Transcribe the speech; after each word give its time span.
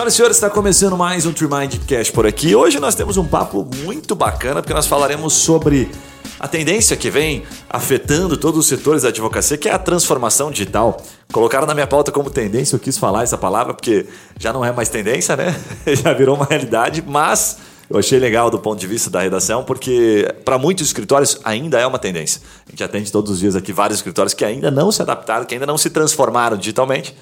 Senhoras 0.00 0.14
e 0.14 0.16
senhores, 0.16 0.36
está 0.38 0.48
começando 0.48 0.96
mais 0.96 1.26
um 1.26 1.32
Trimind 1.32 1.74
Cash 1.86 2.10
por 2.10 2.26
aqui. 2.26 2.54
Hoje 2.54 2.80
nós 2.80 2.94
temos 2.94 3.18
um 3.18 3.26
papo 3.26 3.68
muito 3.84 4.14
bacana 4.14 4.62
porque 4.62 4.72
nós 4.72 4.86
falaremos 4.86 5.34
sobre 5.34 5.90
a 6.38 6.48
tendência 6.48 6.96
que 6.96 7.10
vem 7.10 7.42
afetando 7.68 8.38
todos 8.38 8.60
os 8.60 8.66
setores 8.66 9.02
da 9.02 9.10
advocacia, 9.10 9.58
que 9.58 9.68
é 9.68 9.72
a 9.72 9.78
transformação 9.78 10.50
digital. 10.50 11.02
Colocaram 11.30 11.66
na 11.66 11.74
minha 11.74 11.86
pauta 11.86 12.10
como 12.10 12.30
tendência, 12.30 12.76
eu 12.76 12.80
quis 12.80 12.96
falar 12.96 13.24
essa 13.24 13.36
palavra 13.36 13.74
porque 13.74 14.06
já 14.38 14.54
não 14.54 14.64
é 14.64 14.72
mais 14.72 14.88
tendência, 14.88 15.36
né? 15.36 15.54
já 16.02 16.14
virou 16.14 16.34
uma 16.34 16.46
realidade, 16.46 17.04
mas 17.06 17.58
eu 17.90 17.98
achei 17.98 18.18
legal 18.18 18.50
do 18.50 18.58
ponto 18.58 18.80
de 18.80 18.86
vista 18.86 19.10
da 19.10 19.20
redação, 19.20 19.64
porque 19.64 20.34
para 20.46 20.56
muitos 20.56 20.86
escritórios 20.86 21.38
ainda 21.44 21.78
é 21.78 21.86
uma 21.86 21.98
tendência. 21.98 22.40
A 22.66 22.70
gente 22.70 22.82
atende 22.82 23.12
todos 23.12 23.32
os 23.32 23.38
dias 23.38 23.54
aqui 23.54 23.70
vários 23.70 23.98
escritórios 23.98 24.32
que 24.32 24.46
ainda 24.46 24.70
não 24.70 24.90
se 24.90 25.02
adaptaram, 25.02 25.44
que 25.44 25.52
ainda 25.52 25.66
não 25.66 25.76
se 25.76 25.90
transformaram 25.90 26.56
digitalmente. 26.56 27.14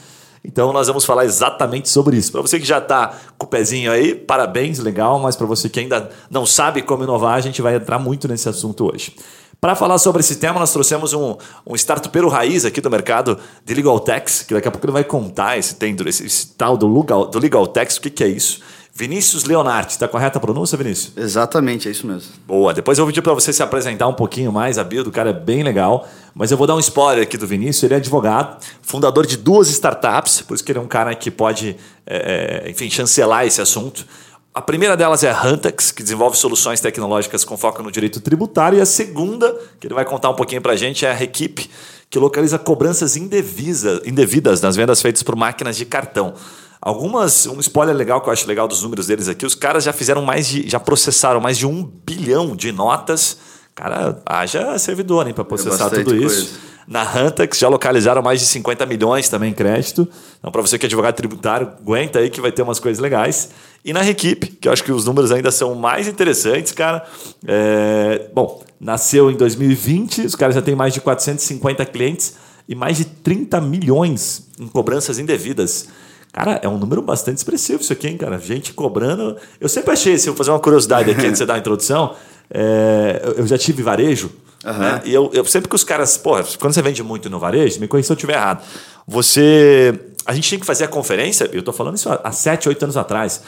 Então 0.45 0.73
nós 0.73 0.87
vamos 0.87 1.05
falar 1.05 1.25
exatamente 1.25 1.89
sobre 1.89 2.17
isso. 2.17 2.33
Para 2.33 2.41
você 2.41 2.59
que 2.59 2.67
já 2.67 2.79
está 2.79 3.15
com 3.37 3.47
o 3.47 3.49
pezinho 3.49 3.91
aí, 3.91 4.15
parabéns, 4.15 4.79
legal, 4.79 5.19
mas 5.19 5.37
para 5.37 5.47
você 5.47 5.69
que 5.69 5.81
ainda 5.81 6.11
não 6.31 6.47
sabe 6.47 6.83
como 6.83 7.05
inovar, 7.05 7.35
a 7.35 7.41
gente 7.41 7.61
vai 7.61 7.75
entrar 7.75 7.99
muito 7.99 8.29
nesse 8.29 8.49
assunto 8.49 8.91
hoje. 8.91 9.15
Para 9.61 9.75
falar 9.75 9.99
sobre 9.99 10.21
esse 10.21 10.37
tema, 10.37 10.61
nós 10.61 10.73
trouxemos 10.73 11.13
um, 11.13 11.37
um 11.67 11.75
startupeiro 11.75 12.29
raiz 12.29 12.65
aqui 12.65 12.81
do 12.81 12.89
mercado 12.89 13.37
de 13.65 13.75
Legal 13.75 13.99
Tax, 13.99 14.43
que 14.43 14.55
daqui 14.55 14.69
a 14.69 14.71
pouco 14.71 14.87
ele 14.87 14.93
vai 14.93 15.03
contar 15.03 15.59
esse, 15.59 15.77
esse, 16.07 16.27
esse 16.27 16.47
tal 16.55 16.77
do 16.77 16.87
Legal, 16.87 17.27
do 17.27 17.41
Legal 17.41 17.67
Tax, 17.67 17.97
o 17.97 18.01
que, 18.01 18.09
que 18.09 18.23
é 18.23 18.29
isso. 18.29 18.61
Vinícius 18.99 19.45
Leonardi, 19.45 19.93
está 19.93 20.09
correta 20.09 20.39
a 20.39 20.41
pronúncia, 20.41 20.77
Vinícius? 20.77 21.17
Exatamente, 21.17 21.87
é 21.87 21.93
isso 21.93 22.05
mesmo. 22.05 22.33
Boa, 22.45 22.75
depois 22.75 22.99
eu 22.99 23.05
vou 23.05 23.13
pedir 23.13 23.23
para 23.23 23.33
você 23.33 23.53
se 23.53 23.63
apresentar 23.63 24.09
um 24.09 24.13
pouquinho 24.13 24.51
mais, 24.51 24.77
a 24.77 24.83
bio 24.83 25.05
do 25.05 25.13
cara 25.13 25.31
é 25.31 25.33
bem 25.33 25.63
legal, 25.63 26.09
mas 26.35 26.51
eu 26.51 26.57
vou 26.57 26.67
dar 26.67 26.75
um 26.75 26.81
spoiler 26.81 27.23
aqui 27.23 27.39
do 27.39 27.47
Vinícius, 27.47 27.85
ele 27.85 27.95
é 27.95 27.99
advogado, 27.99 28.61
fundador 28.83 29.25
de 29.25 29.37
duas 29.37 29.69
startups, 29.69 30.41
por 30.41 30.55
isso 30.55 30.65
que 30.65 30.73
ele 30.73 30.81
é 30.81 30.83
um 30.83 30.89
cara 30.89 31.15
que 31.15 31.31
pode, 31.31 31.77
é, 32.05 32.65
é 32.67 32.71
enfim, 32.73 32.91
chancelar 32.91 33.47
esse 33.47 33.61
assunto. 33.61 34.05
A 34.53 34.61
primeira 34.61 34.97
delas 34.97 35.23
é 35.23 35.31
a 35.31 35.47
Huntex, 35.47 35.93
que 35.93 36.03
desenvolve 36.03 36.37
soluções 36.37 36.81
tecnológicas 36.81 37.45
com 37.45 37.57
foco 37.57 37.81
no 37.85 37.93
direito 37.93 38.21
tributário, 38.21 38.81
e 38.81 38.83
a 38.83 38.87
segunda, 38.87 39.57
que 39.79 39.87
ele 39.87 39.95
vai 39.95 40.05
contar 40.05 40.31
um 40.31 40.35
pouquinho 40.35 40.61
para 40.61 40.73
a 40.73 40.77
gente, 40.77 41.07
é 41.07 41.11
a 41.13 41.15
Requipe, 41.15 41.71
que 42.11 42.19
localiza 42.19 42.59
cobranças 42.59 43.17
indevidas 43.17 44.61
nas 44.61 44.75
vendas 44.75 45.01
feitas 45.01 45.23
por 45.23 45.37
máquinas 45.37 45.77
de 45.77 45.85
cartão. 45.85 46.35
Algumas, 46.81 47.47
um 47.47 47.59
spoiler 47.61 47.95
legal 47.95 48.21
que 48.21 48.29
eu 48.29 48.33
acho 48.33 48.47
legal 48.47 48.69
dos 48.69 48.83
números 48.83 49.09
deles 49.09 49.29
aqui, 49.29 49.45
os 49.45 49.55
caras 49.55 49.85
já 49.85 49.93
fizeram 49.93 50.23
mais 50.23 50.47
de, 50.47 50.69
já 50.69 50.79
processaram 50.79 51.41
mais 51.41 51.59
de 51.59 51.67
um 51.67 51.83
bilhão 51.83 52.55
de 52.55 52.71
notas. 52.71 53.39
Cara, 53.75 54.21
haja 54.27 54.79
servidor, 54.79 55.27
hein, 55.27 55.35
para 55.35 55.45
processar 55.45 55.87
é 55.87 56.03
tudo 56.03 56.17
isso. 56.17 56.47
Coisa. 56.47 56.69
Na 56.89 57.03
Huntex 57.03 57.59
já 57.59 57.69
localizaram 57.69 58.23
mais 58.23 58.41
de 58.41 58.47
50 58.47 58.87
milhões 58.87 59.29
também 59.29 59.51
em 59.51 59.55
crédito. 59.55 60.09
Então, 60.39 60.51
para 60.51 60.63
você 60.63 60.79
que 60.79 60.87
é 60.87 60.89
advogado 60.89 61.15
tributário, 61.15 61.71
aguenta 61.79 62.19
aí 62.19 62.31
que 62.31 62.41
vai 62.41 62.51
ter 62.51 62.63
umas 62.63 62.81
coisas 62.81 62.99
legais. 62.99 63.51
E 63.85 63.93
na 63.93 64.01
Requipe, 64.01 64.47
que 64.47 64.67
eu 64.67 64.73
acho 64.73 64.83
que 64.83 64.91
os 64.91 65.05
números 65.05 65.31
ainda 65.31 65.51
são 65.51 65.75
mais 65.75 66.09
interessantes, 66.09 66.73
cara. 66.73 67.05
É... 67.47 68.31
Bom, 68.35 68.65
nasceu 68.81 69.31
em 69.31 69.37
2020, 69.37 70.23
os 70.23 70.35
caras 70.35 70.55
já 70.55 70.63
têm 70.63 70.75
mais 70.75 70.95
de 70.95 71.01
450 71.03 71.85
clientes 71.85 72.37
e 72.67 72.75
mais 72.75 72.97
de 72.97 73.05
30 73.05 73.61
milhões 73.61 74.49
em 74.59 74.67
cobranças 74.67 75.19
indevidas. 75.19 75.89
Cara, 76.33 76.61
é 76.63 76.69
um 76.69 76.79
número 76.79 77.03
bastante 77.03 77.39
expressivo 77.39 77.81
isso 77.81 77.93
aqui, 77.93 78.09
hein, 78.09 78.17
cara? 78.17 78.39
Gente 78.39 78.73
cobrando. 78.73 79.37
Eu 79.61 79.69
sempre 79.69 79.93
achei, 79.93 80.19
se 80.19 80.29
eu 80.29 80.35
fazer 80.35 80.51
uma 80.51 80.61
curiosidade 80.61 81.11
aqui 81.11 81.21
antes 81.21 81.33
de 81.33 81.39
você 81.39 81.47
dar 81.47 81.55
a 81.55 81.59
introdução, 81.59 82.15
é, 82.51 83.35
eu 83.37 83.47
já 83.47 83.59
tive 83.59 83.83
varejo. 83.83 84.31
Uhum. 84.65 84.73
Né? 84.73 85.03
E 85.05 85.15
eu, 85.15 85.31
eu, 85.33 85.45
sempre 85.45 85.69
que 85.69 85.75
os 85.75 85.85
caras, 85.85 86.17
pô, 86.17 86.33
quando 86.59 86.75
você 86.75 86.83
vende 86.83 87.03
muito 87.03 87.31
no 87.31 87.39
varejo, 87.39 87.81
me 87.81 87.89
conhece 87.89 88.09
se 88.09 88.13
eu 88.13 88.17
estiver 88.17 88.35
errado. 88.35 88.63
Você. 89.07 89.99
A 90.27 90.35
gente 90.35 90.47
tinha 90.47 90.61
que 90.61 90.67
fazer 90.67 90.85
a 90.85 90.89
conferência, 90.89 91.49
eu 91.53 91.61
estou 91.61 91.73
falando 91.73 91.97
isso 91.97 92.11
há 92.23 92.31
7, 92.31 92.69
8 92.69 92.83
anos 92.83 92.97
atrás. 92.99 93.43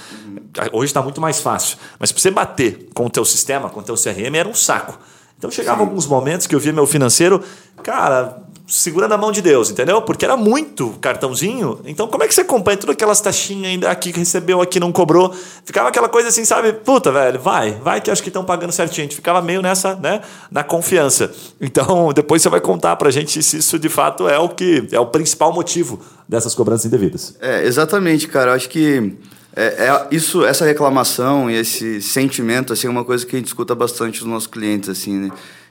Hoje 0.72 0.86
está 0.86 1.02
muito 1.02 1.20
mais 1.20 1.38
fácil. 1.38 1.76
Mas 1.98 2.10
para 2.10 2.22
você 2.22 2.30
bater 2.30 2.88
com 2.94 3.04
o 3.04 3.10
teu 3.10 3.22
sistema, 3.22 3.68
com 3.68 3.80
o 3.80 3.82
teu 3.82 3.96
CRM, 3.96 4.34
era 4.34 4.48
um 4.48 4.54
saco. 4.54 4.98
Então 5.36 5.50
chegava 5.50 5.82
alguns 5.82 6.06
momentos 6.06 6.46
que 6.46 6.54
eu 6.54 6.60
via 6.60 6.72
meu 6.72 6.86
financeiro, 6.86 7.42
cara, 7.82 8.42
segura 8.70 9.08
na 9.08 9.18
mão 9.18 9.32
de 9.32 9.42
Deus, 9.42 9.70
entendeu? 9.70 10.00
Porque 10.00 10.24
era 10.24 10.36
muito 10.36 10.90
cartãozinho. 11.00 11.80
Então, 11.84 12.06
como 12.06 12.22
é 12.22 12.28
que 12.28 12.34
você 12.34 12.42
acompanha 12.42 12.76
todas 12.76 12.94
aquelas 12.94 13.20
taxinhas 13.20 13.82
aqui 13.84 14.12
que 14.12 14.20
recebeu, 14.20 14.62
aqui 14.62 14.78
não 14.78 14.92
cobrou? 14.92 15.34
Ficava 15.64 15.88
aquela 15.88 16.08
coisa 16.08 16.28
assim, 16.28 16.44
sabe? 16.44 16.72
Puta, 16.72 17.10
velho, 17.10 17.40
vai, 17.40 17.72
vai 17.72 18.00
que 18.00 18.10
acho 18.10 18.22
que 18.22 18.28
estão 18.28 18.44
pagando 18.44 18.70
certinho. 18.70 19.02
A 19.02 19.08
gente 19.08 19.16
ficava 19.16 19.42
meio 19.42 19.60
nessa, 19.60 19.96
né? 19.96 20.20
Na 20.50 20.62
confiança. 20.62 21.32
Então, 21.60 22.12
depois 22.14 22.42
você 22.42 22.48
vai 22.48 22.60
contar 22.60 22.94
pra 22.94 23.10
gente 23.10 23.42
se 23.42 23.58
isso 23.58 23.78
de 23.78 23.88
fato 23.88 24.28
é 24.28 24.38
o 24.38 24.48
que 24.48 24.86
é 24.92 25.00
o 25.00 25.06
principal 25.06 25.52
motivo 25.52 26.00
dessas 26.28 26.54
cobranças 26.54 26.86
indevidas. 26.86 27.36
É, 27.40 27.64
exatamente, 27.66 28.28
cara. 28.28 28.52
Eu 28.52 28.54
acho 28.54 28.68
que. 28.68 29.16
É, 29.56 29.64
é, 29.64 30.06
isso, 30.12 30.44
essa 30.44 30.64
reclamação 30.64 31.50
e 31.50 31.56
esse 31.56 32.00
sentimento 32.00 32.72
assim, 32.72 32.86
é 32.86 32.90
uma 32.90 33.04
coisa 33.04 33.26
que 33.26 33.34
a 33.34 33.38
gente 33.38 33.48
escuta 33.48 33.74
bastante 33.74 34.20
dos 34.20 34.28
nossos 34.28 34.46
clientes. 34.46 34.88
Assim, 34.88 35.18
né? 35.18 35.30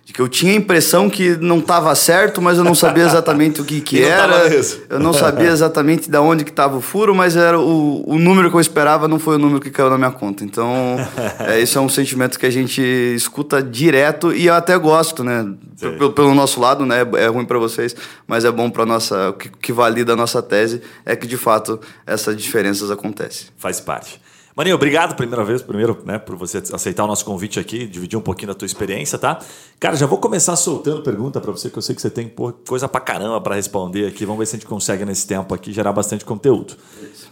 De 0.09 0.14
que 0.14 0.20
eu 0.20 0.28
tinha 0.28 0.53
a 0.53 0.56
impressão 0.56 1.08
que 1.08 1.38
não 1.38 1.59
estava 1.59 1.94
certo, 1.94 2.42
mas 2.42 2.58
eu 2.58 2.64
não 2.64 2.74
sabia 2.74 3.03
exatamente 3.03 3.62
o 3.62 3.64
que, 3.64 3.80
que 3.80 4.02
era. 4.03 4.50
Eu 4.90 5.00
não 5.00 5.14
sabia 5.14 5.50
exatamente 5.50 6.09
de 6.09 6.18
onde 6.18 6.44
que 6.44 6.50
estava 6.50 6.75
o 6.75 6.81
furo, 6.81 7.14
mas 7.14 7.36
era 7.36 7.59
o, 7.59 8.03
o 8.09 8.18
número 8.18 8.50
que 8.50 8.56
eu 8.56 8.59
esperava 8.59 9.08
não 9.08 9.20
foi 9.20 9.36
o 9.36 9.38
número 9.38 9.59
que 9.59 9.70
caiu 9.70 9.92
na 9.92 10.00
minha 10.00 10.09
conta. 10.09 10.44
Então, 10.44 10.97
é, 11.47 11.59
isso 11.59 11.78
é 11.78 11.81
um 11.81 11.88
sentimento 11.88 12.40
que 12.40 12.46
a 12.47 12.50
gente 12.50 12.81
escuta 12.81 13.62
direto 13.62 14.34
e 14.34 14.47
eu 14.47 14.56
até 14.56 14.75
gosto, 14.80 15.24
né? 15.24 15.47
Pelo, 15.80 16.12
pelo, 16.12 16.34
nosso 16.34 16.59
lado, 16.59 16.88
né? 16.88 17.06
É 17.18 17.28
ruim 17.28 17.46
para 17.46 17.59
vocês, 17.59 17.96
mas 18.26 18.46
é 18.46 18.52
bom 18.52 18.68
para 18.68 18.88
nossa. 18.88 19.30
O 19.30 19.34
que, 19.34 19.50
que 19.50 19.72
valida 19.72 20.14
a 20.14 20.16
nossa 20.16 20.41
tese 20.41 20.81
é 21.06 21.16
que 21.16 21.28
de 21.28 21.38
fato 21.38 21.80
essas 22.08 22.36
diferenças 22.36 22.90
acontecem. 22.90 23.47
Faz 23.58 23.80
parte. 23.80 24.20
Maninho, 24.56 24.76
obrigado 24.76 25.16
primeira 25.16 25.44
vez, 25.44 25.62
primeiro, 25.62 25.98
né, 26.04 26.18
por 26.18 26.36
você 26.36 26.58
aceitar 26.74 27.04
o 27.04 27.08
nosso 27.08 27.24
convite 27.24 27.60
aqui, 27.60 27.88
dividir 27.88 28.18
um 28.18 28.22
pouquinho 28.22 28.50
da 28.50 28.54
tua 28.54 28.66
experiência, 28.66 29.18
tá? 29.18 29.40
Cara, 29.80 29.96
já 29.96 30.06
vou 30.06 30.18
começar 30.18 30.56
soltando 30.56 31.02
pergunta 31.02 31.40
para 31.40 31.52
você, 31.52 31.70
que 31.70 31.78
eu 31.78 31.82
sei 31.82 31.96
que 31.96 32.02
você 32.02 32.10
tem 32.10 32.32
coisa 32.68 32.88
pra 32.88 33.00
caramba 33.00 33.40
para 33.40 33.56
responder 33.56 34.08
aqui. 34.08 34.26
Vamos 34.26 34.40
ver 34.40 34.46
se 34.48 34.56
a 34.56 34.59
gente 34.59 34.68
consegue 34.68 35.06
nesse 35.06 35.26
tempo 35.26 35.54
aqui 35.54 35.72
gerar 35.72 35.94
bastante 35.94 36.26
conteúdo. 36.26 36.76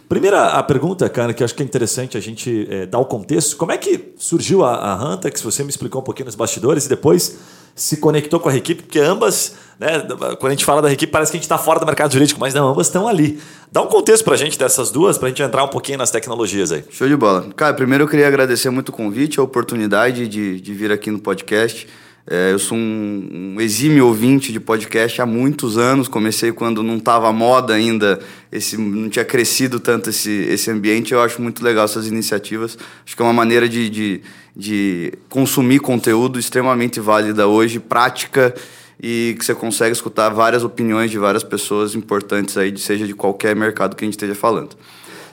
Primeira 0.08 0.46
a 0.52 0.62
pergunta, 0.62 1.08
cara, 1.08 1.34
que 1.34 1.42
eu 1.42 1.44
acho 1.44 1.54
que 1.54 1.62
é 1.62 1.66
interessante 1.66 2.16
a 2.16 2.20
gente 2.20 2.66
é, 2.70 2.86
dar 2.86 2.98
o 2.98 3.04
contexto. 3.04 3.56
Como 3.56 3.72
é 3.72 3.76
que 3.76 4.12
surgiu 4.16 4.64
a, 4.64 4.92
a 4.92 4.94
Huntex? 4.94 5.42
Você 5.42 5.62
me 5.62 5.70
explicou 5.70 6.00
um 6.00 6.04
pouquinho 6.04 6.26
nos 6.26 6.34
bastidores 6.34 6.86
e 6.86 6.88
depois 6.88 7.38
se 7.78 7.98
conectou 7.98 8.40
com 8.40 8.48
a 8.48 8.56
equipe, 8.56 8.82
porque 8.82 8.98
ambas, 8.98 9.54
né, 9.78 10.00
quando 10.38 10.48
a 10.48 10.50
gente 10.50 10.64
fala 10.64 10.82
da 10.82 10.92
equipe, 10.92 11.10
parece 11.10 11.30
que 11.30 11.36
a 11.36 11.38
gente 11.38 11.44
está 11.44 11.56
fora 11.56 11.78
do 11.78 11.86
mercado 11.86 12.12
jurídico, 12.12 12.40
mas 12.40 12.52
não, 12.52 12.68
ambas 12.68 12.88
estão 12.88 13.06
ali. 13.06 13.40
Dá 13.70 13.80
um 13.80 13.86
contexto 13.86 14.24
para 14.24 14.34
a 14.34 14.36
gente 14.36 14.58
dessas 14.58 14.90
duas, 14.90 15.16
para 15.16 15.26
a 15.26 15.28
gente 15.28 15.42
entrar 15.42 15.62
um 15.62 15.68
pouquinho 15.68 15.96
nas 15.96 16.10
tecnologias 16.10 16.72
aí. 16.72 16.84
Show 16.90 17.06
de 17.06 17.16
bola. 17.16 17.48
Cara, 17.54 17.74
primeiro 17.74 18.04
eu 18.04 18.08
queria 18.08 18.26
agradecer 18.26 18.68
muito 18.70 18.88
o 18.88 18.92
convite, 18.92 19.38
a 19.38 19.42
oportunidade 19.42 20.26
de, 20.26 20.60
de 20.60 20.74
vir 20.74 20.90
aqui 20.90 21.10
no 21.10 21.20
podcast. 21.20 21.86
É, 22.30 22.52
eu 22.52 22.58
sou 22.58 22.76
um, 22.76 23.54
um 23.56 23.60
exímio 23.60 24.06
ouvinte 24.06 24.52
de 24.52 24.60
podcast 24.60 25.22
há 25.22 25.24
muitos 25.24 25.78
anos. 25.78 26.08
Comecei 26.08 26.52
quando 26.52 26.82
não 26.82 26.98
estava 26.98 27.32
moda 27.32 27.72
ainda, 27.72 28.20
esse, 28.52 28.76
não 28.76 29.08
tinha 29.08 29.24
crescido 29.24 29.80
tanto 29.80 30.10
esse, 30.10 30.30
esse 30.30 30.70
ambiente. 30.70 31.14
Eu 31.14 31.22
acho 31.22 31.40
muito 31.40 31.64
legal 31.64 31.86
essas 31.86 32.06
iniciativas. 32.06 32.76
Acho 33.04 33.16
que 33.16 33.22
é 33.22 33.24
uma 33.24 33.32
maneira 33.32 33.66
de, 33.66 33.88
de, 33.88 34.20
de 34.54 35.12
consumir 35.30 35.78
conteúdo 35.78 36.38
extremamente 36.38 37.00
válida 37.00 37.46
hoje, 37.46 37.80
prática 37.80 38.54
e 39.02 39.34
que 39.38 39.44
você 39.44 39.54
consegue 39.54 39.92
escutar 39.92 40.28
várias 40.28 40.62
opiniões 40.62 41.10
de 41.10 41.18
várias 41.18 41.42
pessoas 41.42 41.94
importantes 41.94 42.58
aí, 42.58 42.76
seja 42.76 43.06
de 43.06 43.14
qualquer 43.14 43.56
mercado 43.56 43.96
que 43.96 44.04
a 44.04 44.06
gente 44.06 44.14
esteja 44.14 44.34
falando. 44.34 44.76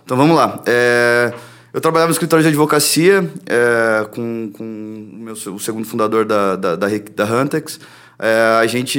Então 0.06 0.16
vamos 0.16 0.38
lá. 0.38 0.62
É... 0.66 1.34
Eu 1.76 1.82
trabalhava 1.82 2.08
no 2.08 2.14
escritório 2.14 2.42
de 2.42 2.48
advocacia 2.48 3.30
é, 3.46 4.06
com, 4.06 4.50
com 4.54 4.64
o, 4.64 5.18
meu, 5.18 5.34
o 5.34 5.60
segundo 5.60 5.86
fundador 5.86 6.24
da, 6.24 6.56
da, 6.56 6.74
da, 6.78 6.88
da 6.88 7.26
Huntex. 7.26 7.82
É, 8.18 8.58
a 8.62 8.66
gente 8.66 8.98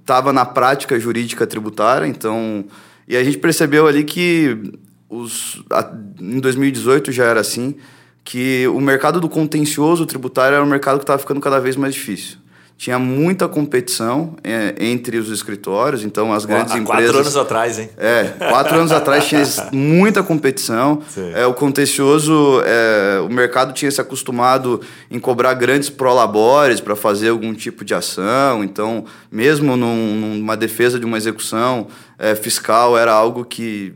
estava 0.00 0.32
na 0.32 0.44
prática 0.44 0.98
jurídica 0.98 1.46
tributária, 1.46 2.08
então... 2.08 2.64
E 3.06 3.16
a 3.16 3.22
gente 3.22 3.38
percebeu 3.38 3.86
ali 3.86 4.02
que 4.02 4.72
os, 5.08 5.62
a, 5.70 5.92
em 6.20 6.40
2018 6.40 7.12
já 7.12 7.26
era 7.26 7.38
assim, 7.38 7.76
que 8.24 8.66
o 8.66 8.80
mercado 8.80 9.20
do 9.20 9.28
contencioso 9.28 10.04
tributário 10.04 10.56
era 10.56 10.64
um 10.64 10.68
mercado 10.68 10.98
que 10.98 11.04
estava 11.04 11.20
ficando 11.20 11.40
cada 11.40 11.60
vez 11.60 11.76
mais 11.76 11.94
difícil 11.94 12.41
tinha 12.82 12.98
muita 12.98 13.46
competição 13.46 14.34
é, 14.42 14.74
entre 14.80 15.16
os 15.16 15.30
escritórios, 15.30 16.02
então 16.02 16.32
as 16.32 16.44
grandes 16.44 16.74
Há 16.74 16.78
empresas... 16.78 17.12
Quatro 17.12 17.20
anos 17.20 17.36
atrás, 17.36 17.78
hein? 17.78 17.88
É, 17.96 18.24
quatro 18.50 18.76
anos 18.76 18.90
atrás 18.90 19.24
tinha 19.28 19.44
muita 19.70 20.20
competição. 20.20 21.00
É, 21.32 21.46
o 21.46 21.54
contencioso, 21.54 22.60
é, 22.66 23.20
o 23.20 23.28
mercado 23.32 23.72
tinha 23.72 23.88
se 23.88 24.00
acostumado 24.00 24.80
em 25.08 25.20
cobrar 25.20 25.54
grandes 25.54 25.90
prolabores 25.90 26.80
para 26.80 26.96
fazer 26.96 27.28
algum 27.28 27.54
tipo 27.54 27.84
de 27.84 27.94
ação, 27.94 28.64
então 28.64 29.04
mesmo 29.30 29.76
num, 29.76 30.38
numa 30.38 30.56
defesa 30.56 30.98
de 30.98 31.06
uma 31.06 31.16
execução 31.16 31.86
é, 32.18 32.34
fiscal 32.34 32.98
era 32.98 33.12
algo 33.12 33.44
que 33.44 33.94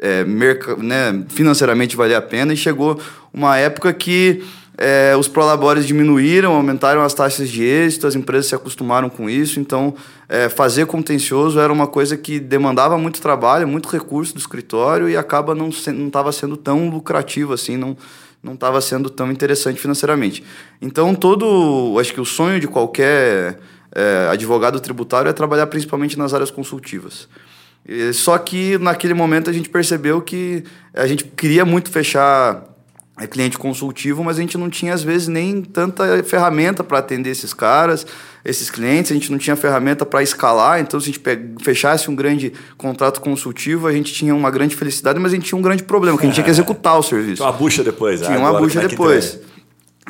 é, 0.00 0.24
né, 0.24 1.24
financeiramente 1.30 1.96
valia 1.96 2.18
a 2.18 2.22
pena 2.22 2.52
e 2.52 2.56
chegou 2.56 3.00
uma 3.34 3.56
época 3.56 3.92
que 3.92 4.44
é, 4.80 5.16
os 5.16 5.26
prolabores 5.26 5.84
diminuíram, 5.84 6.54
aumentaram 6.54 7.02
as 7.02 7.12
taxas 7.12 7.50
de 7.50 7.64
êxito, 7.64 8.06
as 8.06 8.14
empresas 8.14 8.46
se 8.46 8.54
acostumaram 8.54 9.10
com 9.10 9.28
isso, 9.28 9.58
então 9.58 9.92
é, 10.28 10.48
fazer 10.48 10.86
contencioso 10.86 11.58
era 11.58 11.72
uma 11.72 11.88
coisa 11.88 12.16
que 12.16 12.38
demandava 12.38 12.96
muito 12.96 13.20
trabalho, 13.20 13.66
muito 13.66 13.88
recurso 13.88 14.34
do 14.34 14.38
escritório 14.38 15.08
e 15.08 15.16
acaba 15.16 15.52
não 15.52 15.68
estava 15.68 16.30
sendo 16.30 16.56
tão 16.56 16.88
lucrativo 16.88 17.52
assim, 17.52 17.76
não 17.76 17.96
não 18.40 18.54
estava 18.54 18.80
sendo 18.80 19.10
tão 19.10 19.32
interessante 19.32 19.80
financeiramente. 19.80 20.44
Então 20.80 21.12
todo, 21.12 21.98
acho 21.98 22.14
que 22.14 22.20
o 22.20 22.24
sonho 22.24 22.60
de 22.60 22.68
qualquer 22.68 23.58
é, 23.92 24.28
advogado 24.30 24.78
tributário 24.78 25.28
é 25.28 25.32
trabalhar 25.32 25.66
principalmente 25.66 26.16
nas 26.16 26.32
áreas 26.32 26.52
consultivas. 26.52 27.28
Só 28.12 28.36
que 28.38 28.78
naquele 28.78 29.14
momento 29.14 29.50
a 29.50 29.52
gente 29.52 29.68
percebeu 29.68 30.20
que 30.20 30.62
a 30.94 31.06
gente 31.06 31.24
queria 31.24 31.64
muito 31.64 31.90
fechar 31.90 32.62
é 33.20 33.26
cliente 33.26 33.58
consultivo, 33.58 34.22
mas 34.22 34.38
a 34.38 34.40
gente 34.40 34.56
não 34.56 34.70
tinha, 34.70 34.94
às 34.94 35.02
vezes, 35.02 35.28
nem 35.28 35.60
tanta 35.60 36.22
ferramenta 36.22 36.84
para 36.84 36.98
atender 36.98 37.30
esses 37.30 37.52
caras, 37.52 38.06
esses 38.44 38.70
clientes, 38.70 39.10
a 39.10 39.14
gente 39.14 39.30
não 39.30 39.38
tinha 39.38 39.56
ferramenta 39.56 40.06
para 40.06 40.22
escalar, 40.22 40.80
então 40.80 41.00
se 41.00 41.10
a 41.10 41.12
gente 41.12 41.20
fechasse 41.60 42.10
um 42.10 42.14
grande 42.14 42.52
contrato 42.76 43.20
consultivo, 43.20 43.86
a 43.86 43.92
gente 43.92 44.12
tinha 44.12 44.34
uma 44.34 44.50
grande 44.50 44.76
felicidade, 44.76 45.18
mas 45.18 45.32
a 45.32 45.34
gente 45.34 45.46
tinha 45.46 45.58
um 45.58 45.62
grande 45.62 45.82
problema, 45.82 46.16
que 46.16 46.24
a 46.24 46.26
gente 46.26 46.34
tinha 46.34 46.44
que 46.44 46.50
executar 46.50 46.98
o 46.98 47.02
serviço. 47.02 47.36
Tinha 47.36 47.48
uma 47.48 47.56
bucha 47.56 47.82
depois. 47.82 48.20
Tinha 48.20 48.38
uma 48.38 48.58
bucha 48.58 48.80
é 48.80 48.88
depois. 48.88 49.40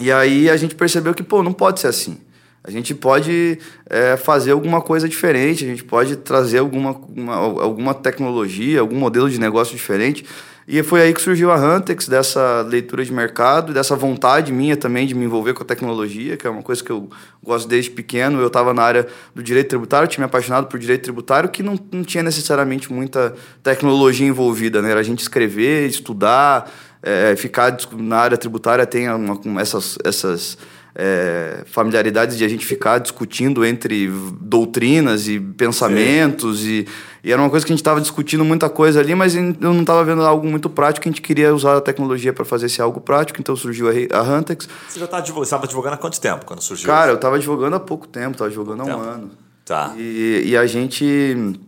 E 0.01 0.13
aí 0.13 0.49
a 0.49 0.57
gente 0.57 0.75
percebeu 0.75 1.15
que, 1.15 1.23
pô, 1.23 1.43
não 1.43 1.53
pode 1.53 1.81
ser 1.81 1.89
assim. 1.89 2.19
A 2.63 2.71
gente 2.71 2.95
pode 2.95 3.59
é, 3.89 4.17
fazer 4.17 4.51
alguma 4.51 4.83
coisa 4.83 5.09
diferente, 5.09 5.65
a 5.65 5.69
gente 5.69 5.83
pode 5.83 6.17
trazer 6.17 6.59
alguma, 6.59 6.91
uma, 7.17 7.35
alguma 7.35 7.95
tecnologia, 7.95 8.81
algum 8.81 8.97
modelo 8.97 9.31
de 9.31 9.41
negócio 9.41 9.75
diferente. 9.75 10.25
E 10.71 10.83
foi 10.83 11.01
aí 11.01 11.15
que 11.15 11.23
surgiu 11.23 11.51
a 11.51 11.57
Huntex, 11.57 12.07
dessa 12.09 12.61
leitura 12.61 13.03
de 13.03 13.11
mercado, 13.11 13.73
dessa 13.73 13.97
vontade 13.97 14.53
minha 14.53 14.77
também 14.77 15.07
de 15.07 15.15
me 15.15 15.25
envolver 15.25 15.55
com 15.55 15.63
a 15.63 15.67
tecnologia, 15.67 16.37
que 16.37 16.47
é 16.47 16.51
uma 16.51 16.63
coisa 16.63 16.85
que 16.85 16.91
eu 16.91 17.09
gosto 17.43 17.67
desde 17.67 17.91
pequeno. 17.91 18.39
Eu 18.39 18.49
estava 18.49 18.75
na 18.75 18.83
área 18.83 19.07
do 19.35 19.43
direito 19.43 19.71
tributário, 19.71 20.07
tinha 20.07 20.21
me 20.21 20.27
apaixonado 20.27 20.67
por 20.67 20.79
direito 20.79 21.05
tributário, 21.05 21.49
que 21.49 21.63
não, 21.63 21.81
não 21.91 22.05
tinha 22.05 22.23
necessariamente 22.23 22.93
muita 22.93 23.35
tecnologia 23.63 24.29
envolvida, 24.29 24.83
né? 24.83 24.91
Era 24.91 25.01
a 25.01 25.03
gente 25.03 25.21
escrever, 25.21 25.89
estudar, 25.89 26.71
é, 27.03 27.35
ficar 27.35 27.75
na 27.97 28.19
área 28.19 28.37
tributária 28.37 28.85
tem 28.85 29.09
uma, 29.09 29.63
essas, 29.63 29.97
essas 30.05 30.59
é, 30.95 31.63
familiaridades 31.65 32.37
de 32.37 32.45
a 32.45 32.49
gente 32.49 32.67
ficar 32.67 32.99
discutindo 32.99 33.65
entre 33.65 34.11
doutrinas 34.39 35.29
e 35.29 35.41
pensamentos 35.41 36.67
e, 36.67 36.87
e, 37.23 37.33
era 37.33 37.41
uma 37.41 37.51
coisa 37.51 37.65
que 37.65 37.73
a 37.73 37.75
gente 37.75 37.81
estava 37.81 38.01
discutindo 38.01 38.45
muita 38.45 38.69
coisa 38.69 39.01
ali, 39.01 39.15
mas 39.15 39.35
eu 39.35 39.55
não 39.61 39.81
estava 39.81 40.05
vendo 40.05 40.23
algo 40.23 40.47
muito 40.47 40.71
prático, 40.71 41.09
a 41.09 41.11
gente 41.11 41.23
queria 41.23 41.55
usar 41.55 41.77
a 41.77 41.81
tecnologia 41.81 42.33
para 42.33 42.45
fazer 42.45 42.67
esse 42.67 42.81
algo 42.81 43.01
prático, 43.01 43.41
então 43.41 43.55
surgiu 43.57 43.89
a, 43.89 44.19
a 44.19 44.23
Huntex. 44.23 44.69
Você 44.89 45.01
já 45.01 45.07
tá 45.07 45.21
estava 45.21 45.65
advogando 45.65 45.95
há 45.95 45.99
quanto 45.99 46.21
tempo 46.21 46.45
quando 46.45 46.63
surgiu? 46.63 46.87
Cara, 46.87 47.11
eu 47.11 47.17
estava 47.17 47.37
advogando 47.37 47.77
há 47.77 47.81
pouco 47.81 48.07
tempo, 48.07 48.33
estava 48.33 48.49
advogando 48.49 48.83
há 48.83 48.85
um 48.85 48.89
tempo. 48.89 49.01
ano. 49.01 49.31
Tá. 49.65 49.95
E, 49.99 50.45
e 50.47 50.57
a 50.57 50.67
gente 50.67 51.59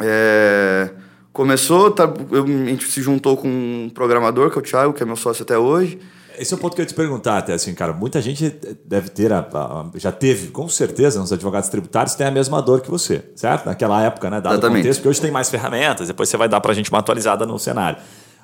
é, 0.00 0.90
começou, 1.32 1.90
tá, 1.90 2.12
eu, 2.30 2.44
a 2.44 2.46
gente 2.46 2.86
se 2.90 3.00
juntou 3.00 3.36
com 3.36 3.48
um 3.48 3.90
programador, 3.94 4.50
que 4.50 4.58
é 4.58 4.60
o 4.60 4.62
Thiago, 4.62 4.92
que 4.92 5.02
é 5.02 5.06
meu 5.06 5.16
sócio 5.16 5.42
até 5.42 5.56
hoje, 5.56 5.98
esse 6.38 6.52
é 6.52 6.56
o 6.56 6.60
ponto 6.60 6.74
que 6.74 6.80
eu 6.80 6.84
ia 6.84 6.88
te 6.88 6.94
perguntar, 6.94 7.38
até 7.38 7.52
assim, 7.52 7.74
cara. 7.74 7.92
Muita 7.92 8.20
gente 8.20 8.48
deve 8.84 9.08
ter, 9.08 9.32
a, 9.32 9.40
a, 9.40 9.86
já 9.96 10.12
teve, 10.12 10.48
com 10.48 10.68
certeza, 10.68 11.20
nos 11.20 11.32
advogados 11.32 11.68
tributários 11.68 12.14
têm 12.14 12.26
a 12.26 12.30
mesma 12.30 12.60
dor 12.62 12.80
que 12.80 12.90
você, 12.90 13.24
certo? 13.34 13.66
Naquela 13.66 14.02
época, 14.02 14.30
né? 14.30 14.40
Dado 14.40 14.54
Exatamente. 14.54 14.74
o 14.74 14.82
contexto, 14.82 14.98
porque 15.00 15.08
hoje 15.08 15.20
tem 15.20 15.30
mais 15.30 15.50
ferramentas, 15.50 16.08
depois 16.08 16.28
você 16.28 16.36
vai 16.36 16.48
dar 16.48 16.60
para 16.60 16.72
a 16.72 16.74
gente 16.74 16.90
uma 16.90 16.98
atualizada 16.98 17.46
no 17.46 17.58
cenário. 17.58 17.98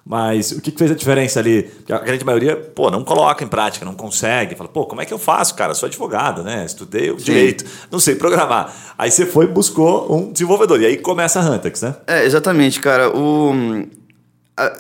Mas 0.05 0.51
o 0.51 0.61
que, 0.61 0.73
fez 0.73 0.91
a 0.91 0.95
diferença 0.95 1.39
ali? 1.39 1.63
Porque 1.63 1.93
a 1.93 1.99
grande 1.99 2.25
maioria, 2.25 2.57
pô, 2.57 2.91
não 2.91 3.05
coloca 3.05 3.45
em 3.45 3.47
prática, 3.47 3.85
não 3.85 3.95
consegue. 3.95 4.57
Fala, 4.57 4.69
pô, 4.69 4.85
como 4.85 5.01
é 5.01 5.07
que 5.07 5.15
eu 5.15 5.19
faço, 5.19 5.55
cara? 5.55 5.75
Sou 5.75 5.87
advogado, 5.87 6.43
né? 6.43 6.65
Estudei 6.65 7.11
o 7.13 7.17
direito, 7.17 7.65
não 7.91 8.01
sei 8.01 8.17
programar. 8.17 8.75
Aí 8.99 9.13
você 9.13 9.25
foi 9.25 9.45
e 9.45 9.49
buscou 9.49 10.13
um 10.13 10.33
desenvolvedor. 10.33 10.81
E 10.81 10.87
aí 10.87 10.99
começa 10.99 11.39
a 11.39 11.49
Huntex, 11.49 11.83
né? 11.83 11.95
É, 12.09 12.25
exatamente, 12.25 12.81
cara. 12.81 13.17
O, 13.17 13.53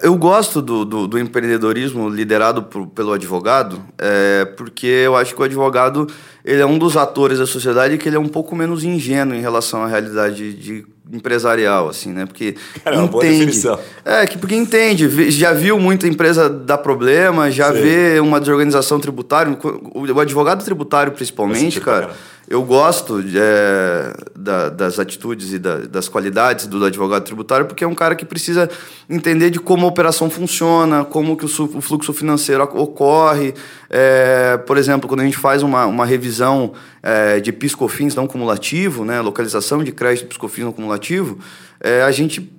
eu 0.03 0.15
gosto 0.17 0.61
do, 0.61 0.85
do, 0.85 1.07
do 1.07 1.19
empreendedorismo 1.19 2.09
liderado 2.09 2.63
por, 2.63 2.87
pelo 2.89 3.13
advogado, 3.13 3.83
é, 3.99 4.45
porque 4.57 4.87
eu 4.87 5.17
acho 5.17 5.35
que 5.35 5.41
o 5.41 5.45
advogado 5.45 6.07
ele 6.45 6.61
é 6.61 6.67
um 6.67 6.79
dos 6.79 6.97
atores 6.97 7.39
da 7.39 7.47
sociedade 7.47 7.97
que 7.97 8.09
ele 8.09 8.17
é 8.17 8.21
um 8.21 8.29
pouco 8.29 8.55
menos 8.55 8.85
ingênuo 8.85 9.35
em 9.35 9.41
relação 9.41 9.83
à 9.83 9.87
realidade 9.87 10.53
de 10.53 10.85
empresarial, 11.11 11.89
assim, 11.89 12.13
né? 12.13 12.27
Porque 12.27 12.55
Cara, 12.85 12.97
entende, 12.97 12.99
é 12.99 12.99
uma 12.99 13.09
boa 13.09 13.25
definição. 13.25 13.79
É, 14.05 14.27
que 14.27 14.37
porque 14.37 14.55
entende, 14.55 15.31
já 15.31 15.53
viu 15.53 15.79
muita 15.79 16.07
empresa 16.07 16.51
dar 16.51 16.79
problema, 16.79 17.51
já 17.51 17.73
Sim. 17.73 17.81
vê 17.81 18.21
uma 18.21 18.39
desorganização 18.39 19.01
tributária, 19.01 19.57
o 19.95 20.21
advogado 20.21 20.63
tributário 20.63 21.13
principalmente, 21.13 21.81
cara. 21.81 22.09
cara 22.09 22.15
eu 22.53 22.63
gosto 22.63 23.25
é, 23.35 24.13
da, 24.43 24.69
das 24.69 24.99
atitudes 24.99 25.53
e 25.53 25.59
da, 25.59 25.79
das 25.79 26.09
qualidades 26.09 26.67
do 26.67 26.85
advogado 26.85 27.25
tributário 27.25 27.67
porque 27.67 27.85
é 27.85 27.87
um 27.87 27.94
cara 27.94 28.17
que 28.17 28.25
precisa 28.25 28.69
entender 29.09 29.50
de 29.50 29.61
como 29.61 29.87
a 29.87 29.89
operação 29.89 30.29
funciona, 30.29 31.05
como 31.05 31.37
que 31.37 31.44
o, 31.44 31.49
o 31.77 31.81
fluxo 31.81 32.12
financeiro 32.12 32.65
ocorre. 32.75 33.55
É, 33.89 34.56
por 34.67 34.77
exemplo, 34.77 35.09
quando 35.09 35.21
a 35.21 35.25
gente 35.25 35.37
faz 35.37 35.62
uma, 35.62 35.87
uma 35.87 36.05
revisão 36.05 36.73
é, 37.03 37.39
de 37.41 37.53
piscofins 37.53 38.15
não 38.15 38.27
cumulativo, 38.27 39.05
né, 39.05 39.21
localização 39.21 39.83
de 39.85 39.93
crédito 39.93 40.27
piscofins 40.27 40.65
não 40.65 40.73
cumulativo, 40.73 41.38
é, 41.81 42.03
a 42.03 42.11
gente 42.11 42.50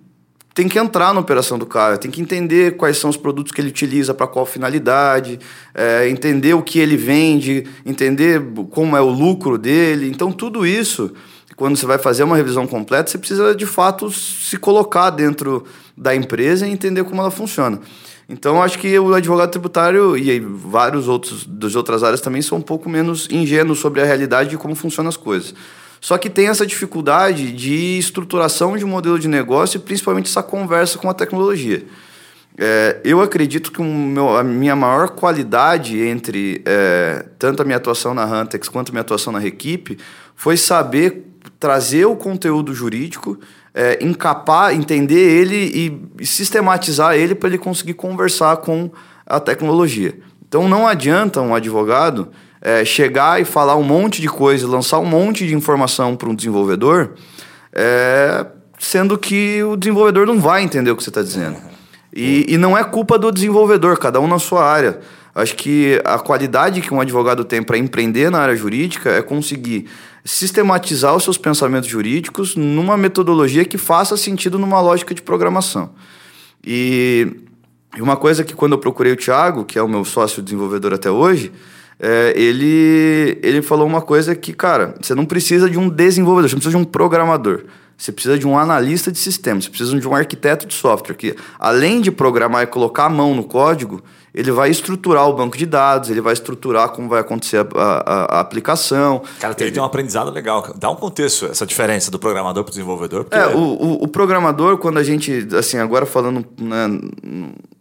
tem 0.53 0.69
que 0.69 0.77
entrar 0.77 1.13
na 1.13 1.19
operação 1.19 1.57
do 1.57 1.65
cara, 1.65 1.97
tem 1.97 2.11
que 2.11 2.21
entender 2.21 2.77
quais 2.77 2.97
são 2.97 3.09
os 3.09 3.17
produtos 3.17 3.51
que 3.51 3.59
ele 3.59 3.69
utiliza 3.69 4.13
para 4.13 4.27
qual 4.27 4.45
finalidade, 4.45 5.39
é, 5.73 6.07
entender 6.07 6.53
o 6.53 6.61
que 6.61 6.77
ele 6.77 6.95
vende, 6.95 7.65
entender 7.83 8.39
como 8.69 8.95
é 8.95 9.01
o 9.01 9.09
lucro 9.09 9.57
dele. 9.57 10.07
Então, 10.07 10.31
tudo 10.31 10.65
isso, 10.65 11.11
quando 11.55 11.75
você 11.75 11.85
vai 11.85 11.97
fazer 11.97 12.23
uma 12.23 12.35
revisão 12.35 12.65
completa, 12.67 13.09
você 13.09 13.17
precisa 13.17 13.55
de 13.55 13.65
fato 13.65 14.11
se 14.11 14.57
colocar 14.57 15.09
dentro 15.09 15.65
da 15.95 16.15
empresa 16.15 16.67
e 16.67 16.71
entender 16.71 17.03
como 17.03 17.21
ela 17.21 17.31
funciona. 17.31 17.79
Então, 18.27 18.63
acho 18.63 18.79
que 18.79 18.97
o 18.97 19.13
advogado 19.13 19.51
tributário 19.51 20.17
e 20.17 20.39
vários 20.39 21.07
outros 21.07 21.45
das 21.45 21.75
outras 21.75 22.03
áreas 22.03 22.21
também 22.21 22.41
são 22.41 22.57
um 22.57 22.61
pouco 22.61 22.89
menos 22.89 23.27
ingênuos 23.29 23.79
sobre 23.79 24.01
a 24.01 24.05
realidade 24.05 24.49
de 24.49 24.57
como 24.57 24.75
funcionam 24.75 25.09
as 25.09 25.17
coisas. 25.17 25.53
Só 25.99 26.17
que 26.17 26.29
tem 26.29 26.47
essa 26.47 26.65
dificuldade 26.65 27.51
de 27.51 27.97
estruturação 27.97 28.75
de 28.75 28.83
um 28.83 28.89
modelo 28.89 29.19
de 29.19 29.27
negócio 29.27 29.77
e 29.77 29.79
principalmente 29.79 30.29
essa 30.29 30.43
conversa 30.43 30.97
com 30.97 31.09
a 31.09 31.13
tecnologia. 31.13 31.85
É, 32.57 32.99
eu 33.03 33.21
acredito 33.21 33.71
que 33.71 33.81
meu, 33.81 34.37
a 34.37 34.43
minha 34.43 34.75
maior 34.75 35.09
qualidade 35.09 35.99
entre 35.99 36.61
é, 36.65 37.25
tanto 37.39 37.61
a 37.61 37.65
minha 37.65 37.77
atuação 37.77 38.13
na 38.13 38.25
Huntex 38.25 38.69
quanto 38.69 38.89
a 38.89 38.91
minha 38.91 39.01
atuação 39.01 39.33
na 39.33 39.39
Requipe 39.39 39.97
foi 40.35 40.55
saber 40.55 41.32
trazer 41.63 42.03
o 42.03 42.13
conteúdo 42.13 42.73
jurídico, 42.73 43.39
é, 43.73 43.97
encapar, 44.03 44.75
entender 44.75 45.15
ele 45.15 46.01
e, 46.19 46.25
sistematizar 46.25 47.15
ele 47.15 47.33
para 47.33 47.47
ele 47.47 47.57
conseguir 47.57 47.93
conversar 47.93 48.57
com 48.57 48.91
a 49.25 49.39
tecnologia. 49.39 50.13
Então 50.45 50.67
não 50.67 50.85
adianta 50.85 51.39
um 51.39 51.55
advogado 51.55 52.27
é, 52.61 52.83
chegar 52.83 53.41
e 53.41 53.45
falar 53.45 53.77
um 53.77 53.83
monte 53.83 54.21
de 54.21 54.27
coisa, 54.27 54.67
lançar 54.67 54.99
um 54.99 55.05
monte 55.05 55.47
de 55.47 55.55
informação 55.55 56.17
para 56.17 56.27
um 56.27 56.35
desenvolvedor, 56.35 57.11
é, 57.71 58.45
sendo 58.77 59.17
que 59.17 59.63
o 59.63 59.77
desenvolvedor 59.77 60.27
não 60.27 60.41
vai 60.41 60.63
entender 60.63 60.91
o 60.91 60.97
que 60.97 61.03
você 61.03 61.11
está 61.11 61.21
dizendo. 61.21 61.55
E, 62.13 62.45
e 62.49 62.57
não 62.57 62.77
é 62.77 62.83
culpa 62.83 63.17
do 63.17 63.31
desenvolvedor, 63.31 63.97
cada 63.97 64.19
um 64.19 64.27
na 64.27 64.37
sua 64.37 64.65
área. 64.65 64.99
Acho 65.33 65.55
que 65.55 65.99
a 66.03 66.19
qualidade 66.19 66.81
que 66.81 66.93
um 66.93 66.99
advogado 66.99 67.45
tem 67.45 67.63
para 67.63 67.77
empreender 67.77 68.29
na 68.29 68.39
área 68.39 68.55
jurídica 68.55 69.11
é 69.11 69.21
conseguir 69.21 69.87
sistematizar 70.25 71.15
os 71.15 71.23
seus 71.23 71.37
pensamentos 71.37 71.89
jurídicos 71.89 72.55
numa 72.55 72.95
metodologia 72.95 73.65
que 73.65 73.77
faça 73.77 74.15
sentido 74.15 74.57
numa 74.57 74.79
lógica 74.79 75.13
de 75.13 75.21
programação. 75.21 75.91
E 76.65 77.27
uma 77.99 78.15
coisa 78.15 78.43
que 78.43 78.53
quando 78.53 78.73
eu 78.73 78.77
procurei 78.77 79.11
o 79.11 79.17
Thiago, 79.17 79.65
que 79.65 79.77
é 79.77 79.81
o 79.81 79.87
meu 79.87 80.05
sócio 80.05 80.41
desenvolvedor 80.41 80.93
até 80.93 81.11
hoje, 81.11 81.51
é, 81.99 82.33
ele, 82.35 83.37
ele 83.43 83.61
falou 83.61 83.85
uma 83.85 84.01
coisa 84.01 84.35
que, 84.35 84.53
cara, 84.53 84.95
você 85.01 85.13
não 85.13 85.25
precisa 85.25 85.69
de 85.69 85.77
um 85.77 85.89
desenvolvedor, 85.89 86.49
você 86.49 86.55
precisa 86.55 86.77
de 86.77 86.81
um 86.81 86.85
programador. 86.85 87.65
Você 88.03 88.11
precisa 88.11 88.37
de 88.37 88.45
um 88.45 88.59
analista 88.59 89.09
de 89.09 89.17
sistemas, 89.17 89.63
você 89.63 89.69
precisa 89.69 89.97
de 89.97 90.05
um 90.05 90.13
arquiteto 90.13 90.67
de 90.67 90.73
software 90.73 91.15
que, 91.15 91.37
além 91.57 92.01
de 92.01 92.11
programar 92.11 92.61
e 92.63 92.67
colocar 92.67 93.05
a 93.05 93.09
mão 93.09 93.33
no 93.33 93.45
código, 93.45 94.03
ele 94.35 94.51
vai 94.51 94.69
estruturar 94.69 95.29
o 95.29 95.33
banco 95.33 95.57
de 95.57 95.65
dados, 95.65 96.09
ele 96.09 96.19
vai 96.19 96.33
estruturar 96.33 96.89
como 96.89 97.07
vai 97.07 97.21
acontecer 97.21 97.59
a, 97.59 97.65
a, 97.73 98.37
a 98.37 98.39
aplicação. 98.41 99.21
Cara, 99.39 99.53
tem, 99.53 99.67
ele... 99.67 99.73
tem 99.73 99.81
um 99.81 99.85
aprendizado 99.85 100.29
legal. 100.31 100.73
Dá 100.75 100.89
um 100.91 100.97
contexto, 100.97 101.45
essa 101.45 101.65
diferença 101.65 102.11
do 102.11 102.19
programador 102.19 102.65
para 102.65 102.71
o 102.71 102.73
desenvolvedor. 102.73 103.25
É, 103.31 103.47
o, 103.47 103.59
o, 103.59 104.03
o, 104.03 104.07
programador, 104.09 104.77
quando 104.79 104.97
a 104.97 105.03
gente, 105.03 105.47
assim, 105.57 105.77
agora 105.77 106.05
falando 106.05 106.45
né, 106.59 106.99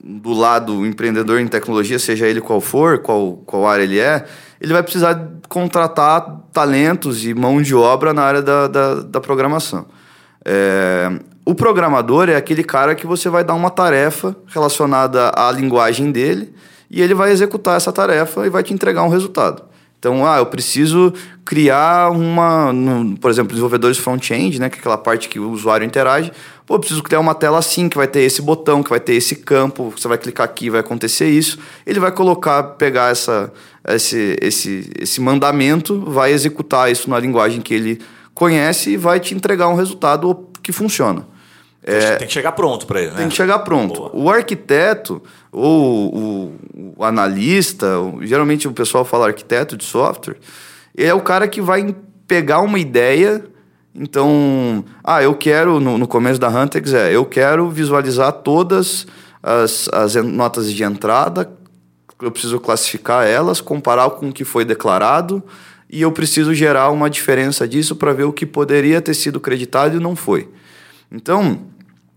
do 0.00 0.32
lado 0.32 0.86
empreendedor 0.86 1.40
em 1.40 1.48
tecnologia, 1.48 1.98
seja 1.98 2.28
ele 2.28 2.40
qual 2.40 2.60
for, 2.60 3.00
qual, 3.00 3.38
qual 3.44 3.66
área 3.66 3.82
ele 3.82 3.98
é, 3.98 4.24
ele 4.60 4.72
vai 4.72 4.84
precisar 4.84 5.32
contratar 5.48 6.44
talentos 6.52 7.24
e 7.26 7.34
mão 7.34 7.60
de 7.60 7.74
obra 7.74 8.14
na 8.14 8.22
área 8.22 8.40
da, 8.40 8.68
da, 8.68 8.94
da 9.02 9.20
programação. 9.20 9.84
É, 10.44 11.10
o, 11.44 11.54
programador 11.54 12.28
é 12.28 12.36
aquele 12.36 12.64
cara 12.64 12.94
que 12.94 13.06
você 13.06 13.28
vai 13.28 13.44
dar 13.44 13.54
uma 13.54 13.70
tarefa 13.70 14.36
relacionada 14.48 15.32
à 15.34 15.50
linguagem 15.52 16.10
dele 16.10 16.52
e 16.90 17.00
ele 17.00 17.14
vai 17.14 17.30
executar 17.30 17.76
essa 17.76 17.92
tarefa 17.92 18.46
e 18.46 18.50
vai 18.50 18.62
te 18.62 18.74
entregar 18.74 19.02
um 19.02 19.08
resultado. 19.08 19.62
Então, 20.02 20.26
ah, 20.26 20.38
eu 20.38 20.46
preciso 20.46 21.14
criar 21.44 22.10
uma, 22.10 22.72
no, 22.72 23.16
por 23.18 23.30
exemplo, 23.30 23.50
desenvolvedores 23.50 23.98
front-end, 23.98 24.58
né, 24.58 24.68
que 24.68 24.74
é 24.74 24.80
aquela 24.80 24.98
parte 24.98 25.28
que 25.28 25.38
o 25.38 25.52
usuário 25.52 25.86
interage. 25.86 26.32
Pô, 26.66 26.74
eu 26.74 26.80
preciso 26.80 27.04
criar 27.04 27.20
uma 27.20 27.36
tela 27.36 27.58
assim, 27.58 27.88
que 27.88 27.96
vai 27.96 28.08
ter 28.08 28.22
esse 28.22 28.42
botão, 28.42 28.82
que 28.82 28.90
vai 28.90 28.98
ter 28.98 29.14
esse 29.14 29.36
campo, 29.36 29.94
você 29.96 30.08
vai 30.08 30.18
clicar 30.18 30.44
aqui, 30.44 30.68
vai 30.68 30.80
acontecer 30.80 31.28
isso. 31.28 31.56
Ele 31.86 32.00
vai 32.00 32.10
colocar, 32.10 32.64
pegar 32.64 33.12
essa, 33.12 33.52
esse, 33.90 34.36
esse, 34.42 34.90
esse 34.98 35.20
mandamento, 35.20 36.00
vai 36.00 36.32
executar 36.32 36.90
isso 36.90 37.08
na 37.08 37.20
linguagem 37.20 37.60
que 37.60 37.72
ele 37.72 38.00
conhece 38.34 38.90
e 38.90 38.96
vai 38.96 39.20
te 39.20 39.34
entregar 39.34 39.68
um 39.68 39.74
resultado 39.74 40.48
que 40.62 40.72
funciona. 40.72 41.26
É, 41.84 42.16
tem 42.16 42.28
que 42.28 42.32
chegar 42.32 42.52
pronto 42.52 42.86
para 42.86 43.00
ele, 43.00 43.10
né? 43.10 43.16
Tem 43.16 43.28
que 43.28 43.34
chegar 43.34 43.58
pronto. 43.60 44.08
Boa. 44.08 44.10
O 44.14 44.30
arquiteto 44.30 45.20
ou 45.50 46.14
o, 46.14 46.54
o 46.96 47.04
analista, 47.04 47.98
ou, 47.98 48.24
geralmente 48.24 48.68
o 48.68 48.72
pessoal 48.72 49.04
fala 49.04 49.26
arquiteto 49.26 49.76
de 49.76 49.84
software, 49.84 50.36
é 50.96 51.12
o 51.12 51.20
cara 51.20 51.48
que 51.48 51.60
vai 51.60 51.94
pegar 52.28 52.60
uma 52.60 52.78
ideia. 52.78 53.44
Então, 53.94 54.84
ah, 55.02 55.22
eu 55.22 55.34
quero, 55.34 55.80
no, 55.80 55.98
no 55.98 56.06
começo 56.06 56.38
da 56.38 56.48
Huntex, 56.48 56.94
é, 56.94 57.14
eu 57.14 57.24
quero 57.24 57.68
visualizar 57.68 58.32
todas 58.32 59.06
as, 59.42 59.88
as 59.92 60.14
notas 60.14 60.72
de 60.72 60.84
entrada, 60.84 61.50
eu 62.20 62.30
preciso 62.30 62.60
classificar 62.60 63.26
elas, 63.26 63.60
comparar 63.60 64.08
com 64.10 64.28
o 64.28 64.32
que 64.32 64.44
foi 64.44 64.64
declarado, 64.64 65.42
e 65.92 66.00
eu 66.00 66.10
preciso 66.10 66.54
gerar 66.54 66.90
uma 66.90 67.10
diferença 67.10 67.68
disso 67.68 67.94
para 67.94 68.14
ver 68.14 68.24
o 68.24 68.32
que 68.32 68.46
poderia 68.46 69.02
ter 69.02 69.12
sido 69.12 69.38
creditado 69.38 69.98
e 69.98 70.00
não 70.00 70.16
foi. 70.16 70.48
Então, 71.10 71.60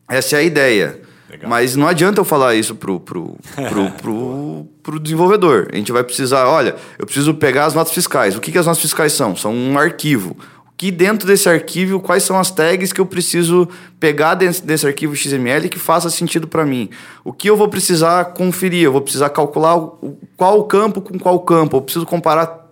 essa 0.07 0.37
é 0.37 0.39
a 0.39 0.43
ideia. 0.43 1.01
Legal. 1.29 1.49
Mas 1.49 1.75
não 1.75 1.85
adianta 1.85 2.21
eu 2.21 2.25
falar 2.25 2.55
isso 2.55 2.73
pro, 2.75 3.01
pro, 3.01 3.35
pro, 3.67 3.91
pro, 4.01 4.67
pro, 4.81 4.99
desenvolvedor. 4.99 5.67
A 5.73 5.75
gente 5.75 5.91
vai 5.91 6.05
precisar, 6.05 6.47
olha, 6.47 6.73
eu 6.97 7.05
preciso 7.05 7.33
pegar 7.33 7.65
as 7.65 7.73
notas 7.73 7.93
fiscais. 7.93 8.37
O 8.37 8.39
que, 8.39 8.49
que 8.49 8.57
as 8.57 8.65
notas 8.65 8.81
fiscais 8.81 9.11
são? 9.11 9.35
São 9.35 9.53
um 9.53 9.77
arquivo. 9.77 10.37
O 10.65 10.71
que 10.77 10.89
dentro 10.89 11.27
desse 11.27 11.49
arquivo, 11.49 11.99
quais 11.99 12.23
são 12.23 12.39
as 12.39 12.51
tags 12.51 12.93
que 12.93 13.01
eu 13.01 13.05
preciso 13.05 13.67
pegar 13.99 14.35
dentro 14.35 14.65
desse 14.65 14.87
arquivo 14.87 15.13
XML 15.13 15.67
que 15.67 15.79
faça 15.79 16.09
sentido 16.09 16.47
para 16.47 16.65
mim? 16.65 16.89
O 17.25 17.33
que 17.33 17.49
eu 17.49 17.57
vou 17.57 17.67
precisar 17.67 18.23
conferir? 18.25 18.83
Eu 18.83 18.93
vou 18.93 19.01
precisar 19.01 19.29
calcular 19.29 19.77
qual 20.37 20.63
campo 20.63 21.01
com 21.01 21.19
qual 21.19 21.39
campo. 21.39 21.75
Eu 21.75 21.81
preciso 21.81 22.05
comparar 22.05 22.64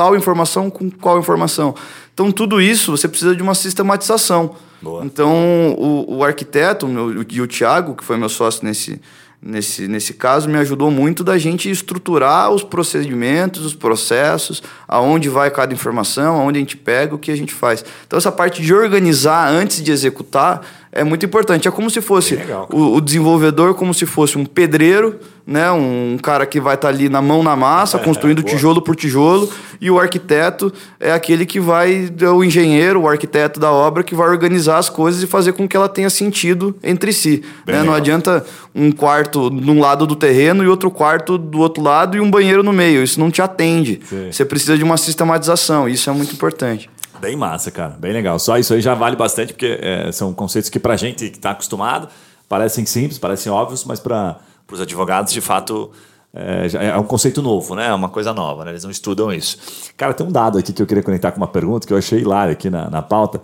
tal 0.00 0.16
informação 0.16 0.70
com 0.70 0.90
qual 0.90 1.18
informação. 1.18 1.74
Então, 2.14 2.32
tudo 2.32 2.58
isso 2.58 2.96
você 2.96 3.06
precisa 3.06 3.36
de 3.36 3.42
uma 3.42 3.54
sistematização. 3.54 4.54
Boa. 4.80 5.04
Então, 5.04 5.74
o, 5.76 6.16
o 6.16 6.24
arquiteto 6.24 6.88
meu, 6.88 7.22
e 7.28 7.38
o 7.42 7.46
Thiago, 7.46 7.94
que 7.94 8.02
foi 8.02 8.16
meu 8.16 8.30
sócio 8.30 8.64
nesse, 8.64 8.98
nesse, 9.42 9.86
nesse 9.86 10.14
caso, 10.14 10.48
me 10.48 10.56
ajudou 10.56 10.90
muito 10.90 11.22
da 11.22 11.36
gente 11.36 11.70
estruturar 11.70 12.50
os 12.50 12.62
procedimentos, 12.62 13.62
os 13.62 13.74
processos, 13.74 14.62
aonde 14.88 15.28
vai 15.28 15.50
cada 15.50 15.74
informação, 15.74 16.40
aonde 16.40 16.56
a 16.56 16.60
gente 16.60 16.78
pega, 16.78 17.14
o 17.14 17.18
que 17.18 17.30
a 17.30 17.36
gente 17.36 17.52
faz. 17.52 17.84
Então, 18.06 18.16
essa 18.16 18.32
parte 18.32 18.62
de 18.62 18.72
organizar 18.72 19.50
antes 19.50 19.82
de 19.82 19.92
executar 19.92 20.62
é 20.92 21.04
muito 21.04 21.24
importante. 21.24 21.68
É 21.68 21.70
como 21.70 21.88
se 21.88 22.00
fosse 22.00 22.38
o, 22.70 22.96
o, 22.96 23.00
desenvolvedor, 23.00 23.74
como 23.74 23.94
se 23.94 24.06
fosse 24.06 24.36
um 24.36 24.44
pedreiro, 24.44 25.20
né? 25.46 25.70
um 25.70 26.18
cara 26.20 26.44
que 26.44 26.60
vai 26.60 26.74
estar 26.74 26.88
tá 26.88 26.94
ali 26.94 27.08
na 27.08 27.22
mão 27.22 27.42
na 27.42 27.54
massa, 27.54 27.96
é, 27.96 28.00
construindo 28.00 28.40
é, 28.40 28.42
tijolo 28.42 28.82
por 28.82 28.96
tijolo, 28.96 29.48
e 29.80 29.90
o 29.90 30.00
arquiteto 30.00 30.72
é 30.98 31.12
aquele 31.12 31.46
que 31.46 31.60
vai, 31.60 32.12
é 32.20 32.28
o 32.28 32.42
engenheiro, 32.42 33.02
o 33.02 33.08
arquiteto 33.08 33.60
da 33.60 33.70
obra, 33.70 34.02
que 34.02 34.14
vai 34.14 34.28
organizar 34.28 34.78
as 34.78 34.88
coisas 34.88 35.22
e 35.22 35.26
fazer 35.26 35.52
com 35.52 35.68
que 35.68 35.76
ela 35.76 35.88
tenha 35.88 36.10
sentido 36.10 36.74
entre 36.82 37.12
si. 37.12 37.42
Né? 37.66 37.82
Não 37.82 37.94
adianta 37.94 38.44
um 38.74 38.90
quarto 38.90 39.48
num 39.48 39.80
lado 39.80 40.06
do 40.06 40.16
terreno 40.16 40.64
e 40.64 40.68
outro 40.68 40.90
quarto 40.90 41.38
do 41.38 41.60
outro 41.60 41.82
lado 41.82 42.16
e 42.16 42.20
um 42.20 42.30
banheiro 42.30 42.62
no 42.62 42.72
meio. 42.72 43.02
Isso 43.02 43.20
não 43.20 43.30
te 43.30 43.40
atende. 43.40 44.00
Sim. 44.08 44.32
Você 44.32 44.44
precisa 44.44 44.76
de 44.76 44.82
uma 44.82 44.96
sistematização, 44.96 45.88
isso 45.88 46.10
é 46.10 46.12
muito 46.12 46.34
importante. 46.34 46.90
Bem 47.20 47.36
massa, 47.36 47.70
cara. 47.70 47.96
Bem 47.98 48.12
legal. 48.12 48.38
Só 48.38 48.56
isso 48.56 48.72
aí 48.72 48.80
já 48.80 48.94
vale 48.94 49.14
bastante, 49.14 49.52
porque 49.52 49.78
é, 49.80 50.10
são 50.10 50.32
conceitos 50.32 50.70
que 50.70 50.78
pra 50.78 50.96
gente 50.96 51.28
que 51.28 51.36
está 51.36 51.50
acostumado 51.50 52.08
parecem 52.48 52.86
simples, 52.86 53.18
parecem 53.18 53.52
óbvios, 53.52 53.84
mas 53.84 54.00
para 54.00 54.40
os 54.70 54.80
advogados, 54.80 55.32
de 55.32 55.40
fato, 55.40 55.90
é, 56.34 56.88
é, 56.88 56.96
um 56.96 57.04
conceito 57.04 57.42
novo, 57.42 57.74
né? 57.74 57.88
É 57.88 57.94
uma 57.94 58.08
coisa 58.08 58.32
nova, 58.32 58.64
né? 58.64 58.72
Eles 58.72 58.84
não 58.84 58.90
estudam 58.90 59.32
isso. 59.32 59.58
Cara, 59.96 60.14
tem 60.14 60.26
um 60.26 60.32
dado 60.32 60.58
aqui 60.58 60.72
que 60.72 60.80
eu 60.80 60.86
queria 60.86 61.02
conectar 61.02 61.30
com 61.30 61.36
uma 61.36 61.46
pergunta 61.46 61.86
que 61.86 61.92
eu 61.92 61.98
achei 61.98 62.20
hilário 62.20 62.52
aqui 62.52 62.70
na, 62.70 62.88
na 62.88 63.02
pauta. 63.02 63.40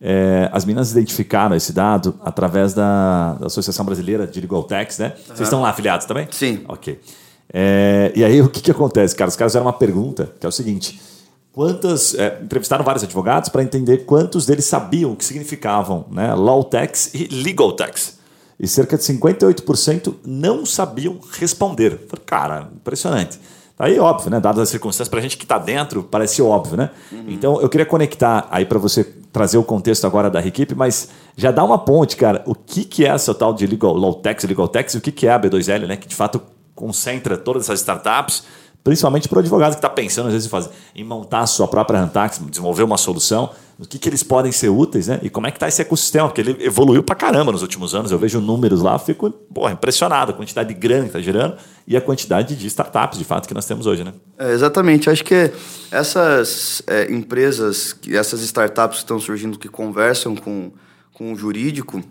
É, 0.00 0.48
as 0.52 0.64
meninas 0.64 0.90
identificaram 0.92 1.54
esse 1.54 1.72
dado 1.72 2.18
através 2.24 2.72
da, 2.72 3.34
da 3.34 3.46
Associação 3.46 3.84
Brasileira 3.84 4.26
de 4.26 4.40
Legal 4.40 4.62
Tax, 4.64 4.98
né? 4.98 5.08
Uhum. 5.08 5.24
Vocês 5.26 5.40
estão 5.40 5.60
lá 5.60 5.70
afiliados 5.70 6.06
também? 6.06 6.26
Sim. 6.30 6.64
Ok. 6.66 6.98
É, 7.52 8.12
e 8.14 8.24
aí 8.24 8.40
o 8.40 8.48
que, 8.48 8.60
que 8.62 8.70
acontece, 8.70 9.14
cara? 9.14 9.28
Os 9.28 9.36
caras 9.36 9.52
fizeram 9.52 9.66
uma 9.66 9.72
pergunta 9.72 10.32
que 10.40 10.46
é 10.46 10.48
o 10.48 10.52
seguinte: 10.52 10.98
quantas 11.52 12.14
é, 12.14 12.38
entrevistaram 12.42 12.84
vários 12.84 13.04
advogados 13.04 13.48
para 13.48 13.62
entender 13.62 13.98
quantos 13.98 14.46
deles 14.46 14.64
sabiam 14.64 15.12
o 15.12 15.16
que 15.16 15.24
significavam 15.24 16.06
né, 16.10 16.34
law 16.34 16.62
tax 16.64 17.12
e 17.14 17.26
legal 17.28 17.72
tax. 17.72 18.18
E 18.58 18.68
cerca 18.68 18.98
de 18.98 19.02
58% 19.02 20.14
não 20.24 20.66
sabiam 20.66 21.18
responder. 21.32 21.98
Cara, 22.26 22.68
impressionante. 22.74 23.40
Tá 23.74 23.86
aí 23.86 23.98
óbvio, 23.98 24.30
né? 24.30 24.38
Dadas 24.38 24.60
as 24.60 24.68
circunstâncias, 24.68 25.08
para 25.08 25.20
a 25.20 25.22
gente 25.22 25.38
que 25.38 25.44
está 25.44 25.56
dentro, 25.56 26.02
parece 26.02 26.42
óbvio, 26.42 26.76
né? 26.76 26.90
Uhum. 27.10 27.24
Então, 27.28 27.62
eu 27.62 27.68
queria 27.70 27.86
conectar 27.86 28.46
aí 28.50 28.66
para 28.66 28.78
você 28.78 29.02
trazer 29.32 29.56
o 29.56 29.64
contexto 29.64 30.06
agora 30.06 30.28
da 30.28 30.44
equipe, 30.46 30.74
mas 30.74 31.08
já 31.34 31.50
dá 31.50 31.64
uma 31.64 31.78
ponte, 31.78 32.14
cara. 32.16 32.42
O 32.44 32.54
que, 32.54 32.84
que 32.84 33.06
é 33.06 33.08
essa 33.08 33.34
tal 33.34 33.54
de 33.54 33.66
legal, 33.66 33.94
law 33.94 34.12
tax, 34.12 34.44
legal 34.44 34.68
tax 34.68 34.92
e 34.92 34.98
o 34.98 35.00
que, 35.00 35.10
que 35.10 35.26
é 35.26 35.32
a 35.32 35.40
B2L, 35.40 35.86
né? 35.86 35.96
Que 35.96 36.06
de 36.06 36.14
fato 36.14 36.42
concentra 36.74 37.38
todas 37.38 37.62
essas 37.62 37.80
startups 37.80 38.44
principalmente 38.82 39.28
para 39.28 39.36
o 39.36 39.40
advogado 39.40 39.72
que 39.72 39.78
está 39.78 39.88
pensando, 39.88 40.26
às 40.26 40.32
vezes, 40.32 40.46
em, 40.46 40.50
fazer, 40.50 40.70
em 40.94 41.04
montar 41.04 41.40
a 41.40 41.46
sua 41.46 41.68
própria 41.68 42.00
Rantax, 42.00 42.40
desenvolver 42.50 42.82
uma 42.82 42.96
solução, 42.96 43.50
o 43.78 43.86
que, 43.86 43.98
que 43.98 44.08
eles 44.08 44.22
podem 44.22 44.52
ser 44.52 44.68
úteis, 44.68 45.08
né? 45.08 45.18
E 45.22 45.30
como 45.30 45.46
é 45.46 45.50
que 45.50 45.56
está 45.56 45.66
esse 45.66 45.80
ecossistema, 45.80 46.28
porque 46.28 46.42
ele 46.42 46.56
evoluiu 46.64 47.02
para 47.02 47.14
caramba 47.14 47.50
nos 47.50 47.62
últimos 47.62 47.94
anos. 47.94 48.10
Eu 48.10 48.18
vejo 48.18 48.38
números 48.38 48.82
lá, 48.82 48.98
fico 48.98 49.30
porra, 49.30 49.72
impressionado 49.72 50.32
a 50.32 50.34
quantidade 50.34 50.68
de 50.68 50.78
grana 50.78 51.02
que 51.02 51.08
está 51.08 51.20
gerando 51.20 51.56
e 51.86 51.96
a 51.96 52.00
quantidade 52.00 52.54
de 52.54 52.66
startups, 52.66 53.18
de 53.18 53.24
fato, 53.24 53.48
que 53.48 53.54
nós 53.54 53.64
temos 53.64 53.86
hoje, 53.86 54.04
né? 54.04 54.12
É, 54.38 54.52
exatamente. 54.52 55.08
Acho 55.08 55.24
que 55.24 55.50
essas 55.90 56.82
é, 56.86 57.10
empresas, 57.10 57.96
essas 58.10 58.42
startups 58.42 58.98
que 58.98 59.04
estão 59.04 59.18
surgindo 59.18 59.58
que 59.58 59.68
conversam 59.68 60.36
com, 60.36 60.72
com 61.14 61.32
o 61.32 61.36
jurídico, 61.36 62.02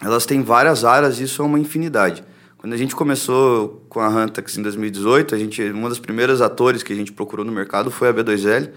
elas 0.00 0.24
têm 0.24 0.42
várias 0.42 0.82
áreas 0.82 1.20
e 1.20 1.24
isso 1.24 1.42
é 1.42 1.44
uma 1.44 1.58
infinidade. 1.58 2.24
Quando 2.56 2.72
a 2.72 2.76
gente 2.76 2.96
começou 2.96 3.81
com 3.92 4.00
a 4.00 4.08
Huntax 4.08 4.56
em 4.56 4.62
2018, 4.62 5.34
a 5.34 5.38
gente, 5.38 5.62
uma 5.70 5.86
das 5.86 5.98
primeiras 5.98 6.40
atores 6.40 6.82
que 6.82 6.94
a 6.94 6.96
gente 6.96 7.12
procurou 7.12 7.44
no 7.44 7.52
mercado 7.52 7.90
foi 7.90 8.08
a 8.08 8.14
B2L. 8.14 8.70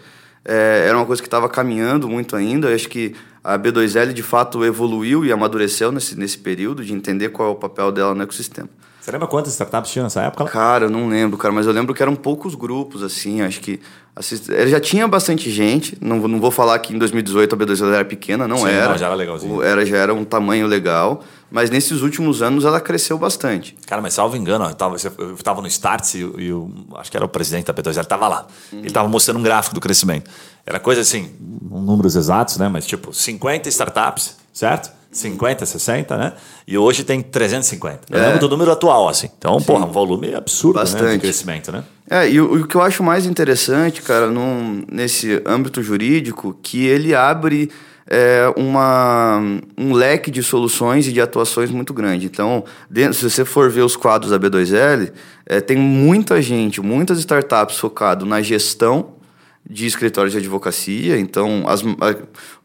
É, 0.43 0.87
era 0.89 0.97
uma 0.97 1.05
coisa 1.05 1.21
que 1.21 1.27
estava 1.27 1.47
caminhando 1.47 2.09
muito 2.09 2.35
ainda. 2.35 2.67
Eu 2.67 2.75
acho 2.75 2.89
que 2.89 3.15
a 3.41 3.57
B2L 3.57 4.11
de 4.11 4.21
fato 4.21 4.65
evoluiu 4.65 5.23
e 5.23 5.31
amadureceu 5.31 5.89
nesse, 5.89 6.19
nesse 6.19 6.37
período 6.37 6.83
de 6.83 6.93
entender 6.93 7.29
qual 7.29 7.47
é 7.47 7.51
o 7.53 7.55
papel 7.55 7.93
dela 7.93 8.13
no 8.13 8.23
ecossistema. 8.23 8.67
Você 8.99 9.09
lembra 9.09 9.27
quantas 9.27 9.53
startups 9.53 9.89
tinha 9.89 10.03
nessa 10.03 10.21
época? 10.21 10.43
Cara, 10.45 10.85
eu 10.85 10.89
não 10.89 11.07
lembro, 11.07 11.37
cara, 11.37 11.53
mas 11.53 11.65
eu 11.65 11.71
lembro 11.71 11.95
que 11.95 12.01
eram 12.01 12.15
poucos 12.15 12.53
grupos, 12.53 13.01
assim, 13.01 13.41
acho 13.41 13.61
que... 13.61 13.79
Assist... 14.15 14.49
Já 14.67 14.79
tinha 14.79 15.07
bastante 15.07 15.49
gente, 15.51 15.97
não, 16.01 16.27
não 16.27 16.41
vou 16.41 16.49
falar 16.49 16.79
que 16.79 16.93
em 16.93 16.97
2018 16.97 17.53
a 17.53 17.57
B2L 17.57 17.93
era 17.93 18.03
pequena, 18.03 18.47
não 18.47 18.57
Sim, 18.57 18.69
era. 18.69 18.89
Não, 18.89 18.97
já 18.97 19.05
era 19.05 19.15
legalzinho. 19.15 19.61
Era, 19.61 19.85
já 19.85 19.97
era 19.97 20.13
um 20.13 20.25
tamanho 20.25 20.65
legal, 20.65 21.23
mas 21.51 21.69
nesses 21.69 22.01
últimos 22.01 22.41
anos 22.41 22.65
ela 22.65 22.81
cresceu 22.81 23.17
bastante. 23.17 23.75
Cara, 23.85 24.01
mas 24.01 24.13
salvo 24.13 24.35
engano, 24.35 24.65
eu 24.65 24.71
estava 24.71 24.95
eu 25.17 25.35
tava 25.37 25.61
no 25.61 25.67
Starts 25.67 26.15
e, 26.15 26.19
e 26.19 26.51
acho 26.95 27.11
que 27.11 27.17
era 27.17 27.25
o 27.25 27.29
presidente 27.29 27.65
da 27.65 27.73
B2L, 27.73 28.01
estava 28.01 28.27
lá. 28.27 28.47
Uhum. 28.71 28.79
Ele 28.79 28.87
estava 28.87 29.07
mostrando 29.07 29.39
um 29.39 29.43
gráfico 29.43 29.75
do 29.75 29.81
crescimento. 29.81 30.29
Era 30.65 30.79
coisa 30.79 31.01
assim, 31.01 31.31
números 31.61 32.15
exatos, 32.15 32.57
né? 32.57 32.67
Mas 32.67 32.85
tipo, 32.85 33.13
50 33.13 33.69
startups, 33.69 34.37
certo? 34.51 34.91
50, 35.15 35.65
60, 35.65 36.17
né? 36.17 36.33
E 36.67 36.77
hoje 36.77 37.03
tem 37.03 37.21
350. 37.21 38.01
Eu 38.09 38.19
é. 38.19 38.25
lembro 38.25 38.39
do 38.39 38.49
número 38.49 38.71
atual, 38.71 39.07
assim. 39.07 39.29
Então, 39.37 39.59
Sim. 39.59 39.65
porra, 39.65 39.85
um 39.85 39.91
volume 39.91 40.35
absurdo 40.35 40.83
né, 40.83 41.13
de 41.13 41.19
crescimento, 41.19 41.71
né? 41.71 41.83
É, 42.09 42.29
e 42.29 42.41
o, 42.41 42.61
o, 42.61 42.67
que 42.67 42.75
eu 42.75 42.81
acho 42.81 43.01
mais 43.01 43.25
interessante, 43.25 44.01
cara, 44.01 44.27
num, 44.27 44.83
nesse 44.91 45.41
âmbito 45.45 45.81
jurídico, 45.81 46.57
que 46.61 46.85
ele 46.85 47.15
abre 47.15 47.71
é, 48.07 48.53
uma, 48.55 49.41
um 49.77 49.93
leque 49.93 50.29
de 50.29 50.43
soluções 50.43 51.07
e 51.07 51.13
de 51.13 51.19
atuações 51.19 51.71
muito 51.71 51.93
grande. 51.93 52.27
Então, 52.27 52.63
dentro, 52.89 53.13
se 53.13 53.29
você 53.29 53.43
for 53.43 53.69
ver 53.69 53.81
os 53.81 53.95
quadros 53.95 54.31
da 54.31 54.39
B2L, 54.39 55.11
é, 55.45 55.59
tem 55.59 55.77
muita 55.77 56.41
gente, 56.41 56.81
muitas 56.81 57.19
startups 57.19 57.77
focado 57.77 58.25
na 58.25 58.41
gestão 58.41 59.15
de 59.67 59.87
escritórios 59.87 60.31
de 60.31 60.37
advocacia, 60.37 61.17
então 61.17 61.63
as, 61.67 61.81
a, 61.81 62.15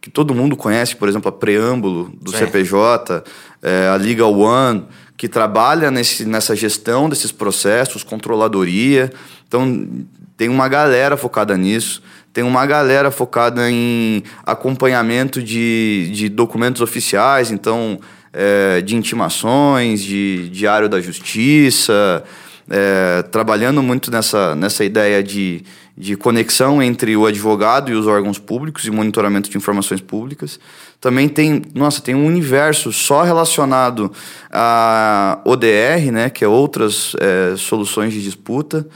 que 0.00 0.10
todo 0.10 0.34
mundo 0.34 0.54
conhece, 0.54 0.94
por 0.94 1.08
exemplo, 1.08 1.30
a 1.30 1.32
Preâmbulo 1.32 2.12
do. 2.20 2.30
CPJ, 2.30 3.24
é, 3.62 3.88
a 3.88 3.96
Liga 3.96 4.26
One, 4.26 4.84
que 5.16 5.26
trabalha 5.26 5.90
nesse, 5.90 6.26
nessa 6.26 6.54
gestão 6.54 7.08
desses 7.08 7.32
processos, 7.32 8.04
controladoria. 8.04 9.10
Então, 9.48 9.88
tem 10.36 10.48
uma 10.48 10.68
galera 10.68 11.16
focada 11.16 11.56
nisso. 11.56 12.02
Tem 12.32 12.44
uma 12.44 12.64
galera 12.64 13.10
focada 13.10 13.70
em 13.70 14.22
acompanhamento 14.44 15.42
de, 15.42 16.10
de 16.12 16.28
documentos 16.28 16.80
oficiais, 16.80 17.50
então 17.50 17.98
é, 18.32 18.80
de 18.80 18.96
intimações, 18.96 20.00
de 20.02 20.48
diário 20.50 20.88
da 20.88 21.00
justiça, 21.00 22.22
é, 22.68 23.22
trabalhando 23.22 23.82
muito 23.82 24.10
nessa, 24.10 24.54
nessa 24.54 24.84
ideia 24.84 25.22
de, 25.22 25.64
de 25.96 26.16
conexão 26.16 26.80
entre 26.80 27.16
o 27.16 27.26
advogado 27.26 27.90
e 27.90 27.94
os 27.94 28.06
órgãos 28.06 28.38
públicos 28.38 28.86
e 28.86 28.90
monitoramento 28.90 29.50
de 29.50 29.56
informações 29.56 30.00
públicas. 30.00 30.60
Também 31.00 31.28
tem, 31.28 31.62
nossa, 31.74 32.00
tem 32.00 32.14
um 32.14 32.26
universo 32.26 32.92
só 32.92 33.22
relacionado 33.22 34.12
a 34.52 35.40
ODR, 35.44 36.12
né, 36.12 36.30
que 36.30 36.44
é 36.44 36.48
outras 36.48 37.16
é, 37.18 37.56
soluções 37.56 38.12
de 38.12 38.22
disputa. 38.22 38.86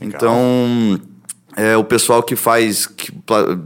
Legal. 0.00 0.16
Então, 0.16 1.00
é, 1.56 1.76
o 1.76 1.84
pessoal 1.84 2.22
que 2.22 2.36
faz 2.36 2.86
que, 2.86 3.12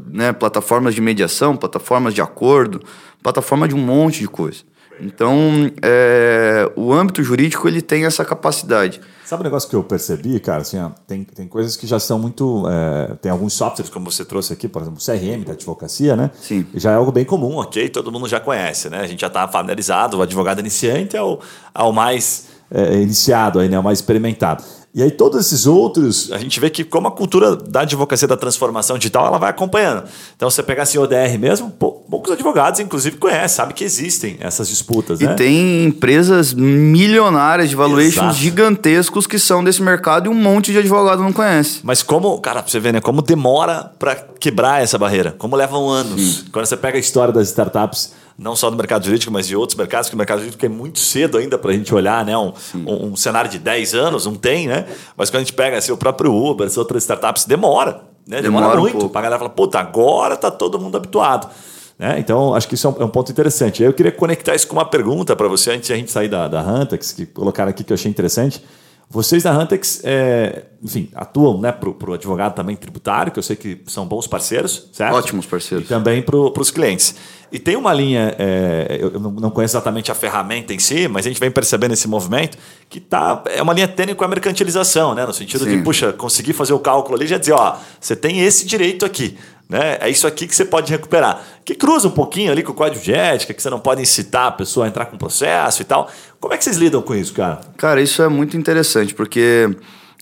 né, 0.06 0.32
plataformas 0.32 0.94
de 0.94 1.00
mediação, 1.00 1.56
plataformas 1.56 2.14
de 2.14 2.20
acordo, 2.20 2.82
plataforma 3.22 3.66
de 3.66 3.74
um 3.74 3.78
monte 3.78 4.20
de 4.20 4.28
coisa. 4.28 4.62
Então, 5.00 5.70
é, 5.80 6.70
o 6.74 6.92
âmbito 6.92 7.22
jurídico 7.22 7.68
ele 7.68 7.80
tem 7.80 8.04
essa 8.04 8.24
capacidade. 8.24 9.00
Sabe 9.24 9.42
um 9.42 9.44
negócio 9.44 9.68
que 9.68 9.76
eu 9.76 9.84
percebi, 9.84 10.40
cara? 10.40 10.62
Assim, 10.62 10.78
ó, 10.78 10.90
tem, 11.06 11.22
tem 11.22 11.46
coisas 11.46 11.76
que 11.76 11.86
já 11.86 12.00
são 12.00 12.18
muito. 12.18 12.64
É, 12.68 13.14
tem 13.16 13.30
alguns 13.30 13.52
softwares, 13.52 13.90
como 13.90 14.10
você 14.10 14.24
trouxe 14.24 14.52
aqui, 14.52 14.66
por 14.66 14.82
exemplo, 14.82 14.98
o 15.00 15.04
CRM 15.04 15.44
da 15.44 15.52
advocacia, 15.52 16.16
né? 16.16 16.30
Sim. 16.40 16.66
Já 16.74 16.92
é 16.92 16.94
algo 16.94 17.12
bem 17.12 17.24
comum, 17.24 17.58
ok? 17.58 17.88
Todo 17.90 18.10
mundo 18.10 18.26
já 18.26 18.40
conhece, 18.40 18.88
né? 18.88 19.00
A 19.00 19.06
gente 19.06 19.20
já 19.20 19.26
está 19.26 19.46
familiarizado. 19.46 20.18
O 20.18 20.22
advogado 20.22 20.60
iniciante 20.60 21.16
é 21.16 21.22
o, 21.22 21.38
é 21.74 21.82
o 21.82 21.92
mais 21.92 22.48
é, 22.70 23.00
iniciado, 23.00 23.60
aí, 23.60 23.68
né? 23.68 23.78
o 23.78 23.82
mais 23.82 23.98
experimentado. 23.98 24.64
E 24.94 25.02
aí 25.02 25.10
todos 25.10 25.38
esses 25.38 25.66
outros, 25.66 26.32
a 26.32 26.38
gente 26.38 26.58
vê 26.58 26.70
que 26.70 26.82
como 26.82 27.08
a 27.08 27.10
cultura 27.10 27.54
da 27.54 27.82
advocacia 27.82 28.26
da 28.26 28.36
transformação 28.36 28.96
digital, 28.96 29.26
ela 29.26 29.38
vai 29.38 29.50
acompanhando. 29.50 30.04
Então, 30.34 30.48
você 30.48 30.62
pegar 30.62 30.84
assim 30.84 30.98
ODR 30.98 31.38
mesmo, 31.38 31.70
poucos 31.70 32.32
advogados, 32.32 32.80
inclusive, 32.80 33.16
conhecem, 33.16 33.48
sabem 33.48 33.74
que 33.74 33.84
existem 33.84 34.38
essas 34.40 34.68
disputas. 34.68 35.20
E 35.20 35.26
né? 35.26 35.34
tem 35.34 35.84
empresas 35.84 36.54
milionárias 36.54 37.68
de 37.68 37.76
valuations 37.76 38.16
Exato. 38.16 38.34
gigantescos 38.36 39.26
que 39.26 39.38
são 39.38 39.62
desse 39.62 39.82
mercado 39.82 40.26
e 40.26 40.28
um 40.28 40.34
monte 40.34 40.72
de 40.72 40.78
advogado 40.78 41.22
não 41.22 41.32
conhece. 41.32 41.80
Mas 41.82 42.02
como, 42.02 42.38
cara, 42.40 42.62
pra 42.62 42.70
você 42.70 42.80
ver, 42.80 42.92
né? 42.92 43.00
Como 43.00 43.20
demora 43.20 43.92
para 43.98 44.16
quebrar 44.40 44.82
essa 44.82 44.96
barreira, 44.96 45.34
como 45.36 45.54
levam 45.54 45.88
anos. 45.88 46.20
Sim. 46.20 46.44
Quando 46.50 46.64
você 46.64 46.76
pega 46.76 46.96
a 46.96 47.00
história 47.00 47.32
das 47.32 47.48
startups 47.48 48.12
não 48.38 48.54
só 48.54 48.70
do 48.70 48.76
mercado 48.76 49.04
jurídico, 49.04 49.32
mas 49.32 49.48
de 49.48 49.56
outros 49.56 49.76
mercados, 49.76 50.08
que 50.08 50.14
o 50.14 50.18
mercado 50.18 50.38
jurídico 50.38 50.64
é 50.64 50.68
muito 50.68 51.00
cedo 51.00 51.36
ainda 51.36 51.58
para 51.58 51.72
a 51.72 51.74
gente 51.74 51.92
olhar, 51.92 52.24
né? 52.24 52.38
Um, 52.38 52.52
um, 52.74 53.06
um, 53.06 53.16
cenário 53.16 53.50
de 53.50 53.58
10 53.58 53.94
anos, 53.94 54.26
não 54.26 54.36
tem, 54.36 54.68
né? 54.68 54.86
Mas 55.16 55.28
quando 55.28 55.38
a 55.38 55.44
gente 55.44 55.54
pega 55.54 55.76
assim, 55.76 55.90
o 55.90 55.96
próprio 55.96 56.32
Uber, 56.32 56.64
as 56.64 56.76
outras 56.76 57.02
startups, 57.02 57.44
demora. 57.44 58.02
Né? 58.24 58.40
Demora, 58.40 58.66
demora 58.66 58.80
muito. 58.80 59.06
Um 59.06 59.08
para 59.08 59.20
a 59.20 59.22
galera 59.22 59.38
falar, 59.40 59.50
puta, 59.50 59.80
agora 59.80 60.34
está 60.34 60.52
todo 60.52 60.78
mundo 60.78 60.96
habituado. 60.96 61.50
Né? 61.98 62.20
Então, 62.20 62.54
acho 62.54 62.68
que 62.68 62.76
isso 62.76 62.86
é 62.86 62.90
um, 62.90 63.02
é 63.02 63.04
um, 63.04 63.08
ponto 63.08 63.32
interessante. 63.32 63.82
Eu 63.82 63.92
queria 63.92 64.12
conectar 64.12 64.54
isso 64.54 64.68
com 64.68 64.76
uma 64.76 64.84
pergunta 64.84 65.34
para 65.34 65.48
você, 65.48 65.72
antes 65.72 65.88
de 65.88 65.92
a 65.92 65.96
gente 65.96 66.12
sair 66.12 66.28
da, 66.28 66.46
da 66.46 66.62
Huntex, 66.62 67.10
que 67.10 67.26
colocaram 67.26 67.70
aqui 67.70 67.82
que 67.82 67.92
eu 67.92 67.96
achei 67.96 68.08
interessante. 68.08 68.62
Vocês 69.10 69.42
da 69.42 69.58
Huntex, 69.58 70.02
é, 70.04 70.64
enfim, 70.82 71.08
atuam 71.14 71.58
né, 71.58 71.72
para 71.72 71.88
o 71.88 72.12
advogado 72.12 72.54
também 72.54 72.76
tributário, 72.76 73.32
que 73.32 73.38
eu 73.38 73.42
sei 73.42 73.56
que 73.56 73.80
são 73.86 74.06
bons 74.06 74.26
parceiros, 74.26 74.90
certo? 74.92 75.14
Ótimos 75.14 75.46
parceiros. 75.46 75.86
E 75.86 75.88
também 75.88 76.20
para 76.20 76.36
os 76.36 76.70
clientes. 76.70 77.14
E 77.50 77.58
tem 77.58 77.74
uma 77.74 77.94
linha, 77.94 78.34
é, 78.38 78.98
eu 79.00 79.18
não 79.18 79.50
conheço 79.50 79.74
exatamente 79.74 80.12
a 80.12 80.14
ferramenta 80.14 80.74
em 80.74 80.78
si, 80.78 81.08
mas 81.08 81.24
a 81.24 81.30
gente 81.30 81.40
vem 81.40 81.50
percebendo 81.50 81.94
esse 81.94 82.06
movimento 82.06 82.58
que 82.90 83.00
tá, 83.00 83.42
é 83.46 83.62
uma 83.62 83.72
linha 83.72 83.88
tênue 83.88 84.14
com 84.14 84.24
a 84.24 84.28
mercantilização, 84.28 85.14
né? 85.14 85.24
no 85.24 85.32
sentido 85.32 85.64
Sim. 85.64 85.78
de, 85.78 85.82
puxa, 85.82 86.12
conseguir 86.12 86.52
fazer 86.52 86.74
o 86.74 86.78
cálculo 86.78 87.16
ali 87.16 87.24
e 87.24 87.28
já 87.28 87.38
dizer, 87.38 87.52
ó, 87.52 87.78
você 87.98 88.14
tem 88.14 88.40
esse 88.40 88.66
direito 88.66 89.06
aqui. 89.06 89.38
Né? 89.68 89.98
É 90.00 90.08
isso 90.08 90.26
aqui 90.26 90.46
que 90.46 90.56
você 90.56 90.64
pode 90.64 90.90
recuperar. 90.90 91.42
Que 91.64 91.74
cruza 91.74 92.08
um 92.08 92.12
pouquinho 92.12 92.50
ali 92.50 92.62
com 92.62 92.72
o 92.72 92.74
código 92.74 93.04
de 93.04 93.12
ética, 93.12 93.52
que 93.52 93.62
você 93.62 93.68
não 93.68 93.78
pode 93.78 94.00
incitar 94.00 94.46
a 94.46 94.52
pessoa 94.52 94.86
a 94.86 94.88
entrar 94.88 95.06
com 95.06 95.18
processo 95.18 95.82
e 95.82 95.84
tal. 95.84 96.10
Como 96.40 96.54
é 96.54 96.56
que 96.56 96.64
vocês 96.64 96.76
lidam 96.76 97.02
com 97.02 97.14
isso, 97.14 97.34
cara? 97.34 97.60
Cara, 97.76 98.00
isso 98.00 98.22
é 98.22 98.28
muito 98.28 98.56
interessante, 98.56 99.14
porque 99.14 99.68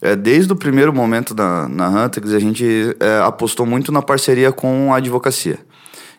é, 0.03 0.17
desde 0.17 0.53
o 0.53 0.57
primeiro 0.57 0.93
momento 0.93 1.35
na, 1.35 1.69
na 1.69 1.89
Huntex, 1.89 2.33
a 2.33 2.39
gente 2.41 2.97
é, 2.99 3.21
apostou 3.25 3.65
muito 3.65 3.93
na 3.93 4.03
parceria 4.03 4.51
com 4.51 4.93
a 4.93 4.97
advocacia. 4.97 5.59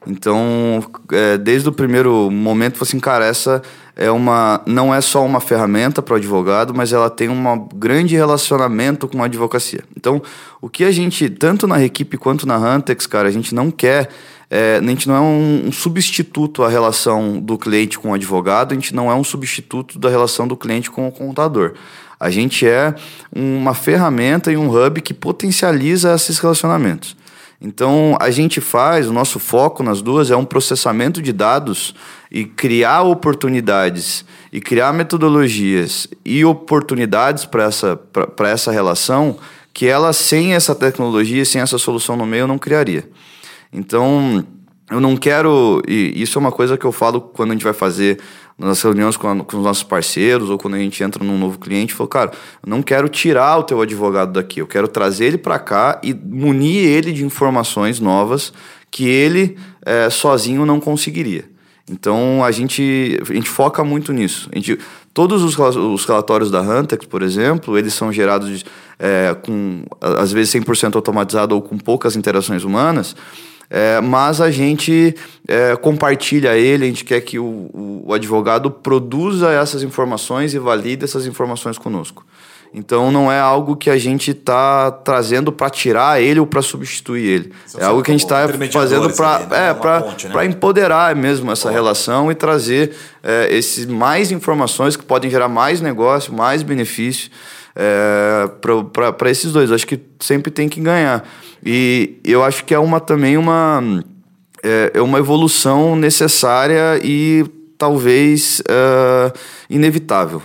Então, 0.08 0.84
é, 1.12 1.38
desde 1.38 1.68
o 1.68 1.72
primeiro 1.72 2.32
momento, 2.32 2.82
assim, 2.82 3.00
cara, 3.00 3.26
essa 3.26 3.62
é 3.96 4.10
uma, 4.10 4.62
não 4.66 4.94
é 4.94 5.02
só 5.02 5.26
uma 5.26 5.40
ferramenta 5.40 6.02
para 6.02 6.14
o 6.14 6.18
advogado, 6.18 6.74
mas 6.74 6.94
ela 6.94 7.10
tem 7.10 7.30
um 7.30 7.68
grande 7.76 8.16
relacionamento 8.16 9.08
com 9.08 9.22
a 9.22 9.26
advocacia. 9.26 9.84
Então, 9.96 10.22
o 10.62 10.70
que 10.70 10.84
a 10.84 10.92
gente, 10.92 11.30
tanto 11.30 11.68
na 11.68 11.84
equipe 11.84 12.18
quanto 12.18 12.48
na 12.48 12.58
Huntex, 12.58 13.06
cara, 13.06 13.28
a 13.28 13.32
gente 13.32 13.54
não 13.54 13.70
quer 13.70 14.10
é, 14.50 14.80
a 14.82 14.88
gente 14.88 15.10
não 15.10 15.16
é 15.16 15.20
um, 15.20 15.68
um, 15.68 15.72
substituto 15.74 16.64
à 16.64 16.70
relação 16.70 17.38
do 17.38 17.58
cliente 17.58 18.00
com 18.00 18.12
o 18.12 18.14
advogado, 18.14 18.72
a 18.72 18.76
gente 18.76 18.96
não 18.96 19.12
é 19.12 19.14
um 19.14 19.24
substituto 19.24 20.00
da 20.00 20.10
relação 20.10 20.48
do 20.48 20.56
cliente 20.56 20.90
com 20.90 21.06
o 21.06 21.12
contador. 21.12 21.74
A 22.18 22.30
gente 22.30 22.66
é 22.66 22.96
uma 23.36 23.74
ferramenta 23.74 24.52
e 24.52 24.56
um 24.56 24.70
hub 24.70 25.02
que 25.02 25.14
potencializa 25.14 26.16
esses 26.16 26.40
relacionamentos. 26.40 27.16
Então, 27.60 28.16
a 28.20 28.30
gente 28.30 28.62
faz, 28.62 29.08
o 29.08 29.14
nosso 29.14 29.40
foco 29.40 29.82
nas 29.82 30.02
duas 30.02 30.30
é 30.30 30.36
um 30.36 30.46
processamento 30.46 31.22
de 31.22 31.34
dados 31.34 31.96
e 32.32 32.46
criar 32.46 33.02
oportunidades 33.02 34.24
e 34.54 34.62
criar 34.62 34.94
metodologias 34.94 36.08
e 36.24 36.46
oportunidades 36.46 37.46
para 37.46 37.64
essa, 37.64 38.00
essa 38.46 38.72
relação 38.72 39.38
que 39.74 39.88
ela, 39.88 40.14
sem 40.14 40.54
essa 40.54 40.76
tecnologia, 40.76 41.44
sem 41.46 41.62
essa 41.62 41.78
solução 41.78 42.16
no 42.16 42.26
meio, 42.26 42.48
não 42.48 42.60
criaria. 42.60 43.10
Então, 43.74 44.46
eu 44.90 45.00
não 45.02 45.18
quero. 45.18 45.82
E 45.88 46.14
isso 46.16 46.38
é 46.38 46.42
uma 46.42 46.52
coisa 46.52 46.78
que 46.78 46.86
eu 46.86 46.92
falo 46.92 47.22
quando 47.22 47.52
a 47.52 47.54
gente 47.54 47.64
vai 47.64 47.74
fazer 47.74 48.20
nas 48.58 48.82
reuniões 48.82 49.16
com, 49.16 49.28
a, 49.28 49.44
com, 49.44 49.58
os 49.58 49.64
nossos 49.64 49.84
parceiros 49.84 50.50
ou 50.50 50.58
quando 50.58 50.74
a 50.74 50.80
gente 50.80 51.04
entra 51.04 51.24
num 51.24 51.38
novo 51.38 51.60
cliente, 51.60 51.94
falou, 51.94 52.08
cara, 52.08 52.32
eu 52.64 52.70
não 52.70 52.82
quero 52.82 53.08
tirar 53.08 53.58
o 53.58 53.64
teu 53.64 53.80
advogado 53.82 54.34
daqui, 54.34 54.60
eu 54.60 54.68
quero 54.68 54.88
trazer 54.88 55.26
ele 55.26 55.38
para 55.38 55.60
cá 55.60 56.02
e 56.04 56.14
munir 56.14 56.84
ele 56.86 57.12
de 57.12 57.24
informações 57.24 58.00
novas 58.00 58.52
que 58.90 59.08
ele 59.08 59.58
é, 59.86 60.10
sozinho 60.10 60.66
não 60.66 60.80
conseguiria. 60.80 61.46
Então 61.90 62.44
a 62.44 62.52
gente, 62.52 63.18
a 63.22 63.34
gente 63.34 63.50
foca 63.50 63.84
muito 63.84 64.12
nisso. 64.12 64.50
A 64.52 64.56
gente, 64.56 64.78
todos 65.14 65.42
os, 65.44 65.58
os 65.58 66.06
relatórios 66.06 66.52
da 66.52 66.62
Huntex, 66.62 67.06
por 67.06 67.22
exemplo, 67.22 67.78
eles 67.78 67.94
são 67.94 68.12
gerados 68.12 68.66
é, 69.00 69.36
com 69.46 69.84
às 70.02 70.32
vezes 70.32 70.54
100% 70.54 70.96
automatizado 70.96 71.56
ou 71.56 71.62
com 71.62 71.78
poucas 71.78 72.16
interações 72.16 72.64
humanas. 72.64 73.16
É, 73.70 74.00
mas 74.00 74.40
a 74.40 74.50
gente 74.50 75.14
é, 75.48 75.76
compartilha 75.76 76.56
ele, 76.58 76.86
a 76.86 76.88
gente 76.88 77.04
quer 77.04 77.20
que 77.20 77.38
o, 77.38 77.70
o, 78.06 78.14
advogado 78.14 78.72
produza 78.72 79.52
essas 79.52 79.84
informações 79.84 80.54
e 80.54 80.60
valide 80.60 81.04
essas 81.04 81.26
informações 81.26 81.78
conosco. 81.78 82.26
Então 82.74 83.12
não 83.12 83.32
é 83.32 83.40
algo 83.40 83.76
que 83.76 83.90
a 83.90 83.98
gente 83.98 84.32
está 84.32 84.92
trazendo 84.92 85.52
para 85.52 85.70
tirar 85.70 86.22
ele 86.22 86.40
ou 86.40 86.46
para 86.46 86.62
substituir 86.62 87.26
ele. 87.26 87.54
é 87.78 87.84
algo 87.84 88.02
que 88.04 88.12
a 88.12 88.14
gente 88.14 88.24
está 88.24 88.48
fazendo 88.72 89.10
para 89.14 89.40
né? 89.40 89.70
é, 89.70 90.28
né? 90.30 90.46
empoderar 90.46 91.16
mesmo 91.16 91.52
essa 91.52 91.70
relação 91.70 92.32
e 92.32 92.36
trazer 92.36 92.94
é, 93.24 93.54
esses 93.54 93.86
mais 93.86 94.32
informações 94.32 94.96
que 94.96 95.04
podem 95.04 95.30
gerar 95.30 95.48
mais 95.48 95.82
negócio, 95.82 96.34
mais 96.34 96.62
benefício 96.62 97.30
é, 97.78 98.50
para 99.18 99.30
esses 99.30 99.52
dois. 99.52 99.72
Acho 99.72 99.86
que 99.86 100.00
sempre 100.20 100.52
tem 100.52 100.68
que 100.68 100.82
ganhar. 100.82 101.24
E 101.64 102.18
eu 102.24 102.44
acho 102.44 102.66
que 102.66 102.74
é 102.74 102.80
uma 102.80 103.00
também 103.00 103.38
uma, 103.38 104.04
é, 104.64 104.92
é 104.96 105.02
uma 105.02 105.20
evolução 105.20 105.96
necessária 105.96 107.00
e 107.04 107.46
talvez 107.78 108.62
é, 108.68 109.34
inevitável. 109.70 110.42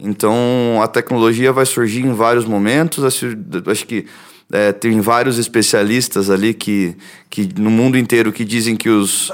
Então 0.00 0.80
a 0.82 0.88
tecnologia 0.88 1.52
vai 1.52 1.64
surgir 1.64 2.04
em 2.04 2.12
vários 2.12 2.44
momentos. 2.44 3.04
Acho, 3.04 3.26
acho 3.66 3.86
que 3.86 4.06
é, 4.50 4.72
tem 4.72 5.00
vários 5.00 5.38
especialistas 5.38 6.28
ali 6.28 6.52
que, 6.52 6.96
que 7.30 7.48
no 7.56 7.70
mundo 7.70 7.96
inteiro 7.96 8.32
que 8.32 8.44
dizem 8.44 8.74
que 8.74 8.88
os 8.88 9.32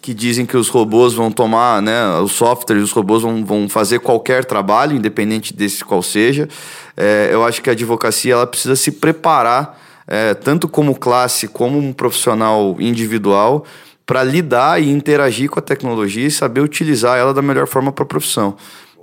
que 0.00 0.14
dizem 0.14 0.46
que 0.46 0.56
os 0.56 0.68
robôs 0.68 1.12
vão 1.12 1.30
tomar, 1.30 1.82
né, 1.82 2.18
os 2.20 2.32
softwares, 2.32 2.84
os 2.84 2.92
robôs 2.92 3.22
vão, 3.22 3.44
vão 3.44 3.68
fazer 3.68 3.98
qualquer 4.00 4.44
trabalho, 4.44 4.96
independente 4.96 5.54
desse 5.54 5.84
qual 5.84 6.02
seja. 6.02 6.48
É, 6.96 7.28
eu 7.32 7.44
acho 7.44 7.60
que 7.62 7.68
a 7.68 7.72
advocacia 7.72 8.32
ela 8.32 8.46
precisa 8.46 8.76
se 8.76 8.92
preparar, 8.92 9.78
é, 10.06 10.34
tanto 10.34 10.66
como 10.66 10.94
classe, 10.94 11.46
como 11.46 11.78
um 11.78 11.92
profissional 11.92 12.76
individual, 12.80 13.64
para 14.06 14.24
lidar 14.24 14.82
e 14.82 14.90
interagir 14.90 15.48
com 15.48 15.60
a 15.60 15.62
tecnologia 15.62 16.26
e 16.26 16.30
saber 16.30 16.60
utilizar 16.60 17.16
ela 17.16 17.32
da 17.32 17.42
melhor 17.42 17.68
forma 17.68 17.92
para 17.92 18.02
a 18.02 18.06
profissão. 18.06 18.56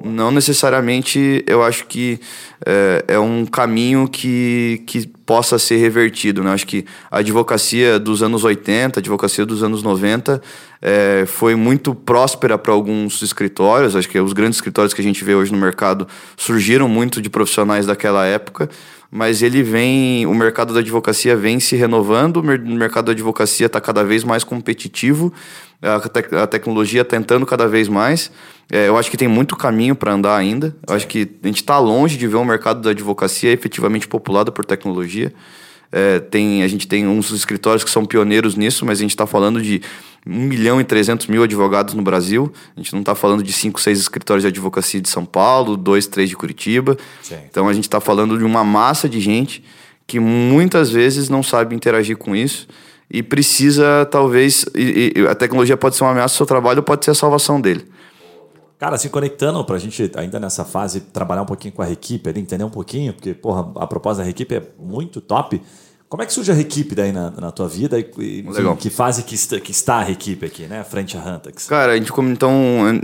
Não 0.03 0.31
necessariamente 0.31 1.43
eu 1.47 1.63
acho 1.63 1.85
que 1.87 2.19
é, 2.65 3.05
é, 3.07 3.19
um 3.19 3.45
caminho 3.45 4.07
que, 4.07 4.83
que 4.85 5.07
possa 5.25 5.57
ser 5.57 5.77
revertido. 5.77 6.43
Né? 6.43 6.51
Acho 6.51 6.67
que 6.67 6.85
a 7.09 7.19
advocacia 7.19 7.97
dos 7.97 8.21
anos 8.21 8.43
80, 8.43 8.99
a 8.99 9.01
advocacia 9.01 9.45
dos 9.45 9.63
anos 9.63 9.81
90 9.81 10.41
é, 10.81 11.25
foi 11.25 11.55
muito 11.55 11.95
próspera 11.95 12.57
para 12.57 12.71
alguns 12.71 13.21
escritórios. 13.23 13.95
Acho 13.95 14.07
que 14.07 14.19
os 14.19 14.33
grandes 14.33 14.57
escritórios 14.57 14.93
que 14.93 15.01
a 15.01 15.03
gente 15.03 15.23
vê 15.23 15.33
hoje 15.33 15.51
no 15.51 15.57
mercado 15.57 16.07
surgiram 16.35 16.87
muito 16.87 17.19
de 17.21 17.29
profissionais 17.29 17.85
daquela 17.85 18.25
época 18.25 18.69
mas 19.09 19.41
ele 19.41 19.63
vem, 19.63 20.25
o 20.25 20.33
mercado 20.35 20.73
da 20.73 20.81
advocacia 20.81 21.35
vem 21.35 21.59
se 21.59 21.75
renovando, 21.75 22.37
o 22.37 22.43
mercado 22.43 23.05
da 23.05 23.11
advocacia 23.13 23.67
está 23.67 23.79
cada 23.79 24.03
vez 24.03 24.23
mais 24.23 24.43
competitivo, 24.43 25.33
a, 25.81 25.99
te 25.99 26.35
a 26.35 26.47
tecnologia 26.47 27.01
está 27.01 27.15
entrando 27.15 27.45
cada 27.45 27.67
vez 27.67 27.87
mais. 27.87 28.31
É, 28.71 28.87
eu 28.87 28.97
acho 28.97 29.09
que 29.09 29.17
tem 29.17 29.27
muito 29.27 29.55
caminho 29.55 29.95
para 29.95 30.11
andar 30.11 30.35
ainda. 30.35 30.75
Eu 30.87 30.95
acho 30.95 31.07
que 31.07 31.29
a 31.43 31.47
gente 31.47 31.61
está 31.61 31.77
longe 31.79 32.17
de 32.17 32.27
ver 32.27 32.35
um 32.37 32.45
mercado 32.45 32.81
da 32.81 32.89
advocacia 32.89 33.51
efetivamente 33.51 34.07
populado 34.07 34.51
por 34.51 34.65
tecnologia. 34.65 35.33
É, 35.89 36.19
tem, 36.19 36.63
a 36.63 36.67
gente 36.67 36.85
tem 36.87 37.07
uns 37.07 37.31
escritórios 37.31 37.83
que 37.83 37.89
são 37.89 38.05
pioneiros 38.05 38.55
nisso, 38.55 38.85
mas 38.85 38.99
a 38.99 39.01
gente 39.01 39.11
está 39.11 39.25
falando 39.25 39.61
de 39.61 39.81
1 40.25 40.35
milhão 40.37 40.81
e 40.81 40.83
300 40.83 41.27
mil 41.27 41.43
advogados 41.43 41.93
no 41.93 42.01
Brasil. 42.01 42.51
A 42.75 42.79
gente 42.79 42.91
não 42.91 42.99
está 42.99 43.15
falando 43.15 43.41
de 43.41 43.53
5, 43.53 43.79
6 43.79 43.99
escritórios 43.99 44.41
de 44.41 44.47
advocacia 44.47 44.99
de 44.99 45.09
São 45.09 45.25
Paulo, 45.25 45.77
2, 45.77 46.07
3 46.07 46.27
de 46.27 46.35
Curitiba. 46.35 46.97
Sim. 47.21 47.37
Então 47.49 47.69
a 47.69 47.73
gente 47.73 47.85
está 47.85 48.01
falando 48.01 48.37
de 48.37 48.43
uma 48.43 48.63
massa 48.63 49.07
de 49.07 49.21
gente 49.21 49.63
que 50.05 50.19
muitas 50.19 50.89
vezes 50.89 51.29
não 51.29 51.43
sabe 51.43 51.75
interagir 51.75 52.17
com 52.17 52.35
isso 52.35 52.67
e 53.09 53.23
precisa, 53.23 54.05
talvez. 54.11 54.65
E, 54.75 55.13
e 55.15 55.27
a 55.27 55.35
tecnologia 55.35 55.77
pode 55.77 55.95
ser 55.95 56.03
uma 56.03 56.11
ameaça 56.11 56.33
ao 56.33 56.37
seu 56.37 56.45
trabalho, 56.45 56.83
pode 56.83 57.05
ser 57.05 57.11
a 57.11 57.15
salvação 57.15 57.59
dele. 57.59 57.87
Cara, 58.77 58.97
se 58.97 59.09
conectando 59.09 59.63
para 59.65 59.75
a 59.75 59.79
gente, 59.79 60.11
ainda 60.15 60.39
nessa 60.39 60.63
fase, 60.63 61.01
trabalhar 61.01 61.41
um 61.41 61.47
pouquinho 61.47 61.73
com 61.73 61.81
a 61.81 61.89
equipe, 61.89 62.29
entender 62.29 62.63
um 62.63 62.69
pouquinho, 62.69 63.11
porque, 63.11 63.33
porra, 63.33 63.71
a 63.77 63.87
proposta 63.87 64.23
da 64.23 64.29
equipe 64.29 64.53
é 64.53 64.61
muito 64.77 65.19
top. 65.19 65.59
Como 66.07 66.23
é 66.23 66.25
que 66.25 66.31
surge 66.31 66.51
a 66.51 66.57
equipe 66.57 66.95
daí 66.95 67.11
na, 67.11 67.31
na 67.31 67.51
tua 67.51 67.67
vida 67.67 67.99
e, 67.99 68.41
Legal. 68.43 68.77
que 68.77 68.89
fase 68.89 69.23
que 69.23 69.35
está, 69.35 69.59
que 69.59 69.71
está 69.71 69.99
a 69.99 70.11
equipe 70.11 70.45
aqui, 70.45 70.65
né? 70.67 70.83
Frente 70.83 71.17
à 71.17 71.19
Huntex? 71.19 71.67
Cara, 71.67 71.93
a 71.93 71.97
gente, 71.97 72.13
como 72.13 72.29
então, 72.29 72.53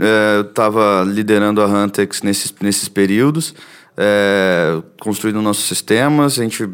é, 0.00 0.38
eu 0.38 0.42
estava 0.42 1.04
liderando 1.04 1.60
a 1.60 1.66
Huntex 1.66 2.22
nesses, 2.22 2.54
nesses 2.62 2.88
períodos, 2.88 3.54
é, 3.96 4.80
construindo 5.00 5.42
nossos 5.42 5.64
sistemas, 5.64 6.38
a 6.38 6.42
gente 6.44 6.66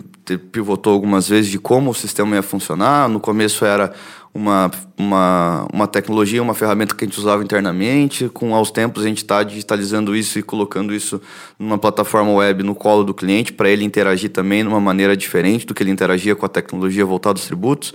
pivotou 0.52 0.92
algumas 0.92 1.28
vezes 1.28 1.50
de 1.50 1.58
como 1.58 1.90
o 1.90 1.94
sistema 1.94 2.36
ia 2.36 2.42
funcionar. 2.42 3.08
No 3.08 3.20
começo 3.20 3.64
era 3.64 3.92
uma, 4.32 4.70
uma, 4.96 5.66
uma 5.72 5.86
tecnologia, 5.86 6.42
uma 6.42 6.54
ferramenta 6.54 6.94
que 6.94 7.04
a 7.04 7.06
gente 7.06 7.18
usava 7.18 7.42
internamente. 7.42 8.28
Com 8.28 8.54
aos 8.54 8.70
tempos 8.70 9.04
a 9.04 9.06
gente 9.06 9.18
está 9.18 9.42
digitalizando 9.42 10.14
isso 10.14 10.38
e 10.38 10.42
colocando 10.42 10.94
isso 10.94 11.20
numa 11.58 11.78
plataforma 11.78 12.32
web 12.32 12.62
no 12.62 12.74
colo 12.74 13.04
do 13.04 13.12
cliente 13.12 13.52
para 13.52 13.68
ele 13.68 13.84
interagir 13.84 14.30
também 14.30 14.62
de 14.62 14.68
uma 14.68 14.80
maneira 14.80 15.16
diferente 15.16 15.66
do 15.66 15.74
que 15.74 15.82
ele 15.82 15.90
interagia 15.90 16.36
com 16.36 16.46
a 16.46 16.48
tecnologia 16.48 17.04
voltada 17.04 17.38
aos 17.38 17.46
tributos. 17.46 17.92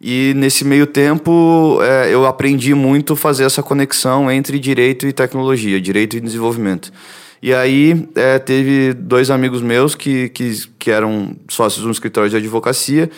E 0.00 0.32
nesse 0.36 0.64
meio 0.64 0.86
tempo 0.86 1.78
é, 1.82 2.12
eu 2.12 2.26
aprendi 2.26 2.74
muito 2.74 3.16
fazer 3.16 3.44
essa 3.44 3.62
conexão 3.62 4.30
entre 4.30 4.58
direito 4.58 5.06
e 5.06 5.12
tecnologia, 5.12 5.80
direito 5.80 6.16
e 6.16 6.20
desenvolvimento. 6.20 6.92
E 7.44 7.52
aí 7.52 8.08
é, 8.14 8.38
teve 8.38 8.94
dois 8.94 9.30
amigos 9.30 9.60
meus 9.60 9.94
que, 9.94 10.30
que, 10.30 10.66
que 10.78 10.90
eram 10.90 11.36
sócios 11.46 11.82
de 11.82 11.86
um 11.86 11.90
escritório 11.90 12.30
de 12.30 12.38
advocacia 12.38 13.10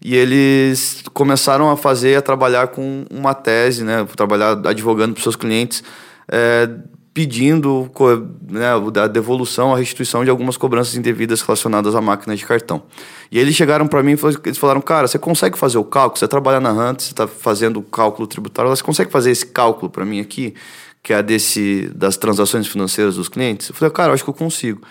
e 0.00 0.14
eles 0.14 1.02
começaram 1.12 1.68
a 1.68 1.76
fazer, 1.76 2.14
a 2.14 2.22
trabalhar 2.22 2.68
com 2.68 3.04
uma 3.10 3.34
tese, 3.34 3.82
né, 3.82 4.06
trabalhar 4.16 4.52
advogando 4.68 5.14
para 5.14 5.22
seus 5.24 5.34
clientes, 5.34 5.82
é, 6.28 6.70
pedindo 7.12 7.90
né, 8.48 8.68
a 9.02 9.08
devolução, 9.08 9.74
a 9.74 9.78
restituição 9.78 10.22
de 10.22 10.30
algumas 10.30 10.56
cobranças 10.56 10.94
indevidas 10.94 11.40
relacionadas 11.40 11.96
à 11.96 12.00
máquina 12.00 12.36
de 12.36 12.46
cartão. 12.46 12.84
E 13.32 13.38
eles 13.40 13.56
chegaram 13.56 13.88
para 13.88 14.00
mim 14.00 14.12
e 14.12 14.46
eles 14.46 14.58
falaram, 14.58 14.80
cara, 14.80 15.08
você 15.08 15.18
consegue 15.18 15.58
fazer 15.58 15.78
o 15.78 15.84
cálculo? 15.84 16.20
Você 16.20 16.28
trabalha 16.28 16.60
na 16.60 16.70
Hunt, 16.70 17.00
você 17.00 17.10
está 17.10 17.26
fazendo 17.26 17.80
o 17.80 17.82
cálculo 17.82 18.28
tributário, 18.28 18.70
você 18.70 18.84
consegue 18.84 19.10
fazer 19.10 19.32
esse 19.32 19.44
cálculo 19.44 19.90
para 19.90 20.04
mim 20.04 20.20
aqui, 20.20 20.54
que 21.02 21.12
é 21.12 21.22
desse 21.22 21.90
das 21.94 22.16
transações 22.16 22.66
financeiras 22.66 23.16
dos 23.16 23.28
clientes? 23.28 23.68
Eu 23.68 23.74
falei, 23.74 23.92
cara, 23.92 24.12
acho 24.12 24.24
que 24.24 24.30
eu 24.30 24.34
consigo. 24.34 24.82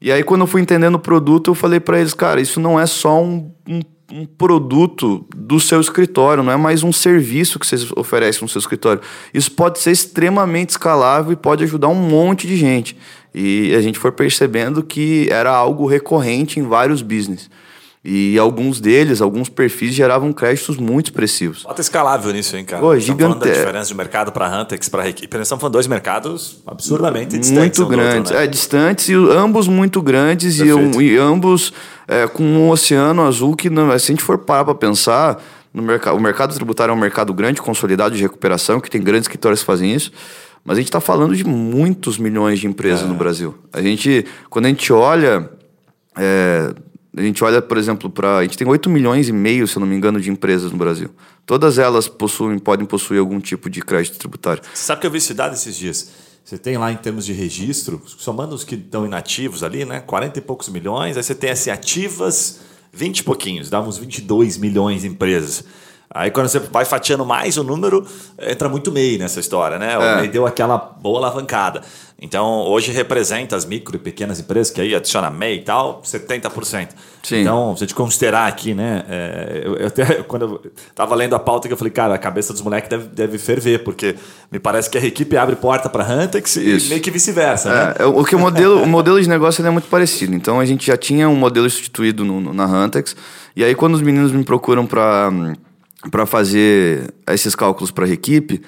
E 0.00 0.12
aí, 0.12 0.22
quando 0.22 0.42
eu 0.42 0.46
fui 0.46 0.60
entendendo 0.60 0.96
o 0.96 0.98
produto, 0.98 1.50
eu 1.50 1.54
falei 1.54 1.80
para 1.80 1.98
eles, 1.98 2.12
cara, 2.12 2.40
isso 2.40 2.60
não 2.60 2.78
é 2.78 2.86
só 2.86 3.22
um, 3.22 3.50
um 3.66 3.80
um 4.12 4.24
produto 4.24 5.26
do 5.34 5.58
seu 5.58 5.80
escritório, 5.80 6.42
não 6.42 6.52
é 6.52 6.56
mais 6.56 6.82
um 6.82 6.92
serviço 6.92 7.58
que 7.58 7.66
vocês 7.66 7.90
oferecem 7.96 8.42
no 8.42 8.48
seu 8.48 8.58
escritório. 8.58 9.02
Isso 9.34 9.50
pode 9.50 9.80
ser 9.80 9.90
extremamente 9.90 10.70
escalável 10.70 11.32
e 11.32 11.36
pode 11.36 11.64
ajudar 11.64 11.88
um 11.88 11.94
monte 11.94 12.46
de 12.46 12.56
gente. 12.56 12.96
E 13.34 13.74
a 13.74 13.80
gente 13.80 13.98
foi 13.98 14.12
percebendo 14.12 14.82
que 14.82 15.28
era 15.30 15.50
algo 15.50 15.86
recorrente 15.86 16.60
em 16.60 16.62
vários 16.62 17.02
business. 17.02 17.50
E 18.08 18.38
alguns 18.38 18.80
deles, 18.80 19.20
alguns 19.20 19.48
perfis 19.48 19.92
geravam 19.92 20.32
créditos 20.32 20.76
muito 20.76 21.06
expressivos. 21.06 21.64
Bota 21.64 21.80
escalável 21.80 22.32
nisso, 22.32 22.56
hein, 22.56 22.64
cara? 22.64 22.80
Pô, 22.80 22.96
gigante... 22.96 23.22
falando 23.22 23.40
da 23.40 23.50
diferença 23.50 23.88
de 23.88 23.94
mercado 23.96 24.30
para 24.30 24.48
Huntex, 24.48 24.88
para 24.88 25.08
Equipe. 25.08 25.36
Nós 25.36 25.48
estamos 25.48 25.60
falando 25.60 25.72
dois 25.72 25.88
mercados 25.88 26.62
absurdamente 26.64 27.36
distantes. 27.36 27.80
Muito 27.80 27.90
grandes. 27.90 28.30
Outro, 28.30 28.36
né? 28.36 28.44
É, 28.44 28.46
distantes 28.46 29.08
e 29.08 29.14
ambos 29.14 29.66
muito 29.66 30.00
grandes 30.00 30.60
e, 30.60 30.72
um, 30.72 31.02
e, 31.02 31.16
ambos 31.16 31.72
é, 32.06 32.28
com 32.28 32.44
um 32.44 32.70
oceano 32.70 33.26
azul 33.26 33.56
que, 33.56 33.68
não, 33.68 33.88
se 33.98 34.12
a 34.12 34.14
gente 34.14 34.22
for 34.22 34.38
parar 34.38 34.64
para 34.64 34.76
pensar, 34.76 35.42
no 35.74 35.82
mercado, 35.82 36.16
o 36.16 36.20
mercado 36.20 36.54
tributário 36.54 36.92
é 36.92 36.94
um 36.94 37.00
mercado 37.00 37.34
grande, 37.34 37.60
consolidado 37.60 38.14
de 38.14 38.22
recuperação, 38.22 38.78
que 38.78 38.88
tem 38.88 39.02
grandes 39.02 39.24
escritórios 39.24 39.62
que 39.62 39.66
fazem 39.66 39.92
isso. 39.92 40.12
Mas 40.64 40.78
a 40.78 40.80
gente 40.80 40.88
está 40.88 41.00
falando 41.00 41.34
de 41.34 41.42
muitos 41.42 42.18
milhões 42.18 42.60
de 42.60 42.68
empresas 42.68 43.02
é. 43.02 43.08
no 43.08 43.14
Brasil. 43.14 43.56
A 43.72 43.82
gente, 43.82 44.24
quando 44.48 44.66
a 44.66 44.68
gente 44.68 44.92
olha... 44.92 45.50
É, 46.16 46.72
a 47.16 47.22
gente 47.22 47.42
olha, 47.42 47.62
por 47.62 47.78
exemplo, 47.78 48.10
para. 48.10 48.38
A 48.38 48.42
gente 48.42 48.58
tem 48.58 48.68
8 48.68 48.90
milhões 48.90 49.28
e 49.28 49.32
meio, 49.32 49.66
se 49.66 49.76
eu 49.76 49.80
não 49.80 49.86
me 49.86 49.96
engano, 49.96 50.20
de 50.20 50.30
empresas 50.30 50.70
no 50.70 50.76
Brasil. 50.76 51.08
Todas 51.46 51.78
elas 51.78 52.08
possuem, 52.08 52.58
podem 52.58 52.84
possuir 52.84 53.18
algum 53.18 53.40
tipo 53.40 53.70
de 53.70 53.80
crédito 53.80 54.18
tributário. 54.18 54.62
Sabe 54.74 55.00
que 55.00 55.06
eu 55.06 55.10
vi 55.10 55.16
esse 55.16 55.32
dado 55.32 55.54
esses 55.54 55.74
dias. 55.74 56.12
Você 56.44 56.58
tem 56.58 56.76
lá 56.76 56.92
em 56.92 56.96
termos 56.96 57.24
de 57.24 57.32
registro, 57.32 58.02
somando 58.06 58.54
os 58.54 58.64
que 58.64 58.74
estão 58.74 59.06
inativos 59.06 59.64
ali, 59.64 59.84
né? 59.84 60.00
40 60.00 60.38
e 60.38 60.42
poucos 60.42 60.68
milhões. 60.68 61.16
Aí 61.16 61.22
você 61.22 61.34
tem 61.34 61.50
assim, 61.50 61.70
ativas, 61.70 62.60
20 62.92 63.18
e 63.18 63.22
pouquinhos, 63.24 63.70
dá 63.70 63.80
uns 63.80 63.96
22 63.96 64.58
milhões 64.58 65.00
de 65.00 65.08
empresas. 65.08 65.64
Aí 66.10 66.30
quando 66.30 66.48
você 66.48 66.58
vai 66.58 66.84
fatiando 66.84 67.24
mais 67.24 67.56
o 67.56 67.64
número, 67.64 68.06
entra 68.40 68.68
muito 68.68 68.92
MEI 68.92 69.18
nessa 69.18 69.40
história, 69.40 69.78
né? 69.78 69.98
O 69.98 70.02
é. 70.02 70.16
MEI 70.16 70.28
deu 70.28 70.46
aquela 70.46 70.78
boa 70.78 71.18
alavancada. 71.18 71.82
Então, 72.18 72.62
hoje 72.62 72.92
representa 72.92 73.54
as 73.54 73.66
micro 73.66 73.94
e 73.94 73.98
pequenas 73.98 74.40
empresas, 74.40 74.72
que 74.72 74.80
aí 74.80 74.94
adiciona 74.94 75.30
MEI 75.30 75.56
e 75.56 75.62
tal, 75.62 76.00
70%. 76.02 76.88
Sim. 77.22 77.40
Então, 77.40 77.76
se 77.76 77.84
a 77.84 77.86
gente 77.86 77.94
considerar 77.94 78.46
aqui, 78.46 78.72
né? 78.72 79.04
É, 79.06 79.62
eu, 79.64 79.76
eu, 79.76 79.86
até, 79.88 80.04
quando 80.24 80.42
eu 80.42 80.72
estava 80.88 81.14
lendo 81.14 81.36
a 81.36 81.38
pauta, 81.38 81.68
que 81.68 81.74
eu 81.74 81.76
falei, 81.76 81.92
cara, 81.92 82.14
a 82.14 82.18
cabeça 82.18 82.54
dos 82.54 82.62
moleques 82.62 82.88
deve, 82.88 83.08
deve 83.08 83.38
ferver, 83.38 83.84
porque 83.84 84.14
me 84.50 84.58
parece 84.58 84.88
que 84.88 84.96
a 84.96 85.04
equipe 85.04 85.36
abre 85.36 85.56
porta 85.56 85.90
para 85.90 86.04
a 86.04 86.24
Huntex 86.24 86.56
e 86.56 86.88
meio 86.88 87.02
que 87.02 87.10
vice-versa. 87.10 87.68
Né? 87.68 87.94
É, 87.98 88.06
o 88.06 88.24
que 88.24 88.34
o 88.34 88.38
modelo, 88.38 88.82
o 88.82 88.86
modelo 88.86 89.20
de 89.20 89.28
negócio 89.28 89.64
é 89.66 89.70
muito 89.70 89.88
parecido. 89.88 90.34
Então, 90.34 90.58
a 90.58 90.64
gente 90.64 90.86
já 90.86 90.96
tinha 90.96 91.28
um 91.28 91.36
modelo 91.36 91.66
instituído 91.66 92.24
no, 92.24 92.40
no, 92.40 92.54
na 92.54 92.64
Huntex, 92.64 93.14
e 93.54 93.62
aí 93.62 93.74
quando 93.74 93.94
os 93.94 94.00
meninos 94.00 94.32
me 94.32 94.42
procuram 94.42 94.86
para 94.86 95.30
para 96.10 96.26
fazer 96.26 97.12
esses 97.28 97.54
cálculos 97.54 97.90
para 97.90 98.06
a 98.06 98.08
equipe, 98.08 98.62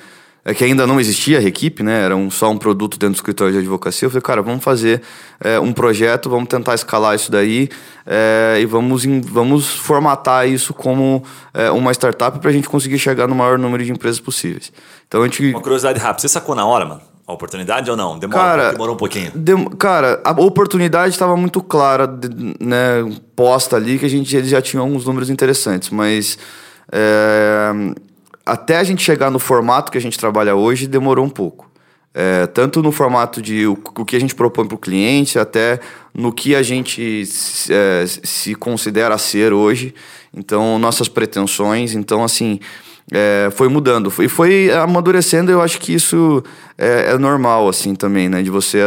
é 0.45 0.55
que 0.55 0.64
ainda 0.64 0.87
não 0.87 0.99
existia 0.99 1.41
a 1.41 1.43
equipe, 1.43 1.83
né? 1.83 2.05
Era 2.05 2.17
um, 2.17 2.31
só 2.31 2.51
um 2.51 2.57
produto 2.57 2.99
dentro 2.99 3.12
do 3.12 3.17
escritório 3.17 3.53
de 3.53 3.59
advocacia. 3.59 4.07
Eu 4.07 4.11
falei, 4.11 4.23
cara, 4.23 4.41
vamos 4.41 4.64
fazer 4.64 5.03
é, 5.41 5.61
um 5.61 5.75
projeto, 5.75 6.31
vamos 6.31 6.49
tentar 6.49 6.75
escalar 6.75 7.14
isso 7.14 7.31
daí 7.31 7.69
é, 8.07 8.57
e 8.59 8.64
vamos, 8.64 9.05
em, 9.05 9.21
vamos 9.21 9.69
formatar 9.69 10.49
isso 10.49 10.73
como 10.73 11.23
é, 11.53 11.71
uma 11.71 11.93
startup 11.93 12.38
para 12.38 12.49
a 12.49 12.53
gente 12.53 12.67
conseguir 12.67 12.99
chegar 12.99 13.29
no 13.29 13.35
maior 13.35 13.59
número 13.59 13.85
de 13.85 13.93
empresas 13.93 14.21
possíveis. 14.21 14.73
Então 15.07 15.23
a 15.23 15.25
gente. 15.25 15.51
Uma 15.51 15.61
curiosidade 15.61 15.99
rápida, 15.99 16.23
você 16.23 16.29
sacou 16.29 16.55
na 16.55 16.64
hora, 16.64 16.87
mano? 16.87 17.03
A 17.27 17.33
oportunidade 17.35 17.91
ou 17.91 17.97
não? 17.97 18.19
Demorou, 18.19 18.43
cara, 18.43 18.71
demorou 18.73 18.95
um 18.95 18.99
pouquinho? 18.99 19.31
Dem 19.35 19.67
cara, 19.77 20.19
a 20.25 20.31
oportunidade 20.31 21.12
estava 21.12 21.37
muito 21.37 21.62
clara, 21.62 22.07
né, 22.59 23.05
posta 23.37 23.77
ali, 23.77 23.99
que 23.99 24.07
a 24.07 24.09
gente 24.09 24.35
eles 24.35 24.49
já 24.49 24.62
tinham 24.62 24.83
alguns 24.83 25.05
números 25.05 25.29
interessantes, 25.29 25.91
mas 25.91 26.38
é, 26.92 27.70
até 28.44 28.79
a 28.79 28.85
gente 28.85 29.03
chegar 29.03 29.31
no 29.31 29.38
formato 29.38 29.92
que 29.92 29.98
a 29.98 30.01
gente 30.01 30.18
trabalha 30.18 30.55
hoje, 30.55 30.87
demorou 30.87 31.24
um 31.24 31.31
pouco. 31.31 31.68
É, 32.14 32.46
tanto 32.46 32.83
no 32.83 32.90
formato 32.90 33.40
de 33.40 33.66
o, 33.66 33.79
o 33.96 34.05
que 34.05 34.16
a 34.16 34.20
gente 34.20 34.35
propõe 34.35 34.66
para 34.66 34.74
o 34.74 34.79
cliente, 34.79 35.38
até 35.38 35.79
no 36.14 36.33
que 36.33 36.55
a 36.55 36.62
gente 36.62 37.22
é, 37.70 38.05
se 38.07 38.55
considera 38.55 39.16
ser 39.18 39.53
hoje. 39.53 39.94
Então, 40.35 40.79
nossas 40.79 41.09
pretensões. 41.09 41.94
Então, 41.94 42.24
assim, 42.24 42.59
é, 43.12 43.51
foi 43.53 43.68
mudando. 43.68 44.12
E 44.18 44.29
foi 44.29 44.70
amadurecendo, 44.72 45.51
eu 45.51 45.62
acho 45.62 45.79
que 45.79 45.92
isso 45.92 46.42
é, 46.81 47.11
é 47.11 47.19
normal, 47.19 47.69
assim, 47.69 47.93
também, 47.93 48.29
né? 48.29 48.41
De 48.41 48.51
você, 48.51 48.79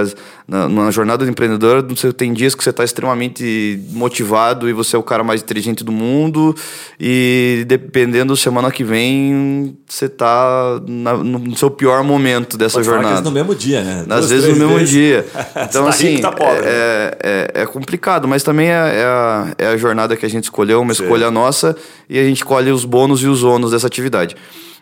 na, 0.48 0.70
na 0.70 0.92
jornada 0.92 1.26
do 1.26 1.30
empreendedor, 1.30 1.86
você 1.90 2.14
tem 2.14 2.32
dias 2.32 2.56
que 2.56 2.64
você 2.64 2.70
está 2.70 2.86
extremamente 2.86 3.82
motivado 3.90 4.70
e 4.70 4.74
você 4.74 4.96
é 4.96 5.00
o 5.00 5.04
cara 5.04 5.26
mais 5.26 5.42
inteligente 5.42 5.84
do 5.84 5.92
mundo 5.92 6.56
e 6.98 7.66
dependendo, 7.68 8.38
semana 8.38 8.72
que 8.72 8.82
vem, 8.82 9.78
você 9.86 10.06
está 10.06 10.82
no 10.88 11.58
seu 11.58 11.70
pior 11.70 12.02
momento 12.02 12.58
dessa 12.58 12.76
Pode 12.76 12.86
jornada. 12.86 13.08
Às 13.08 13.12
vezes 13.16 13.26
no 13.26 13.32
mesmo 13.32 13.54
dia, 13.54 13.84
né? 13.84 14.06
Às 14.10 14.30
vezes 14.30 14.50
no 14.50 14.56
mesmo 14.56 14.78
vezes. 14.78 14.90
dia. 14.90 15.26
Então, 15.72 15.84
tá 15.84 15.90
assim, 15.90 16.08
rico, 16.08 16.22
tá 16.22 16.32
pobre, 16.32 16.64
é, 16.64 17.18
é, 17.24 17.52
é, 17.62 17.66
complicado, 17.66 18.28
mas 18.28 18.42
também 18.42 18.68
é, 18.68 18.72
é, 18.72 19.04
a, 19.06 19.54
é 19.58 19.68
a 19.68 19.78
jornada 19.78 20.16
que 20.16 20.26
a 20.26 20.30
gente 20.30 20.46
escolheu, 20.46 20.82
uma 20.82 20.94
Sim. 20.94 21.04
escolha 21.04 21.30
nossa, 21.30 21.76
e 22.10 22.18
a 22.18 22.24
gente 22.24 22.44
colhe 22.44 22.72
os 22.72 22.84
bônus 22.84 23.22
e 23.22 23.28
os 23.28 23.44
ônus 23.44 23.72
dessa 23.72 23.88
atividade. 23.88 24.36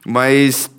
Mas 0.05 0.69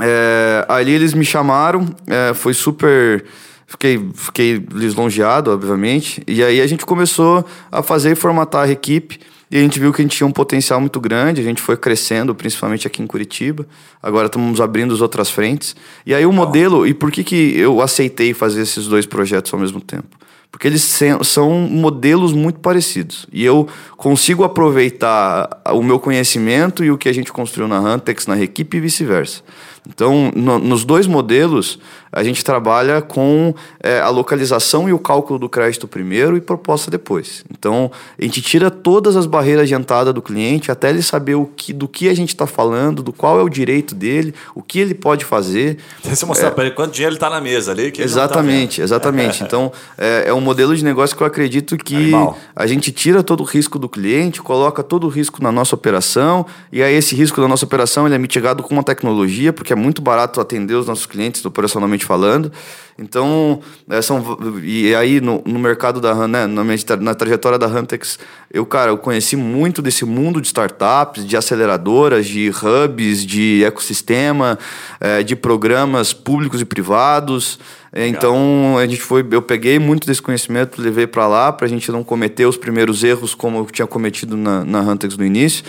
é, 0.00 0.64
ali 0.68 0.92
eles 0.92 1.14
me 1.14 1.24
chamaram, 1.24 1.86
é, 2.06 2.34
foi 2.34 2.54
super. 2.54 3.24
Fiquei, 3.66 4.10
fiquei 4.14 4.62
lisonjeado, 4.70 5.50
obviamente. 5.50 6.22
E 6.26 6.44
aí 6.44 6.60
a 6.60 6.66
gente 6.66 6.84
começou 6.84 7.44
a 7.70 7.82
fazer 7.82 8.12
e 8.12 8.14
formatar 8.14 8.68
a 8.68 8.70
equipe. 8.70 9.18
E 9.50 9.56
a 9.58 9.60
gente 9.60 9.78
viu 9.78 9.92
que 9.92 10.00
a 10.00 10.04
gente 10.04 10.16
tinha 10.16 10.26
um 10.26 10.32
potencial 10.32 10.80
muito 10.80 10.98
grande, 10.98 11.40
a 11.40 11.44
gente 11.44 11.60
foi 11.60 11.76
crescendo, 11.76 12.34
principalmente 12.34 12.86
aqui 12.86 13.02
em 13.02 13.06
Curitiba. 13.06 13.66
Agora 14.02 14.26
estamos 14.26 14.62
abrindo 14.62 14.94
as 14.94 15.02
outras 15.02 15.30
frentes. 15.30 15.76
E 16.06 16.14
aí 16.14 16.24
o 16.24 16.32
modelo, 16.32 16.86
e 16.86 16.94
por 16.94 17.10
que, 17.10 17.22
que 17.22 17.54
eu 17.58 17.82
aceitei 17.82 18.32
fazer 18.32 18.62
esses 18.62 18.86
dois 18.86 19.04
projetos 19.04 19.52
ao 19.52 19.60
mesmo 19.60 19.78
tempo? 19.78 20.16
Porque 20.50 20.66
eles 20.66 20.82
são 21.22 21.50
modelos 21.50 22.32
muito 22.32 22.60
parecidos. 22.60 23.26
E 23.32 23.44
eu 23.44 23.68
consigo 23.96 24.42
aproveitar 24.42 25.62
o 25.70 25.82
meu 25.82 25.98
conhecimento 25.98 26.82
e 26.82 26.90
o 26.90 26.96
que 26.96 27.08
a 27.08 27.12
gente 27.12 27.30
construiu 27.30 27.68
na 27.68 27.78
Huntex, 27.78 28.26
na 28.26 28.40
equipe 28.40 28.78
e 28.78 28.80
vice-versa. 28.80 29.42
Então, 29.88 30.30
no, 30.34 30.58
nos 30.58 30.84
dois 30.84 31.06
modelos, 31.06 31.78
a 32.12 32.22
gente 32.22 32.44
trabalha 32.44 33.00
com 33.00 33.54
é, 33.82 33.98
a 34.00 34.10
localização 34.10 34.86
e 34.86 34.92
o 34.92 34.98
cálculo 34.98 35.38
do 35.38 35.48
crédito 35.48 35.88
primeiro 35.88 36.36
e 36.36 36.40
proposta 36.40 36.90
depois. 36.90 37.42
Então, 37.50 37.90
a 38.18 38.22
gente 38.22 38.42
tira 38.42 38.70
todas 38.70 39.16
as 39.16 39.24
barreiras 39.24 39.66
de 39.66 39.74
entrada 39.74 40.12
do 40.12 40.20
cliente 40.20 40.70
até 40.70 40.90
ele 40.90 41.02
saber 41.02 41.36
o 41.36 41.46
que, 41.46 41.72
do 41.72 41.88
que 41.88 42.10
a 42.10 42.14
gente 42.14 42.28
está 42.28 42.46
falando, 42.46 43.02
do 43.02 43.12
qual 43.12 43.40
é 43.40 43.42
o 43.42 43.48
direito 43.48 43.94
dele, 43.94 44.34
o 44.54 44.62
que 44.62 44.78
ele 44.78 44.94
pode 44.94 45.24
fazer. 45.24 45.78
Você 46.04 46.26
mostrar 46.26 46.48
é, 46.48 46.50
para 46.50 46.66
ele 46.66 46.74
quanto 46.74 46.92
dinheiro 46.92 47.12
ele 47.12 47.16
está 47.16 47.30
na 47.30 47.40
mesa 47.40 47.72
ali. 47.72 47.90
Que 47.90 48.02
exatamente, 48.02 48.78
tá 48.78 48.84
exatamente. 48.84 49.42
Então, 49.52 49.72
é, 49.98 50.24
é, 50.28 50.34
um 50.34 50.40
modelo 50.40 50.74
de 50.74 50.84
negócio 50.84 51.16
que 51.16 51.22
eu 51.22 51.26
acredito 51.26 51.76
que 51.76 51.96
Animal. 51.96 52.38
a 52.54 52.66
gente 52.66 52.92
tira 52.92 53.22
todo 53.22 53.40
o 53.40 53.44
risco 53.44 53.78
do 53.78 53.88
cliente, 53.88 54.40
coloca 54.40 54.82
todo 54.82 55.04
o 55.06 55.10
risco 55.10 55.42
na 55.42 55.50
nossa 55.50 55.74
operação, 55.74 56.46
e 56.70 56.82
aí 56.82 56.94
esse 56.94 57.14
risco 57.14 57.40
da 57.40 57.48
nossa 57.48 57.64
operação 57.64 58.06
ele 58.06 58.14
é 58.14 58.18
mitigado 58.18 58.62
com 58.62 58.72
uma 58.72 58.82
tecnologia, 58.82 59.52
porque 59.52 59.72
é 59.72 59.76
muito 59.76 60.00
barato 60.00 60.40
atender 60.40 60.74
os 60.74 60.86
nossos 60.86 61.06
clientes 61.06 61.44
operacionalmente 61.44 62.01
falando. 62.04 62.52
Então, 62.98 63.60
é, 63.88 64.02
são, 64.02 64.38
e 64.62 64.94
aí 64.94 65.20
no, 65.20 65.42
no 65.46 65.58
mercado 65.58 66.00
da 66.00 66.28
né, 66.28 66.46
na, 66.46 66.62
minha, 66.62 66.76
na 67.00 67.14
trajetória 67.14 67.58
da 67.58 67.66
Huntex, 67.66 68.18
eu, 68.52 68.66
cara, 68.66 68.90
eu 68.90 68.98
conheci 68.98 69.34
muito 69.34 69.80
desse 69.80 70.04
mundo 70.04 70.40
de 70.40 70.46
startups, 70.46 71.26
de 71.26 71.36
aceleradoras, 71.36 72.26
de 72.26 72.50
hubs, 72.50 73.24
de 73.24 73.64
ecossistema, 73.64 74.58
é, 75.00 75.22
de 75.22 75.34
programas 75.34 76.12
públicos 76.12 76.60
e 76.60 76.64
privados. 76.64 77.58
Então, 77.94 78.78
a 78.78 78.86
gente 78.86 79.02
foi, 79.02 79.26
eu 79.30 79.42
peguei 79.42 79.78
muito 79.78 80.06
desse 80.06 80.22
conhecimento, 80.22 80.80
levei 80.80 81.06
para 81.06 81.26
lá, 81.26 81.52
para 81.52 81.66
a 81.66 81.68
gente 81.68 81.92
não 81.92 82.02
cometer 82.02 82.46
os 82.46 82.56
primeiros 82.56 83.04
erros 83.04 83.34
como 83.34 83.58
eu 83.58 83.66
tinha 83.66 83.86
cometido 83.86 84.34
na, 84.34 84.64
na 84.64 84.80
Huntex 84.80 85.16
no 85.16 85.24
início. 85.24 85.62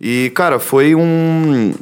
E, 0.00 0.30
cara, 0.34 0.58
foi 0.58 0.94
um 0.94 1.72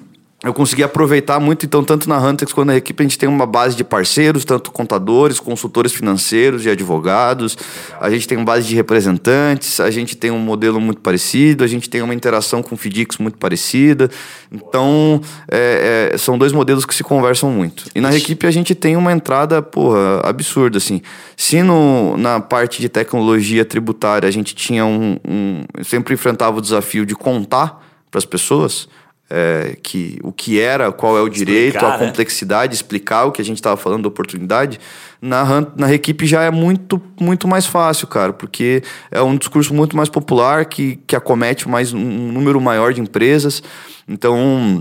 eu 0.47 0.55
consegui 0.55 0.85
aproveitar 0.85 1.41
muito, 1.41 1.67
então, 1.67 1.83
tanto 1.83 2.09
na 2.09 2.19
Huntex 2.19 2.53
quanto 2.53 2.69
na 2.69 2.77
equipe, 2.77 3.03
a 3.03 3.05
gente 3.05 3.19
tem 3.19 3.29
uma 3.29 3.45
base 3.45 3.75
de 3.75 3.83
parceiros, 3.83 4.45
tanto 4.45 4.71
contadores, 4.71 5.41
consultores 5.41 5.93
financeiros 5.93 6.65
e 6.65 6.71
advogados. 6.71 7.59
A 8.01 8.09
gente 8.09 8.29
tem 8.29 8.39
uma 8.39 8.45
base 8.45 8.69
de 8.69 8.77
representantes, 8.77 9.81
a 9.81 9.91
gente 9.91 10.17
tem 10.17 10.31
um 10.31 10.39
modelo 10.39 10.81
muito 10.81 11.01
parecido, 11.01 11.65
a 11.65 11.67
gente 11.67 11.91
tem 11.91 12.01
uma 12.01 12.15
interação 12.15 12.63
com 12.63 12.77
o 12.77 12.79
FDIX 12.79 13.19
muito 13.19 13.39
parecida. 13.39 14.09
Então, 14.53 15.21
é, 15.51 16.13
é, 16.13 16.17
são 16.17 16.39
dois 16.39 16.53
modelos 16.53 16.87
que 16.87 16.95
se 16.95 17.03
conversam 17.03 17.51
muito. 17.51 17.87
E 17.93 18.01
na 18.01 18.15
equipe 18.15 18.47
a 18.47 18.51
gente 18.53 18.73
tem 18.73 18.97
uma 18.97 19.11
entrada, 19.11 19.61
porra, 19.61 20.21
absurda, 20.23 20.79
assim. 20.79 21.03
Se 21.37 21.61
no, 21.61 22.17
na 22.17 22.39
parte 22.39 22.81
de 22.81 22.89
tecnologia 22.89 23.65
tributária 23.65 24.29
a 24.29 24.33
gente 24.33 24.55
tinha 24.55 24.87
um, 24.87 25.19
um 25.27 25.65
sempre 25.83 26.15
enfrentava 26.15 26.59
o 26.59 26.61
desafio 26.61 27.05
de 27.05 27.17
contar 27.17 27.85
para 28.13 28.19
as 28.19 28.25
pessoas 28.25 28.89
é, 29.29 29.77
que 29.83 30.19
o 30.23 30.33
que 30.33 30.61
era, 30.61 30.93
qual 30.93 31.19
é 31.19 31.21
o 31.21 31.29
direito, 31.29 31.77
explicar, 31.77 31.95
a 31.95 31.99
né? 31.99 32.07
complexidade, 32.07 32.75
explicar 32.75 33.25
o 33.25 33.33
que 33.33 33.43
a 33.43 33.45
gente 33.45 33.59
estava 33.59 33.77
falando 33.77 34.03
da 34.03 34.09
oportunidade, 34.09 34.79
na, 35.21 35.67
na 35.77 35.93
equipe 35.93 36.27
já 36.27 36.43
é 36.43 36.51
muito, 36.51 37.01
muito 37.21 37.49
mais 37.49 37.67
fácil, 37.67 38.07
cara, 38.07 38.33
porque 38.33 38.83
é 39.11 39.21
um 39.21 39.37
discurso 39.37 39.75
muito 39.75 39.97
mais 39.97 40.09
popular 40.09 40.65
que, 40.67 41.01
que 41.07 41.17
acomete 41.17 41.69
mais 41.69 41.93
um 41.93 41.99
número 42.33 42.61
maior 42.61 42.93
de 42.93 43.01
empresas. 43.01 43.63
Então, 44.09 44.81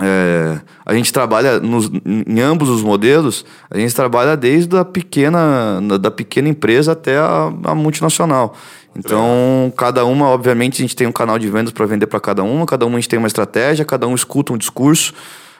é, 0.00 0.58
a 0.86 0.94
gente 0.94 1.12
trabalha 1.12 1.60
nos, 1.60 1.90
em 2.04 2.40
ambos 2.40 2.68
os 2.68 2.82
modelos, 2.82 3.44
a 3.70 3.78
gente 3.78 3.94
trabalha 3.94 4.36
desde 4.36 4.76
a 4.76 4.84
pequena, 4.84 5.80
da 6.00 6.10
pequena 6.10 6.48
empresa 6.48 6.92
até 6.92 7.18
a, 7.18 7.52
a 7.64 7.74
multinacional. 7.74 8.56
Então, 8.96 9.72
cada 9.76 10.04
uma, 10.04 10.26
obviamente, 10.28 10.76
a 10.76 10.82
gente 10.82 10.94
tem 10.94 11.06
um 11.06 11.12
canal 11.12 11.38
de 11.38 11.48
vendas 11.48 11.72
para 11.72 11.86
vender 11.86 12.06
para 12.06 12.20
cada 12.20 12.42
uma, 12.42 12.66
cada 12.66 12.84
uma 12.84 12.98
a 12.98 13.00
gente 13.00 13.08
tem 13.08 13.18
uma 13.18 13.28
estratégia, 13.28 13.84
cada 13.84 14.06
um 14.06 14.14
escuta 14.14 14.52
um 14.52 14.58
discurso, 14.58 15.14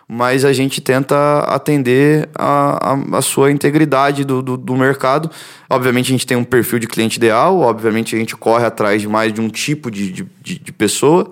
mas 0.09 0.45
a 0.45 0.53
gente 0.53 0.81
tenta 0.81 1.41
atender 1.41 2.29
a, 2.35 2.93
a, 2.93 3.19
a 3.19 3.23
sua 3.23 3.51
integridade 3.51 4.25
do, 4.25 4.43
do, 4.43 4.57
do, 4.57 4.77
mercado. 4.77 5.31
Obviamente, 5.71 6.09
a 6.09 6.11
gente 6.11 6.27
tem 6.27 6.37
um 6.37 6.45
perfil 6.45 6.79
de 6.79 6.87
cliente 6.87 7.17
ideal, 7.17 7.61
obviamente, 7.61 8.15
a 8.15 8.19
gente 8.19 8.37
corre 8.37 8.65
atrás 8.65 9.01
de 9.01 9.09
mais 9.09 9.33
de 9.33 9.41
um 9.41 9.49
tipo 9.49 9.91
de, 9.91 10.11
de, 10.13 10.59
de 10.59 10.73
pessoa, 10.73 11.31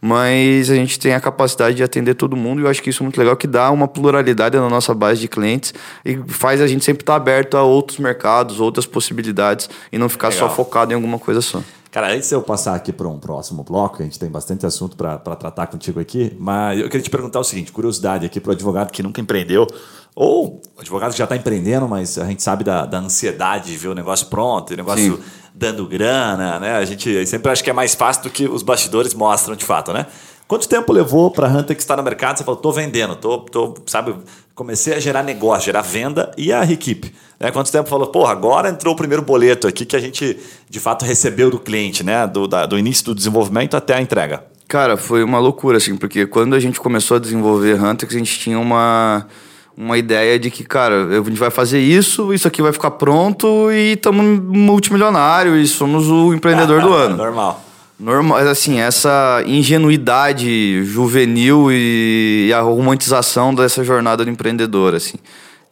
mas 0.00 0.70
a 0.70 0.74
gente 0.74 0.98
tem 0.98 1.14
a 1.14 1.20
capacidade 1.20 1.76
de 1.76 1.82
atender 1.82 2.14
todo 2.14 2.36
mundo 2.36 2.60
e 2.60 2.64
eu 2.64 2.68
acho 2.68 2.82
que 2.82 2.90
isso 2.90 3.02
é 3.02 3.04
muito 3.04 3.18
legal, 3.18 3.36
que 3.36 3.46
dá 3.46 3.70
uma 3.70 3.88
pluralidade 3.88 4.56
na 4.56 4.68
nossa 4.68 4.94
base 4.94 5.20
de 5.20 5.28
clientes 5.28 5.74
e 6.04 6.18
faz 6.28 6.60
a 6.60 6.66
gente 6.66 6.84
sempre 6.84 7.02
estar 7.02 7.16
aberto 7.16 7.56
a 7.56 7.62
outros 7.62 7.98
mercados, 7.98 8.60
outras 8.60 8.86
possibilidades 8.86 9.68
e 9.90 9.98
não 9.98 10.08
ficar 10.08 10.28
legal. 10.28 10.48
só 10.48 10.54
focado 10.54 10.92
em 10.92 10.94
alguma 10.94 11.18
coisa 11.18 11.40
só. 11.40 11.62
Cara, 11.90 12.12
antes 12.12 12.28
de 12.28 12.34
eu 12.36 12.42
passar 12.42 12.76
aqui 12.76 12.92
para 12.92 13.08
um 13.08 13.18
próximo 13.18 13.64
bloco, 13.64 14.00
a 14.00 14.04
gente 14.04 14.16
tem 14.16 14.30
bastante 14.30 14.64
assunto 14.64 14.96
para 14.96 15.18
tratar 15.18 15.66
contigo 15.66 15.98
aqui, 15.98 16.36
mas 16.38 16.78
eu 16.78 16.88
queria 16.88 17.02
te 17.02 17.10
perguntar 17.10 17.40
o 17.40 17.44
seguinte: 17.44 17.72
curiosidade 17.72 18.24
aqui 18.24 18.38
para 18.38 18.50
o 18.50 18.52
advogado 18.52 18.92
que 18.92 19.02
nunca 19.02 19.20
empreendeu, 19.20 19.66
ou 20.14 20.62
o 20.76 20.80
advogado 20.80 21.10
que 21.10 21.18
já 21.18 21.24
está 21.24 21.34
empreendendo, 21.34 21.88
mas 21.88 22.16
a 22.16 22.26
gente 22.26 22.44
sabe 22.44 22.62
da, 22.62 22.86
da, 22.86 22.98
ansiedade 22.98 23.72
de 23.72 23.76
ver 23.76 23.88
o 23.88 23.94
negócio 23.94 24.28
pronto, 24.28 24.72
o 24.72 24.76
negócio 24.76 25.16
Sim. 25.16 25.22
dando 25.52 25.84
grana, 25.88 26.60
né? 26.60 26.76
A 26.76 26.84
gente 26.84 27.26
sempre 27.26 27.50
acha 27.50 27.62
que 27.62 27.70
é 27.70 27.72
mais 27.72 27.96
fácil 27.96 28.22
do 28.22 28.30
que 28.30 28.46
os 28.46 28.62
bastidores 28.62 29.12
mostram 29.12 29.56
de 29.56 29.64
fato, 29.64 29.92
né? 29.92 30.06
Quanto 30.50 30.68
tempo 30.68 30.92
levou 30.92 31.30
para 31.30 31.46
a 31.46 31.48
Hunter 31.48 31.76
que 31.76 31.80
está 31.80 31.96
no 31.96 32.02
mercado? 32.02 32.36
Você 32.36 32.42
falou, 32.42 32.58
tô 32.58 32.72
vendendo, 32.72 33.14
tô, 33.14 33.38
tô, 33.38 33.72
sabe, 33.86 34.16
comecei 34.52 34.92
a 34.92 34.98
gerar 34.98 35.22
negócio, 35.22 35.66
gerar 35.66 35.80
venda 35.80 36.32
e 36.36 36.52
a 36.52 36.64
equipe. 36.64 37.14
Né? 37.38 37.52
Quanto 37.52 37.70
tempo 37.70 37.88
falou, 37.88 38.08
porra, 38.08 38.32
agora 38.32 38.68
entrou 38.68 38.94
o 38.94 38.96
primeiro 38.96 39.22
boleto 39.22 39.68
aqui 39.68 39.84
que 39.84 39.94
a 39.94 40.00
gente 40.00 40.36
de 40.68 40.80
fato 40.80 41.04
recebeu 41.04 41.52
do 41.52 41.58
cliente, 41.60 42.02
né? 42.02 42.26
Do, 42.26 42.48
da, 42.48 42.66
do 42.66 42.76
início 42.76 43.04
do 43.04 43.14
desenvolvimento 43.14 43.76
até 43.76 43.94
a 43.94 44.00
entrega. 44.00 44.42
Cara, 44.66 44.96
foi 44.96 45.22
uma 45.22 45.38
loucura, 45.38 45.76
assim, 45.76 45.96
porque 45.96 46.26
quando 46.26 46.56
a 46.56 46.58
gente 46.58 46.80
começou 46.80 47.18
a 47.18 47.20
desenvolver 47.20 47.80
Hunter, 47.80 48.08
a 48.10 48.12
gente 48.12 48.36
tinha 48.40 48.58
uma, 48.58 49.28
uma 49.76 49.96
ideia 49.98 50.36
de 50.36 50.50
que, 50.50 50.64
cara, 50.64 51.16
a 51.16 51.22
gente 51.22 51.38
vai 51.38 51.52
fazer 51.52 51.78
isso, 51.78 52.34
isso 52.34 52.48
aqui 52.48 52.60
vai 52.60 52.72
ficar 52.72 52.90
pronto 52.90 53.70
e 53.70 53.92
estamos 53.92 54.40
multimilionário 54.40 55.56
e 55.56 55.64
somos 55.68 56.08
o 56.08 56.34
empreendedor 56.34 56.82
do 56.82 56.90
ano. 56.92 57.16
Normal. 57.16 57.69
Normal, 58.00 58.38
assim, 58.48 58.80
essa 58.80 59.42
ingenuidade 59.46 60.82
juvenil 60.84 61.70
e, 61.70 62.46
e 62.48 62.52
a 62.52 62.62
romantização 62.62 63.54
dessa 63.54 63.84
jornada 63.84 64.24
do 64.24 64.30
empreendedor, 64.30 64.94
assim. 64.94 65.18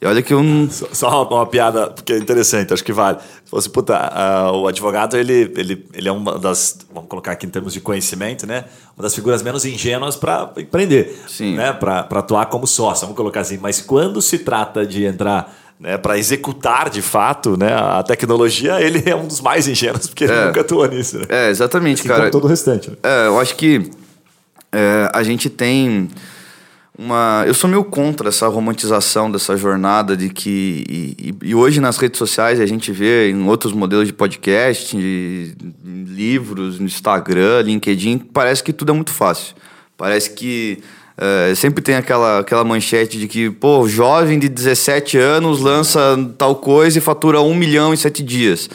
E 0.01 0.07
olha 0.07 0.21
que 0.23 0.35
eu 0.35 0.43
não... 0.43 0.71
Só, 0.71 0.87
só 0.93 1.23
uma, 1.23 1.39
uma, 1.39 1.47
piada, 1.47 1.89
porque 1.89 2.13
é 2.13 2.19
interessante, 2.19 2.73
acho 2.73 2.85
que 2.85 2.93
vale. 2.93 3.19
Se 3.45 3.51
fosse, 3.51 3.71
puta, 3.71 3.97
uh, 3.97 4.57
o 4.59 4.69
advogado, 4.69 5.17
ele, 5.17 5.51
ele, 5.57 5.87
ele 5.95 6.09
é 6.09 6.13
uma 6.13 6.39
das, 6.39 6.79
vamos 6.93 7.09
colocar 7.09 7.33
aqui 7.33 7.47
em 7.47 7.49
termos 7.51 7.73
de 7.73 7.81
conhecimento, 7.81 8.47
né? 8.47 8.67
Uma 8.95 9.05
das 9.05 9.15
figuras 9.15 9.43
menos 9.43 9.65
ingênuas 9.65 10.15
para 10.15 10.53
empreender. 10.59 11.19
Sim. 11.27 11.57
Né? 11.57 11.73
Para 11.73 12.01
atuar 12.01 12.47
como 12.47 12.67
sócio, 12.67 13.07
vamos 13.07 13.17
colocar 13.17 13.41
assim. 13.41 13.57
Mas 13.57 13.81
quando 13.81 14.21
se 14.21 14.39
trata 14.39 14.87
de 14.87 15.05
entrar 15.05 15.53
né, 15.81 15.97
para 15.97 16.19
executar 16.19 16.91
de 16.91 17.01
fato 17.01 17.57
né, 17.57 17.73
a 17.73 18.03
tecnologia, 18.03 18.81
ele 18.81 19.03
é 19.09 19.15
um 19.15 19.27
dos 19.27 19.41
mais 19.41 19.69
ingênuos, 19.69 20.09
porque 20.09 20.25
ele 20.25 20.33
é. 20.33 20.47
nunca 20.47 20.61
atuou 20.61 20.87
nisso. 20.89 21.19
Né? 21.19 21.27
É, 21.29 21.51
exatamente, 21.51 22.01
assim 22.01 22.09
cara. 22.09 22.31
todo 22.31 22.45
o 22.45 22.49
restante. 22.49 22.91
Né? 22.91 22.97
É, 23.03 23.27
eu 23.27 23.39
acho 23.39 23.55
que 23.55 23.91
é, 24.73 25.11
a 25.15 25.23
gente 25.23 25.49
tem 25.49 26.09
uma. 26.99 27.45
Eu 27.47 27.55
sou 27.55 27.71
meio 27.71 27.85
contra 27.85 28.29
essa 28.29 28.49
romantização 28.49 29.31
dessa 29.31 29.57
jornada 29.57 30.17
de 30.17 30.29
que. 30.29 30.85
E, 30.89 31.35
e, 31.43 31.55
hoje 31.55 31.81
nas 31.81 31.97
redes 31.97 32.19
sociais 32.19 32.61
a 32.61 32.67
gente 32.67 32.91
vê 32.91 33.31
em 33.31 33.47
outros 33.47 33.73
modelos 33.73 34.09
de 34.09 34.13
podcast, 34.13 34.97
de 34.97 35.55
livros, 35.85 36.81
no 36.81 36.87
Instagram, 36.87 37.63
LinkedIn, 37.63 38.19
parece 38.19 38.65
que 38.65 38.73
tudo 38.73 38.91
é 38.91 38.95
muito 38.95 39.13
fácil. 39.13 39.55
Parece 39.97 40.31
que 40.31 40.83
É, 41.21 41.53
sempre 41.57 41.83
tem 41.83 41.97
aquela, 41.97 42.39
aquela 42.39 42.63
manchete 42.63 43.19
de 43.19 43.27
que, 43.27 43.51
pô, 43.51 43.89
jovem 43.89 44.39
de 44.39 44.49
17 44.49 45.19
anos 45.19 45.61
lança 45.61 46.17
tal 46.39 46.55
coisa 46.55 46.99
e 46.99 47.01
fatura 47.01 47.41
um 47.41 47.55
milhão 47.55 47.93
em 47.93 47.97
sete 47.97 48.23
dias. 48.23 48.71